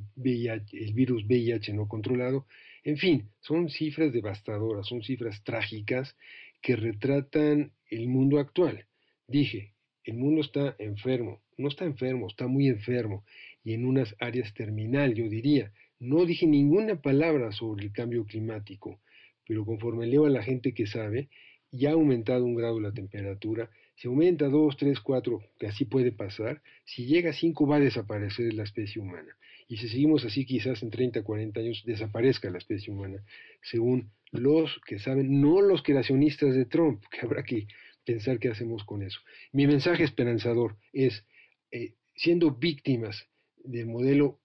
virus 0.94 1.22
VIH 1.26 1.74
no 1.74 1.86
controlado. 1.86 2.46
En 2.82 2.96
fin, 2.96 3.28
son 3.40 3.68
cifras 3.68 4.10
devastadoras, 4.10 4.86
son 4.86 5.02
cifras 5.02 5.44
trágicas 5.44 6.16
que 6.62 6.76
retratan 6.76 7.72
el 7.90 8.08
mundo 8.08 8.38
actual. 8.38 8.86
Dije, 9.28 9.74
el 10.02 10.16
mundo 10.16 10.40
está 10.40 10.76
enfermo, 10.78 11.42
no 11.58 11.68
está 11.68 11.84
enfermo, 11.84 12.26
está 12.26 12.46
muy 12.46 12.68
enfermo 12.68 13.26
y 13.62 13.74
en 13.74 13.84
unas 13.84 14.16
áreas 14.18 14.54
terminal, 14.54 15.12
yo 15.12 15.28
diría. 15.28 15.74
No 15.98 16.24
dije 16.24 16.46
ninguna 16.46 17.02
palabra 17.02 17.52
sobre 17.52 17.84
el 17.84 17.92
cambio 17.92 18.24
climático, 18.24 18.98
pero 19.46 19.66
conforme 19.66 20.06
leo 20.06 20.24
a 20.24 20.30
la 20.30 20.42
gente 20.42 20.72
que 20.72 20.86
sabe, 20.86 21.28
ya 21.70 21.90
ha 21.90 21.92
aumentado 21.92 22.46
un 22.46 22.54
grado 22.54 22.80
la 22.80 22.92
temperatura, 22.92 23.68
si 24.00 24.08
aumenta 24.08 24.48
2, 24.48 24.78
3, 24.78 24.98
4, 24.98 25.42
que 25.58 25.66
así 25.66 25.84
puede 25.84 26.10
pasar, 26.10 26.62
si 26.86 27.04
llega 27.04 27.30
a 27.30 27.34
5 27.34 27.66
va 27.66 27.76
a 27.76 27.80
desaparecer 27.80 28.54
la 28.54 28.62
especie 28.62 29.02
humana. 29.02 29.36
Y 29.68 29.76
si 29.76 29.88
seguimos 29.90 30.24
así, 30.24 30.46
quizás 30.46 30.82
en 30.82 30.88
30, 30.88 31.22
40 31.22 31.60
años 31.60 31.82
desaparezca 31.84 32.48
la 32.48 32.56
especie 32.56 32.90
humana, 32.90 33.22
según 33.60 34.10
los 34.32 34.80
que 34.86 34.98
saben, 34.98 35.42
no 35.42 35.60
los 35.60 35.82
creacionistas 35.82 36.54
de 36.54 36.64
Trump, 36.64 37.04
que 37.10 37.26
habrá 37.26 37.42
que 37.42 37.66
pensar 38.06 38.38
qué 38.38 38.48
hacemos 38.48 38.84
con 38.84 39.02
eso. 39.02 39.20
Mi 39.52 39.66
mensaje 39.66 40.02
esperanzador 40.02 40.78
es, 40.94 41.26
eh, 41.70 41.92
siendo 42.16 42.52
víctimas 42.52 43.28
del 43.64 43.84
modelo, 43.84 44.40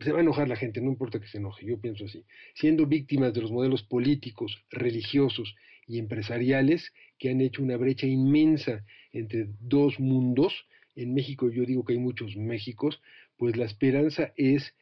se 0.00 0.10
va 0.10 0.18
a 0.18 0.22
enojar 0.22 0.48
la 0.48 0.56
gente, 0.56 0.80
no 0.80 0.90
importa 0.90 1.20
que 1.20 1.28
se 1.28 1.38
enoje, 1.38 1.64
yo 1.64 1.80
pienso 1.80 2.06
así, 2.06 2.24
siendo 2.56 2.86
víctimas 2.86 3.32
de 3.32 3.42
los 3.42 3.52
modelos 3.52 3.84
políticos, 3.84 4.60
religiosos 4.70 5.54
y 5.86 6.00
empresariales 6.00 6.92
que 7.22 7.30
han 7.30 7.40
hecho 7.40 7.62
una 7.62 7.76
brecha 7.76 8.08
inmensa 8.08 8.84
entre 9.12 9.46
dos 9.60 10.00
mundos, 10.00 10.66
en 10.96 11.14
México 11.14 11.48
yo 11.52 11.64
digo 11.64 11.84
que 11.84 11.92
hay 11.92 12.00
muchos 12.00 12.36
Méxicos, 12.36 13.00
pues 13.36 13.56
la 13.56 13.64
esperanza 13.64 14.32
es 14.36 14.74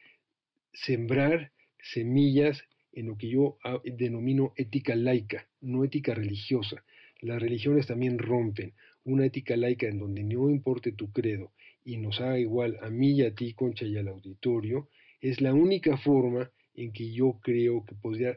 sembrar 0.73 1.51
semillas 1.93 2.63
en 2.93 3.05
lo 3.05 3.15
que 3.15 3.29
yo 3.29 3.59
ah, 3.63 3.79
denomino 3.83 4.53
ética 4.55 4.95
laica, 4.95 5.47
no 5.61 5.83
ética 5.83 6.15
religiosa. 6.15 6.83
Las 7.19 7.39
religiones 7.39 7.85
también 7.85 8.17
rompen. 8.17 8.73
Una 9.03 9.27
ética 9.27 9.55
laica 9.55 9.87
en 9.87 9.99
donde 9.99 10.23
no 10.23 10.49
importe 10.49 10.93
tu 10.93 11.11
credo 11.11 11.51
y 11.85 11.97
nos 11.97 12.21
haga 12.21 12.39
igual 12.39 12.79
a 12.81 12.89
mí 12.89 13.11
y 13.11 13.21
a 13.21 13.35
ti, 13.35 13.53
Concha, 13.53 13.85
y 13.85 13.97
al 13.97 14.07
auditorio, 14.07 14.89
es 15.21 15.41
la 15.41 15.53
única 15.53 15.95
forma 15.95 16.49
en 16.73 16.91
que 16.91 17.11
yo 17.11 17.39
creo 17.43 17.85
que 17.85 17.93
podría, 17.93 18.35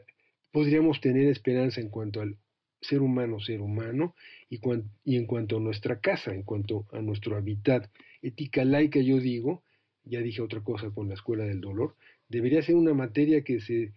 podríamos 0.51 1.01
tener 1.01 1.25
esperanza 1.25 1.81
en 1.81 1.89
cuanto 1.89 2.21
al 2.21 2.37
ser 2.87 3.01
humano, 3.01 3.39
ser 3.39 3.61
humano, 3.61 4.15
y, 4.49 4.59
y 5.03 5.17
en 5.17 5.25
cuanto 5.25 5.57
a 5.57 5.59
nuestra 5.59 5.99
casa, 5.99 6.33
en 6.33 6.43
cuanto 6.43 6.85
a 6.91 7.01
nuestro 7.01 7.35
hábitat. 7.35 7.89
Ética 8.21 8.65
laica, 8.65 8.99
yo 8.99 9.19
digo, 9.19 9.63
ya 10.03 10.19
dije 10.19 10.41
otra 10.41 10.61
cosa 10.61 10.89
con 10.91 11.07
la 11.07 11.15
escuela 11.15 11.45
del 11.45 11.61
dolor, 11.61 11.95
debería 12.29 12.61
ser 12.61 12.75
una 12.75 12.93
materia 12.93 13.43
que 13.43 13.59
se, 13.59 13.91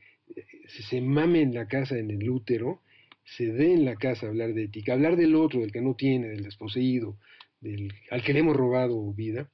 se, 0.88 1.00
mame 1.00 1.42
en 1.42 1.54
la 1.54 1.66
casa, 1.66 1.98
en 1.98 2.10
el 2.10 2.28
útero, 2.28 2.82
se 3.24 3.52
dé 3.52 3.72
en 3.72 3.84
la 3.84 3.96
casa 3.96 4.26
hablar 4.26 4.54
de 4.54 4.64
ética, 4.64 4.94
hablar 4.94 5.16
del 5.16 5.34
otro, 5.34 5.60
del 5.60 5.72
que 5.72 5.82
no 5.82 5.94
tiene, 5.94 6.28
del 6.28 6.42
desposeído, 6.42 7.18
del, 7.60 7.92
al 8.10 8.22
que 8.22 8.32
le 8.32 8.40
hemos 8.40 8.56
robado 8.56 9.12
vida, 9.12 9.50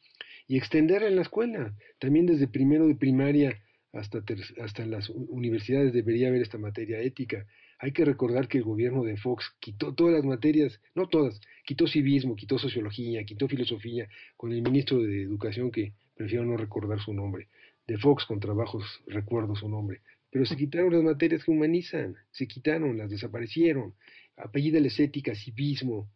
y 0.47 0.59
extenderla 0.59 1.09
en 1.09 1.17
la 1.17 1.23
escuela. 1.23 1.75
También 1.99 2.27
desde 2.27 2.47
primero 2.47 2.87
de 2.87 2.95
primaria 2.95 3.61
hasta, 3.93 4.23
hasta 4.61 4.87
las 4.87 5.09
universidades 5.09 5.93
debería 5.93 6.29
haber 6.29 6.43
esta 6.43 6.59
materia 6.59 7.01
ética. 7.01 7.47
Hay 7.79 7.93
que 7.93 8.05
recordar 8.05 8.49
que 8.49 8.59
el 8.59 8.65
gobierno 8.65 9.03
de 9.05 9.17
Fox 9.17 9.55
quitó 9.61 9.95
todas 9.95 10.15
las 10.15 10.25
materias, 10.25 10.81
no 10.95 11.09
todas, 11.09 11.41
quitó 11.65 11.87
civismo, 11.87 12.37
quitó 12.37 12.59
sociología, 12.59 13.25
quitó 13.25 13.49
filosofía, 13.49 14.09
con 14.37 14.53
el 14.53 14.63
ministro 14.63 14.99
de 14.99 15.23
Educación 15.23 15.71
que 15.71 15.95
prefiero 16.15 16.45
no 16.45 16.57
recordar 16.57 17.01
su 17.01 17.13
nombre, 17.13 17.49
de 17.87 17.99
Fox 17.99 18.25
con 18.25 18.41
trabajos 18.41 18.85
recuerdo 19.07 19.55
su 19.57 19.69
nombre, 19.69 20.01
pero 20.31 20.47
se 20.47 20.57
quitaron 20.57 20.93
las 20.93 21.03
materias 21.03 21.45
que 21.45 21.51
humanizan, 21.51 22.17
se 22.31 22.47
quitaron, 22.47 22.97
las 22.97 23.11
desaparecieron, 23.11 23.95
apellídales 24.37 24.99
ética, 24.99 25.35
civismo, 25.35 26.09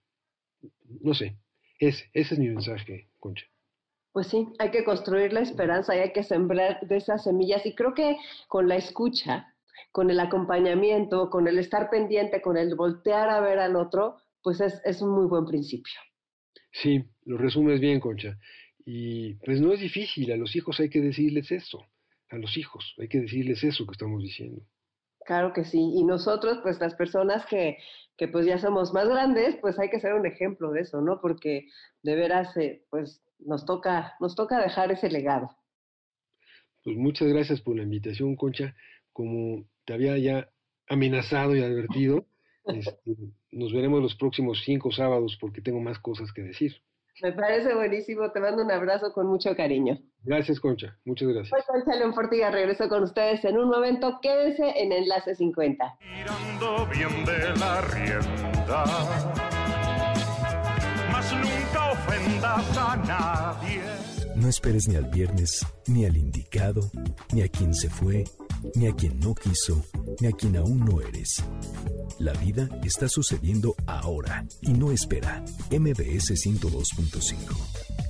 no 1.01 1.15
sé, 1.15 1.37
ese, 1.79 2.11
ese 2.13 2.35
es 2.35 2.41
mi 2.41 2.49
mensaje, 2.49 3.09
Concha. 3.19 3.47
Pues 4.13 4.27
sí, 4.29 4.49
hay 4.59 4.71
que 4.71 4.85
construir 4.85 5.33
la 5.33 5.41
esperanza 5.41 5.95
y 5.95 6.01
hay 6.01 6.13
que 6.13 6.25
sembrar 6.25 6.81
de 6.81 6.97
esas 6.97 7.23
semillas. 7.23 7.65
Y 7.67 7.75
creo 7.75 7.95
que 7.95 8.17
con 8.49 8.67
la 8.67 8.77
escucha, 8.77 9.55
con 9.93 10.11
el 10.11 10.21
acompañamiento, 10.21 11.31
con 11.31 11.49
el 11.49 11.59
estar 11.59 11.91
pendiente, 11.91 12.41
con 12.41 12.57
el 12.57 12.75
voltear 12.75 13.31
a 13.31 13.41
ver 13.41 13.59
al 13.59 13.77
otro, 13.77 14.17
pues 14.43 14.61
es, 14.61 14.81
es 14.85 15.03
un 15.03 15.11
muy 15.11 15.27
buen 15.27 15.45
principio. 15.45 16.01
Sí, 16.73 17.05
lo 17.25 17.39
resumes 17.39 17.81
bien, 17.81 18.01
Concha. 18.01 18.39
Y 18.85 19.35
pues 19.45 19.61
no 19.61 19.73
es 19.73 19.81
difícil, 19.81 20.33
a 20.33 20.37
los 20.37 20.57
hijos 20.57 20.81
hay 20.81 20.89
que 20.89 21.01
decirles 21.01 21.51
eso, 21.53 21.85
a 22.31 22.37
los 22.37 22.57
hijos 22.57 22.95
hay 22.99 23.09
que 23.09 23.21
decirles 23.21 23.63
eso 23.63 23.87
que 23.87 23.93
estamos 23.93 24.23
diciendo. 24.23 24.63
Claro 25.27 25.53
que 25.53 25.65
sí, 25.65 25.79
y 25.79 26.05
nosotros, 26.05 26.61
pues 26.63 26.81
las 26.81 26.95
personas 26.95 27.45
que, 27.45 27.77
que 28.17 28.29
pues 28.29 28.47
ya 28.47 28.59
somos 28.59 28.95
más 28.95 29.07
grandes, 29.07 29.57
pues 29.61 29.79
hay 29.79 29.91
que 29.91 30.01
ser 30.01 30.15
un 30.15 30.25
ejemplo 30.25 30.71
de 30.73 30.81
eso, 30.81 31.03
¿no? 31.03 31.21
Porque 31.21 31.67
de 32.03 32.17
veras, 32.17 32.57
eh, 32.57 32.83
pues 32.89 33.23
nos 33.39 33.67
toca, 33.67 34.15
nos 34.21 34.35
toca 34.35 34.59
dejar 34.59 34.91
ese 34.91 35.11
legado. 35.11 35.51
Pues 36.83 36.97
muchas 36.97 37.29
gracias 37.29 37.61
por 37.61 37.77
la 37.77 37.83
invitación, 37.83 38.37
Concha. 38.37 38.75
Como 39.19 39.65
te 39.85 39.95
había 39.95 40.17
ya 40.17 40.49
amenazado 40.89 41.57
y 41.57 41.61
advertido, 41.61 42.25
este, 42.67 43.17
nos 43.51 43.73
veremos 43.73 44.01
los 44.01 44.15
próximos 44.15 44.63
cinco 44.65 44.93
sábados 44.93 45.37
porque 45.41 45.61
tengo 45.61 45.81
más 45.81 45.99
cosas 45.99 46.33
que 46.33 46.43
decir. 46.43 46.81
Me 47.21 47.33
parece 47.33 47.75
buenísimo, 47.75 48.31
te 48.31 48.39
mando 48.39 48.63
un 48.63 48.71
abrazo 48.71 49.13
con 49.13 49.27
mucho 49.27 49.57
cariño. 49.57 49.99
Gracias, 50.23 50.61
Concha, 50.61 50.97
muchas 51.05 51.31
gracias. 51.31 51.49
Soy 51.49 51.63
Concha 51.67 51.99
León 51.99 52.15
Portiga, 52.15 52.53
regreso 52.53 52.89
con 52.89 53.03
ustedes 53.03 53.45
en 53.45 53.59
un 53.59 53.69
momento, 53.69 54.21
quédense 54.23 54.63
en 54.77 54.93
Enlace 54.93 55.35
50. 55.35 55.99
Mirando 56.01 56.87
bien 56.87 57.25
de 57.25 57.59
la 57.59 57.81
rienda, 57.81 58.85
mas 61.11 61.35
nunca 61.35 61.91
ofendas 61.91 62.79
a 62.79 62.97
nadie. 63.05 63.83
No 64.37 64.49
esperes 64.49 64.87
ni 64.87 64.95
al 64.95 65.07
viernes, 65.07 65.67
ni 65.89 66.05
al 66.05 66.17
indicado, 66.17 66.83
ni 67.33 67.43
a 67.43 67.49
quien 67.49 67.75
se 67.75 67.91
fue, 67.91 68.23
ni 68.75 68.87
a 68.87 68.93
quien 68.93 69.19
no 69.21 69.35
quiso, 69.35 69.83
ni 70.21 70.29
a 70.29 70.33
quien 70.33 70.57
aún 70.57 70.85
no 70.85 71.01
eres. 71.01 71.43
La 72.19 72.33
vida 72.33 72.69
está 72.85 73.09
sucediendo 73.09 73.75
ahora 73.87 74.45
y 74.61 74.73
no 74.73 74.93
espera. 74.93 75.43
MBS 75.71 76.35
102.5. 76.35 77.57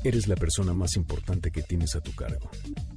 Eres 0.04 0.28
la 0.28 0.36
persona 0.36 0.72
más 0.72 0.94
importante 0.96 1.50
que 1.50 1.62
tienes 1.62 1.94
a 1.96 2.00
tu 2.00 2.14
cargo. 2.14 2.48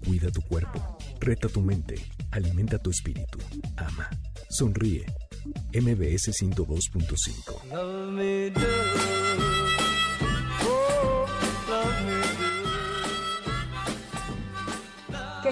Cuida 0.05 0.31
tu 0.31 0.41
cuerpo, 0.41 0.97
reta 1.19 1.49
tu 1.49 1.61
mente, 1.61 1.95
alimenta 2.31 2.77
tu 2.77 2.91
espíritu, 2.91 3.39
ama, 3.75 4.09
sonríe. 4.49 5.05
MBS 5.73 6.29
102.5. 6.41 9.30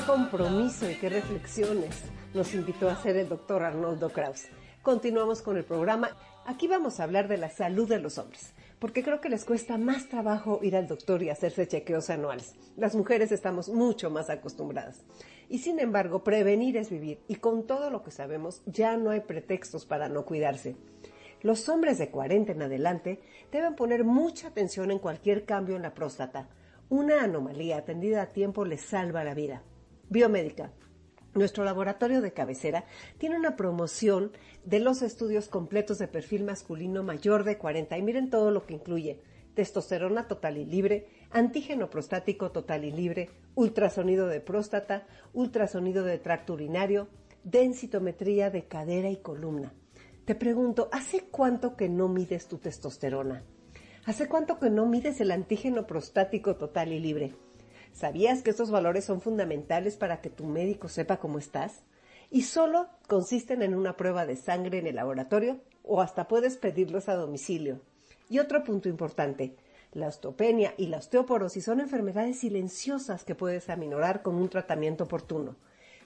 compromiso 0.10 0.90
y 0.90 0.96
qué 0.96 1.08
reflexiones 1.08 2.02
nos 2.34 2.56
invitó 2.56 2.90
a 2.90 2.94
hacer 2.94 3.16
el 3.16 3.30
doctor 3.30 3.62
Arnoldo 3.62 4.10
Kraus. 4.10 4.46
Continuamos 4.82 5.44
con 5.44 5.56
el 5.56 5.64
programa. 5.64 6.18
Aquí 6.48 6.68
vamos 6.68 7.00
a 7.00 7.04
hablar 7.04 7.28
de 7.28 7.38
la 7.38 7.52
salud 7.52 7.88
de 7.88 8.00
los 8.00 8.18
hombres, 8.18 8.56
porque 8.80 9.04
creo 9.04 9.22
que 9.22 9.30
les 9.30 9.46
cuesta 9.46 9.78
más 9.78 10.10
trabajo 10.10 10.62
ir 10.64 10.76
al 10.76 10.88
doctor 10.88 11.22
y 11.22 11.30
hacerse 11.30 11.68
chequeos 11.68 12.10
anuales. 12.10 12.56
Las 12.76 12.96
mujeres 12.96 13.32
estamos 13.32 13.70
mucho 13.70 14.10
más 14.10 14.32
acostumbradas. 14.32 15.04
Y 15.48 15.60
sin 15.60 15.80
embargo, 15.80 16.24
prevenir 16.24 16.78
es 16.78 16.90
vivir, 16.90 17.20
y 17.28 17.36
con 17.36 17.68
todo 17.68 17.92
lo 17.92 18.02
que 18.02 18.10
sabemos, 18.10 18.64
ya 18.66 18.98
no 18.98 19.12
hay 19.12 19.20
pretextos 19.20 19.86
para 19.86 20.10
no 20.10 20.26
cuidarse. 20.26 20.76
Los 21.44 21.70
hombres 21.70 22.00
de 22.00 22.10
40 22.10 22.54
en 22.54 22.64
adelante 22.64 23.22
deben 23.52 23.76
poner 23.76 24.06
mucha 24.06 24.48
atención 24.48 24.90
en 24.90 24.98
cualquier 24.98 25.46
cambio 25.46 25.76
en 25.76 25.84
la 25.84 25.94
próstata. 25.94 26.50
Una 26.90 27.24
anomalía 27.24 27.78
atendida 27.78 28.24
a 28.24 28.32
tiempo 28.32 28.66
les 28.66 28.82
salva 28.82 29.24
la 29.24 29.36
vida. 29.36 29.62
Biomédica, 30.10 30.74
nuestro 31.36 31.64
laboratorio 31.64 32.22
de 32.22 32.34
cabecera 32.34 32.86
tiene 33.20 33.38
una 33.38 33.56
promoción 33.56 34.32
de 34.66 34.80
los 34.80 35.04
estudios 35.04 35.48
completos 35.48 36.00
de 36.00 36.08
perfil 36.08 36.44
masculino 36.44 37.04
mayor 37.04 37.44
de 37.44 37.60
40 37.60 37.96
y 37.96 38.02
miren 38.02 38.32
todo 38.32 38.50
lo 38.50 38.66
que 38.66 38.74
incluye. 38.74 39.22
Testosterona 39.54 40.28
total 40.28 40.58
y 40.58 40.66
libre, 40.66 41.08
antígeno 41.30 41.92
prostático 41.92 42.52
total 42.52 42.86
y 42.86 42.92
libre, 42.92 43.30
ultrasonido 43.54 44.26
de 44.26 44.42
próstata, 44.42 45.06
ultrasonido 45.34 46.04
de 46.04 46.18
tracto 46.18 46.54
urinario, 46.54 47.08
densitometría 47.44 48.50
de 48.50 48.66
cadera 48.66 49.12
y 49.12 49.18
columna. 49.18 49.74
Te 50.26 50.34
pregunto, 50.34 50.90
¿hace 50.92 51.26
cuánto 51.30 51.76
que 51.76 51.88
no 51.88 52.08
mides 52.08 52.48
tu 52.48 52.58
testosterona? 52.58 53.44
¿Hace 54.06 54.28
cuánto 54.28 54.58
que 54.60 54.72
no 54.72 54.88
mides 54.88 55.22
el 55.22 55.30
antígeno 55.30 55.86
prostático 55.86 56.56
total 56.56 56.94
y 56.94 57.00
libre? 57.00 57.36
¿Sabías 57.94 58.44
que 58.44 58.52
estos 58.52 58.72
valores 58.72 59.06
son 59.06 59.22
fundamentales 59.22 59.98
para 59.98 60.22
que 60.22 60.30
tu 60.30 60.46
médico 60.46 60.88
sepa 60.88 61.18
cómo 61.18 61.38
estás? 61.38 61.84
Y 62.32 62.44
solo 62.44 62.88
consisten 63.08 63.62
en 63.62 63.74
una 63.74 63.98
prueba 63.98 64.26
de 64.26 64.36
sangre 64.36 64.78
en 64.78 64.88
el 64.88 64.96
laboratorio 64.96 65.60
o 65.84 66.02
hasta 66.02 66.28
puedes 66.28 66.58
pedirlos 66.58 67.10
a 67.10 67.16
domicilio. 67.16 67.82
Y 68.30 68.40
otro 68.40 68.64
punto 68.64 68.88
importante, 68.88 69.56
la 69.92 70.08
osteopenia 70.08 70.76
y 70.78 70.88
la 70.88 70.98
osteoporosis 70.98 71.66
son 71.66 71.80
enfermedades 71.80 72.40
silenciosas 72.40 73.24
que 73.24 73.34
puedes 73.34 73.70
aminorar 73.70 74.22
con 74.22 74.36
un 74.36 74.48
tratamiento 74.48 75.06
oportuno. 75.06 75.56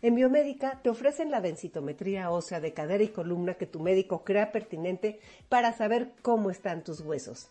En 0.02 0.16
Biomédica 0.16 0.82
te 0.82 0.90
ofrecen 0.90 1.32
la 1.32 1.42
densitometría 1.42 2.30
ósea 2.30 2.60
de 2.62 2.74
cadera 2.74 3.04
y 3.04 3.10
columna 3.10 3.56
que 3.56 3.68
tu 3.68 3.80
médico 3.80 4.24
crea 4.24 4.52
pertinente 4.52 5.20
para 5.50 5.74
saber 5.74 6.12
cómo 6.22 6.50
están 6.50 6.84
tus 6.84 7.02
huesos. 7.02 7.50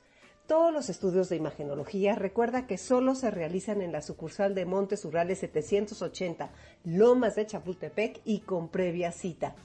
Todos 0.52 0.70
los 0.70 0.90
estudios 0.90 1.30
de 1.30 1.36
imagenología 1.36 2.14
recuerda 2.14 2.66
que 2.66 2.76
solo 2.76 3.14
se 3.14 3.30
realizan 3.30 3.80
en 3.80 3.90
la 3.90 4.02
sucursal 4.02 4.54
de 4.54 4.66
Montes 4.66 5.02
Urales 5.06 5.38
780, 5.38 6.50
Lomas 6.84 7.36
de 7.36 7.46
Chapultepec 7.46 8.20
y 8.26 8.40
con 8.40 8.68
previa 8.68 9.12
cita. 9.12 9.56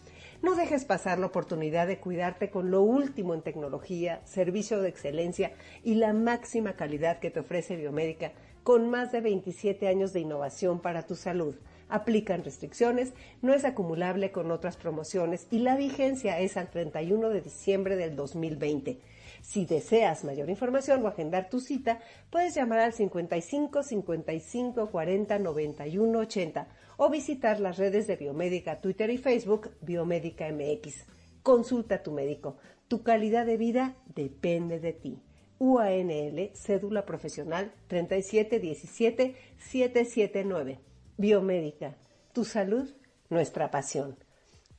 No 0.41 0.55
dejes 0.55 0.85
pasar 0.85 1.19
la 1.19 1.25
oportunidad 1.25 1.87
de 1.87 1.99
cuidarte 1.99 2.49
con 2.49 2.71
lo 2.71 2.83
último 2.83 3.33
en 3.33 3.41
tecnología, 3.41 4.21
servicio 4.23 4.79
de 4.79 4.87
excelencia 4.87 5.51
y 5.83 5.95
la 5.95 6.13
máxima 6.13 6.77
calidad 6.77 7.19
que 7.19 7.31
te 7.31 7.41
ofrece 7.41 7.75
Biomédica 7.75 8.31
con 8.63 8.89
más 8.89 9.11
de 9.11 9.19
27 9.19 9.89
años 9.89 10.13
de 10.13 10.21
innovación 10.21 10.79
para 10.79 11.05
tu 11.05 11.17
salud. 11.17 11.55
Aplican 11.89 12.45
restricciones, 12.45 13.11
no 13.41 13.53
es 13.53 13.65
acumulable 13.65 14.31
con 14.31 14.51
otras 14.51 14.77
promociones 14.77 15.47
y 15.51 15.59
la 15.59 15.75
vigencia 15.75 16.39
es 16.39 16.55
al 16.55 16.69
31 16.69 17.27
de 17.27 17.41
diciembre 17.41 17.97
del 17.97 18.15
2020. 18.15 19.01
Si 19.47 19.65
deseas 19.65 20.25
mayor 20.25 20.49
información 20.49 21.05
o 21.05 21.07
agendar 21.07 21.49
tu 21.49 21.61
cita, 21.61 22.01
puedes 22.29 22.53
llamar 22.53 22.79
al 22.79 22.91
55 22.91 23.81
55 23.81 24.91
40 24.91 25.39
91 25.39 26.19
80 26.19 26.67
o 26.97 27.09
visitar 27.09 27.61
las 27.61 27.77
redes 27.77 28.07
de 28.07 28.17
Biomédica, 28.17 28.81
Twitter 28.81 29.09
y 29.09 29.17
Facebook, 29.17 29.71
Biomédica 29.79 30.51
MX. 30.51 31.05
Consulta 31.43 31.95
a 31.95 32.03
tu 32.03 32.11
médico. 32.11 32.57
Tu 32.89 33.03
calidad 33.03 33.45
de 33.45 33.55
vida 33.55 33.95
depende 34.13 34.81
de 34.81 34.91
ti. 34.91 35.23
UANL, 35.59 36.51
cédula 36.53 37.05
profesional 37.05 37.71
3717-779. 37.87 40.79
Biomédica, 41.15 41.95
tu 42.33 42.43
salud, 42.43 42.93
nuestra 43.29 43.71
pasión. 43.71 44.17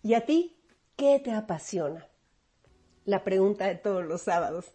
¿Y 0.03 0.13
a 0.13 0.27
ti 0.27 0.59
qué 0.95 1.19
te 1.21 1.33
apasiona? 1.33 2.08
La 3.09 3.25
pregunta 3.25 3.67
de 3.67 3.75
todos 3.75 4.05
los 4.05 4.21
sábados. 4.21 4.67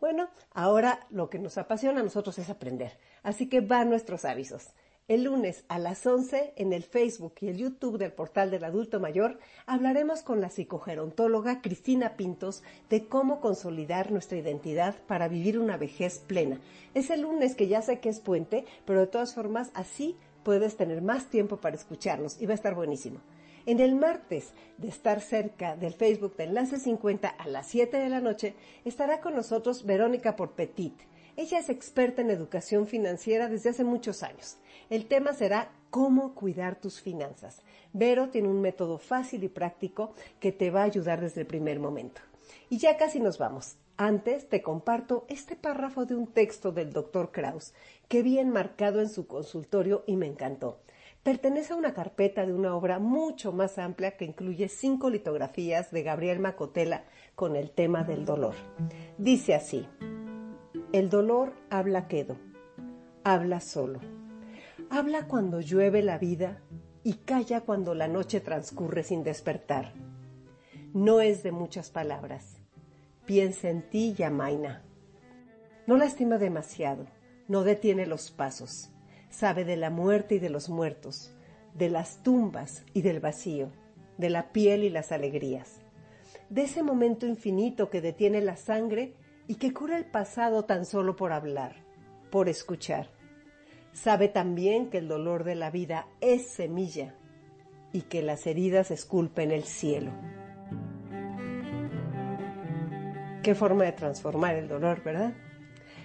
Bueno, 0.00 0.28
ahora 0.52 1.04
lo 1.10 1.28
que 1.28 1.40
nos 1.40 1.58
apasiona 1.58 1.98
a 1.98 2.04
nosotros 2.04 2.38
es 2.38 2.48
aprender. 2.48 2.96
Así 3.24 3.48
que 3.48 3.60
van 3.60 3.90
nuestros 3.90 4.24
avisos. 4.24 4.68
El 5.08 5.24
lunes 5.24 5.64
a 5.66 5.80
las 5.80 6.06
11 6.06 6.52
en 6.54 6.72
el 6.72 6.84
Facebook 6.84 7.34
y 7.40 7.48
el 7.48 7.56
YouTube 7.56 7.98
del 7.98 8.12
portal 8.12 8.52
del 8.52 8.62
adulto 8.62 9.00
mayor 9.00 9.40
hablaremos 9.66 10.22
con 10.22 10.40
la 10.40 10.48
psicogerontóloga 10.48 11.60
Cristina 11.60 12.16
Pintos 12.16 12.62
de 12.88 13.08
cómo 13.08 13.40
consolidar 13.40 14.12
nuestra 14.12 14.38
identidad 14.38 14.94
para 15.08 15.26
vivir 15.26 15.58
una 15.58 15.76
vejez 15.76 16.20
plena. 16.20 16.60
Es 16.94 17.10
el 17.10 17.22
lunes 17.22 17.56
que 17.56 17.66
ya 17.66 17.82
sé 17.82 17.98
que 17.98 18.10
es 18.10 18.20
puente, 18.20 18.64
pero 18.84 19.00
de 19.00 19.08
todas 19.08 19.34
formas 19.34 19.72
así 19.74 20.16
puedes 20.44 20.76
tener 20.76 21.02
más 21.02 21.30
tiempo 21.30 21.56
para 21.56 21.74
escucharnos 21.74 22.40
y 22.40 22.46
va 22.46 22.52
a 22.52 22.54
estar 22.54 22.76
buenísimo. 22.76 23.18
En 23.64 23.78
el 23.78 23.94
martes 23.94 24.54
de 24.78 24.88
estar 24.88 25.20
cerca 25.20 25.76
del 25.76 25.94
Facebook 25.94 26.34
de 26.36 26.44
Enlace 26.44 26.80
50 26.80 27.28
a 27.28 27.46
las 27.46 27.68
7 27.68 27.96
de 27.96 28.08
la 28.08 28.20
noche 28.20 28.56
estará 28.84 29.20
con 29.20 29.36
nosotros 29.36 29.86
Verónica 29.86 30.34
Porpetit. 30.34 31.00
Ella 31.36 31.60
es 31.60 31.68
experta 31.68 32.22
en 32.22 32.30
educación 32.30 32.88
financiera 32.88 33.48
desde 33.48 33.70
hace 33.70 33.84
muchos 33.84 34.24
años. 34.24 34.56
El 34.90 35.06
tema 35.06 35.32
será 35.32 35.70
cómo 35.90 36.34
cuidar 36.34 36.80
tus 36.80 37.00
finanzas. 37.00 37.62
Vero 37.92 38.30
tiene 38.30 38.48
un 38.48 38.60
método 38.60 38.98
fácil 38.98 39.44
y 39.44 39.48
práctico 39.48 40.12
que 40.40 40.50
te 40.50 40.70
va 40.70 40.80
a 40.80 40.86
ayudar 40.86 41.20
desde 41.20 41.42
el 41.42 41.46
primer 41.46 41.78
momento. 41.78 42.20
Y 42.68 42.78
ya 42.78 42.96
casi 42.96 43.20
nos 43.20 43.38
vamos. 43.38 43.76
Antes 43.96 44.48
te 44.48 44.60
comparto 44.60 45.24
este 45.28 45.54
párrafo 45.54 46.04
de 46.04 46.16
un 46.16 46.26
texto 46.26 46.72
del 46.72 46.92
Dr. 46.92 47.30
Kraus 47.30 47.74
que 48.08 48.24
vi 48.24 48.40
enmarcado 48.40 49.00
en 49.00 49.08
su 49.08 49.28
consultorio 49.28 50.02
y 50.08 50.16
me 50.16 50.26
encantó 50.26 50.80
pertenece 51.22 51.72
a 51.72 51.76
una 51.76 51.94
carpeta 51.94 52.46
de 52.46 52.52
una 52.52 52.74
obra 52.74 52.98
mucho 52.98 53.52
más 53.52 53.78
amplia 53.78 54.16
que 54.16 54.24
incluye 54.24 54.68
cinco 54.68 55.08
litografías 55.08 55.90
de 55.90 56.02
Gabriel 56.02 56.40
Macotela 56.40 57.04
con 57.34 57.54
el 57.54 57.70
tema 57.70 58.02
del 58.02 58.24
dolor. 58.24 58.54
Dice 59.18 59.54
así, 59.54 59.86
el 60.92 61.10
dolor 61.10 61.54
habla 61.70 62.08
quedo, 62.08 62.36
habla 63.24 63.60
solo, 63.60 64.00
habla 64.90 65.26
cuando 65.28 65.60
llueve 65.60 66.02
la 66.02 66.18
vida 66.18 66.60
y 67.04 67.14
calla 67.14 67.60
cuando 67.60 67.94
la 67.94 68.08
noche 68.08 68.40
transcurre 68.40 69.04
sin 69.04 69.22
despertar. 69.22 69.92
No 70.92 71.20
es 71.20 71.42
de 71.42 71.52
muchas 71.52 71.90
palabras, 71.90 72.56
piensa 73.26 73.70
en 73.70 73.88
ti 73.88 74.14
y. 74.18 74.82
No 75.86 75.96
lastima 75.96 76.38
demasiado, 76.38 77.06
no 77.48 77.62
detiene 77.62 78.06
los 78.06 78.30
pasos 78.30 78.92
sabe 79.32 79.64
de 79.64 79.76
la 79.76 79.90
muerte 79.90 80.36
y 80.36 80.38
de 80.38 80.50
los 80.50 80.68
muertos, 80.68 81.34
de 81.74 81.88
las 81.88 82.22
tumbas 82.22 82.84
y 82.92 83.02
del 83.02 83.18
vacío, 83.18 83.70
de 84.18 84.30
la 84.30 84.52
piel 84.52 84.84
y 84.84 84.90
las 84.90 85.10
alegrías, 85.10 85.80
de 86.50 86.62
ese 86.62 86.82
momento 86.82 87.26
infinito 87.26 87.90
que 87.90 88.02
detiene 88.02 88.42
la 88.42 88.56
sangre 88.56 89.14
y 89.48 89.56
que 89.56 89.72
cura 89.72 89.96
el 89.96 90.04
pasado 90.04 90.64
tan 90.64 90.84
solo 90.84 91.16
por 91.16 91.32
hablar, 91.32 91.76
por 92.30 92.48
escuchar. 92.48 93.08
Sabe 93.92 94.28
también 94.28 94.90
que 94.90 94.98
el 94.98 95.08
dolor 95.08 95.44
de 95.44 95.54
la 95.54 95.70
vida 95.70 96.06
es 96.20 96.46
semilla 96.46 97.14
y 97.92 98.02
que 98.02 98.22
las 98.22 98.46
heridas 98.46 98.90
esculpen 98.90 99.50
el 99.50 99.64
cielo. 99.64 100.12
Qué 103.42 103.54
forma 103.54 103.84
de 103.84 103.92
transformar 103.92 104.54
el 104.54 104.68
dolor, 104.68 105.02
¿verdad? 105.02 105.32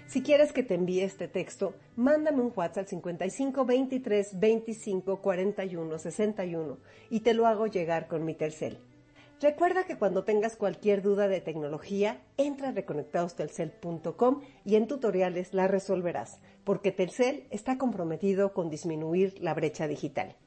Si 0.07 0.23
quieres 0.23 0.53
que 0.53 0.63
te 0.63 0.75
envíe 0.75 1.01
este 1.01 1.27
texto, 1.27 1.73
mándame 1.97 2.41
un 2.41 2.53
WhatsApp 2.55 2.83
al 2.83 2.87
55 2.87 3.65
23 3.65 4.39
25 4.39 5.21
41 5.21 5.97
61 5.99 6.77
y 7.09 7.19
te 7.19 7.33
lo 7.33 7.45
hago 7.45 7.67
llegar 7.67 8.07
con 8.07 8.23
mi 8.23 8.33
Telcel. 8.33 8.79
Recuerda 9.41 9.83
que 9.83 9.97
cuando 9.97 10.23
tengas 10.23 10.55
cualquier 10.55 11.01
duda 11.01 11.27
de 11.27 11.41
tecnología, 11.41 12.21
entra 12.37 12.69
a 12.69 12.71
reconectadostelcel.com 12.71 14.41
y 14.63 14.75
en 14.77 14.87
tutoriales 14.87 15.53
la 15.53 15.67
resolverás, 15.67 16.39
porque 16.63 16.93
Telcel 16.93 17.45
está 17.51 17.77
comprometido 17.77 18.53
con 18.53 18.69
disminuir 18.69 19.35
la 19.41 19.53
brecha 19.53 19.87
digital. 19.87 20.37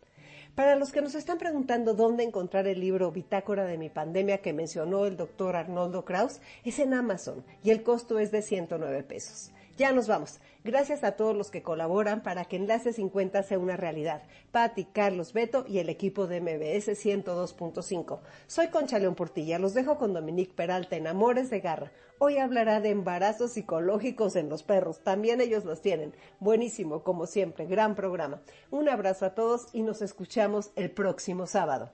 Para 0.61 0.77
los 0.77 0.93
que 0.93 1.01
nos 1.01 1.15
están 1.15 1.39
preguntando 1.39 1.95
dónde 1.95 2.23
encontrar 2.23 2.67
el 2.67 2.81
libro 2.81 3.11
Bitácora 3.11 3.65
de 3.65 3.79
mi 3.79 3.89
pandemia 3.89 4.43
que 4.43 4.53
mencionó 4.53 5.07
el 5.07 5.17
doctor 5.17 5.57
Arnoldo 5.57 6.05
Kraus, 6.05 6.43
es 6.65 6.79
en 6.81 6.93
Amazon 6.93 7.43
y 7.65 7.71
el 7.71 7.83
costo 7.83 8.19
es 8.19 8.31
de 8.31 8.43
109 8.43 9.03
pesos. 9.05 9.53
Ya 9.81 9.93
nos 9.93 10.09
vamos. 10.09 10.41
Gracias 10.63 11.05
a 11.05 11.13
todos 11.13 11.35
los 11.35 11.51
que 11.51 11.63
colaboran 11.63 12.23
para 12.23 12.45
que 12.45 12.57
Enlace 12.57 12.93
50 12.93 13.43
sea 13.43 13.59
una 13.59 13.79
realidad. 13.79 14.25
Patti, 14.53 14.85
Carlos, 14.85 15.33
Beto 15.33 15.65
y 15.67 15.79
el 15.79 15.89
equipo 15.89 16.27
de 16.27 16.43
MBS 16.43 17.03
102.5. 17.03 18.19
Soy 18.47 18.69
Concha 18.69 18.99
León 18.99 19.15
Portilla. 19.15 19.59
Los 19.59 19.73
dejo 19.73 19.97
con 19.97 20.13
Dominique 20.13 20.53
Peralta 20.53 20.97
en 20.97 21.07
Amores 21.07 21.49
de 21.49 21.61
Garra. 21.61 21.93
Hoy 22.19 22.37
hablará 22.37 22.83
de 22.83 22.91
embarazos 22.91 23.53
psicológicos 23.53 24.37
en 24.37 24.51
los 24.51 24.63
perros. 24.63 25.01
También 25.03 25.41
ellos 25.41 25.65
los 25.65 25.81
tienen. 25.81 26.15
Buenísimo, 26.41 27.03
como 27.03 27.25
siempre. 27.25 27.65
Gran 27.65 27.95
programa. 27.95 28.43
Un 28.71 28.91
abrazo 28.91 29.25
a 29.25 29.35
todos 29.35 29.69
y 29.73 29.81
nos 29.81 30.03
escuchamos 30.03 30.73
el 30.77 30.91
próximo 30.91 31.47
sábado. 31.47 31.91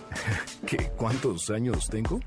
¿Qué? 0.66 0.90
¿Cuántos 0.96 1.50
años 1.50 1.88
tengo? 1.88 2.18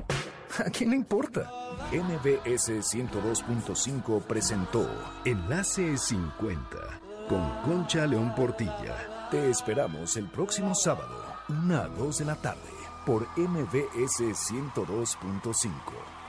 ¿A 0.66 0.70
quién 0.70 0.91
le 0.91 0.95
importa? 0.95 1.49
NBS 1.91 2.70
102.5 2.70 4.22
presentó 4.24 4.88
Enlace 5.26 5.97
50 5.97 6.78
con 7.28 7.62
Concha 7.64 8.06
León 8.06 8.34
Portilla. 8.36 9.28
Te 9.32 9.49
esperamos 9.49 10.16
el 10.18 10.30
próximo 10.30 10.76
sábado, 10.76 11.16
una 11.49 11.84
a 11.84 11.88
2 11.88 12.20
de 12.20 12.26
la 12.26 12.36
tarde, 12.36 12.60
por 13.06 13.28
MBS 13.38 14.20
102.5. 14.20 16.23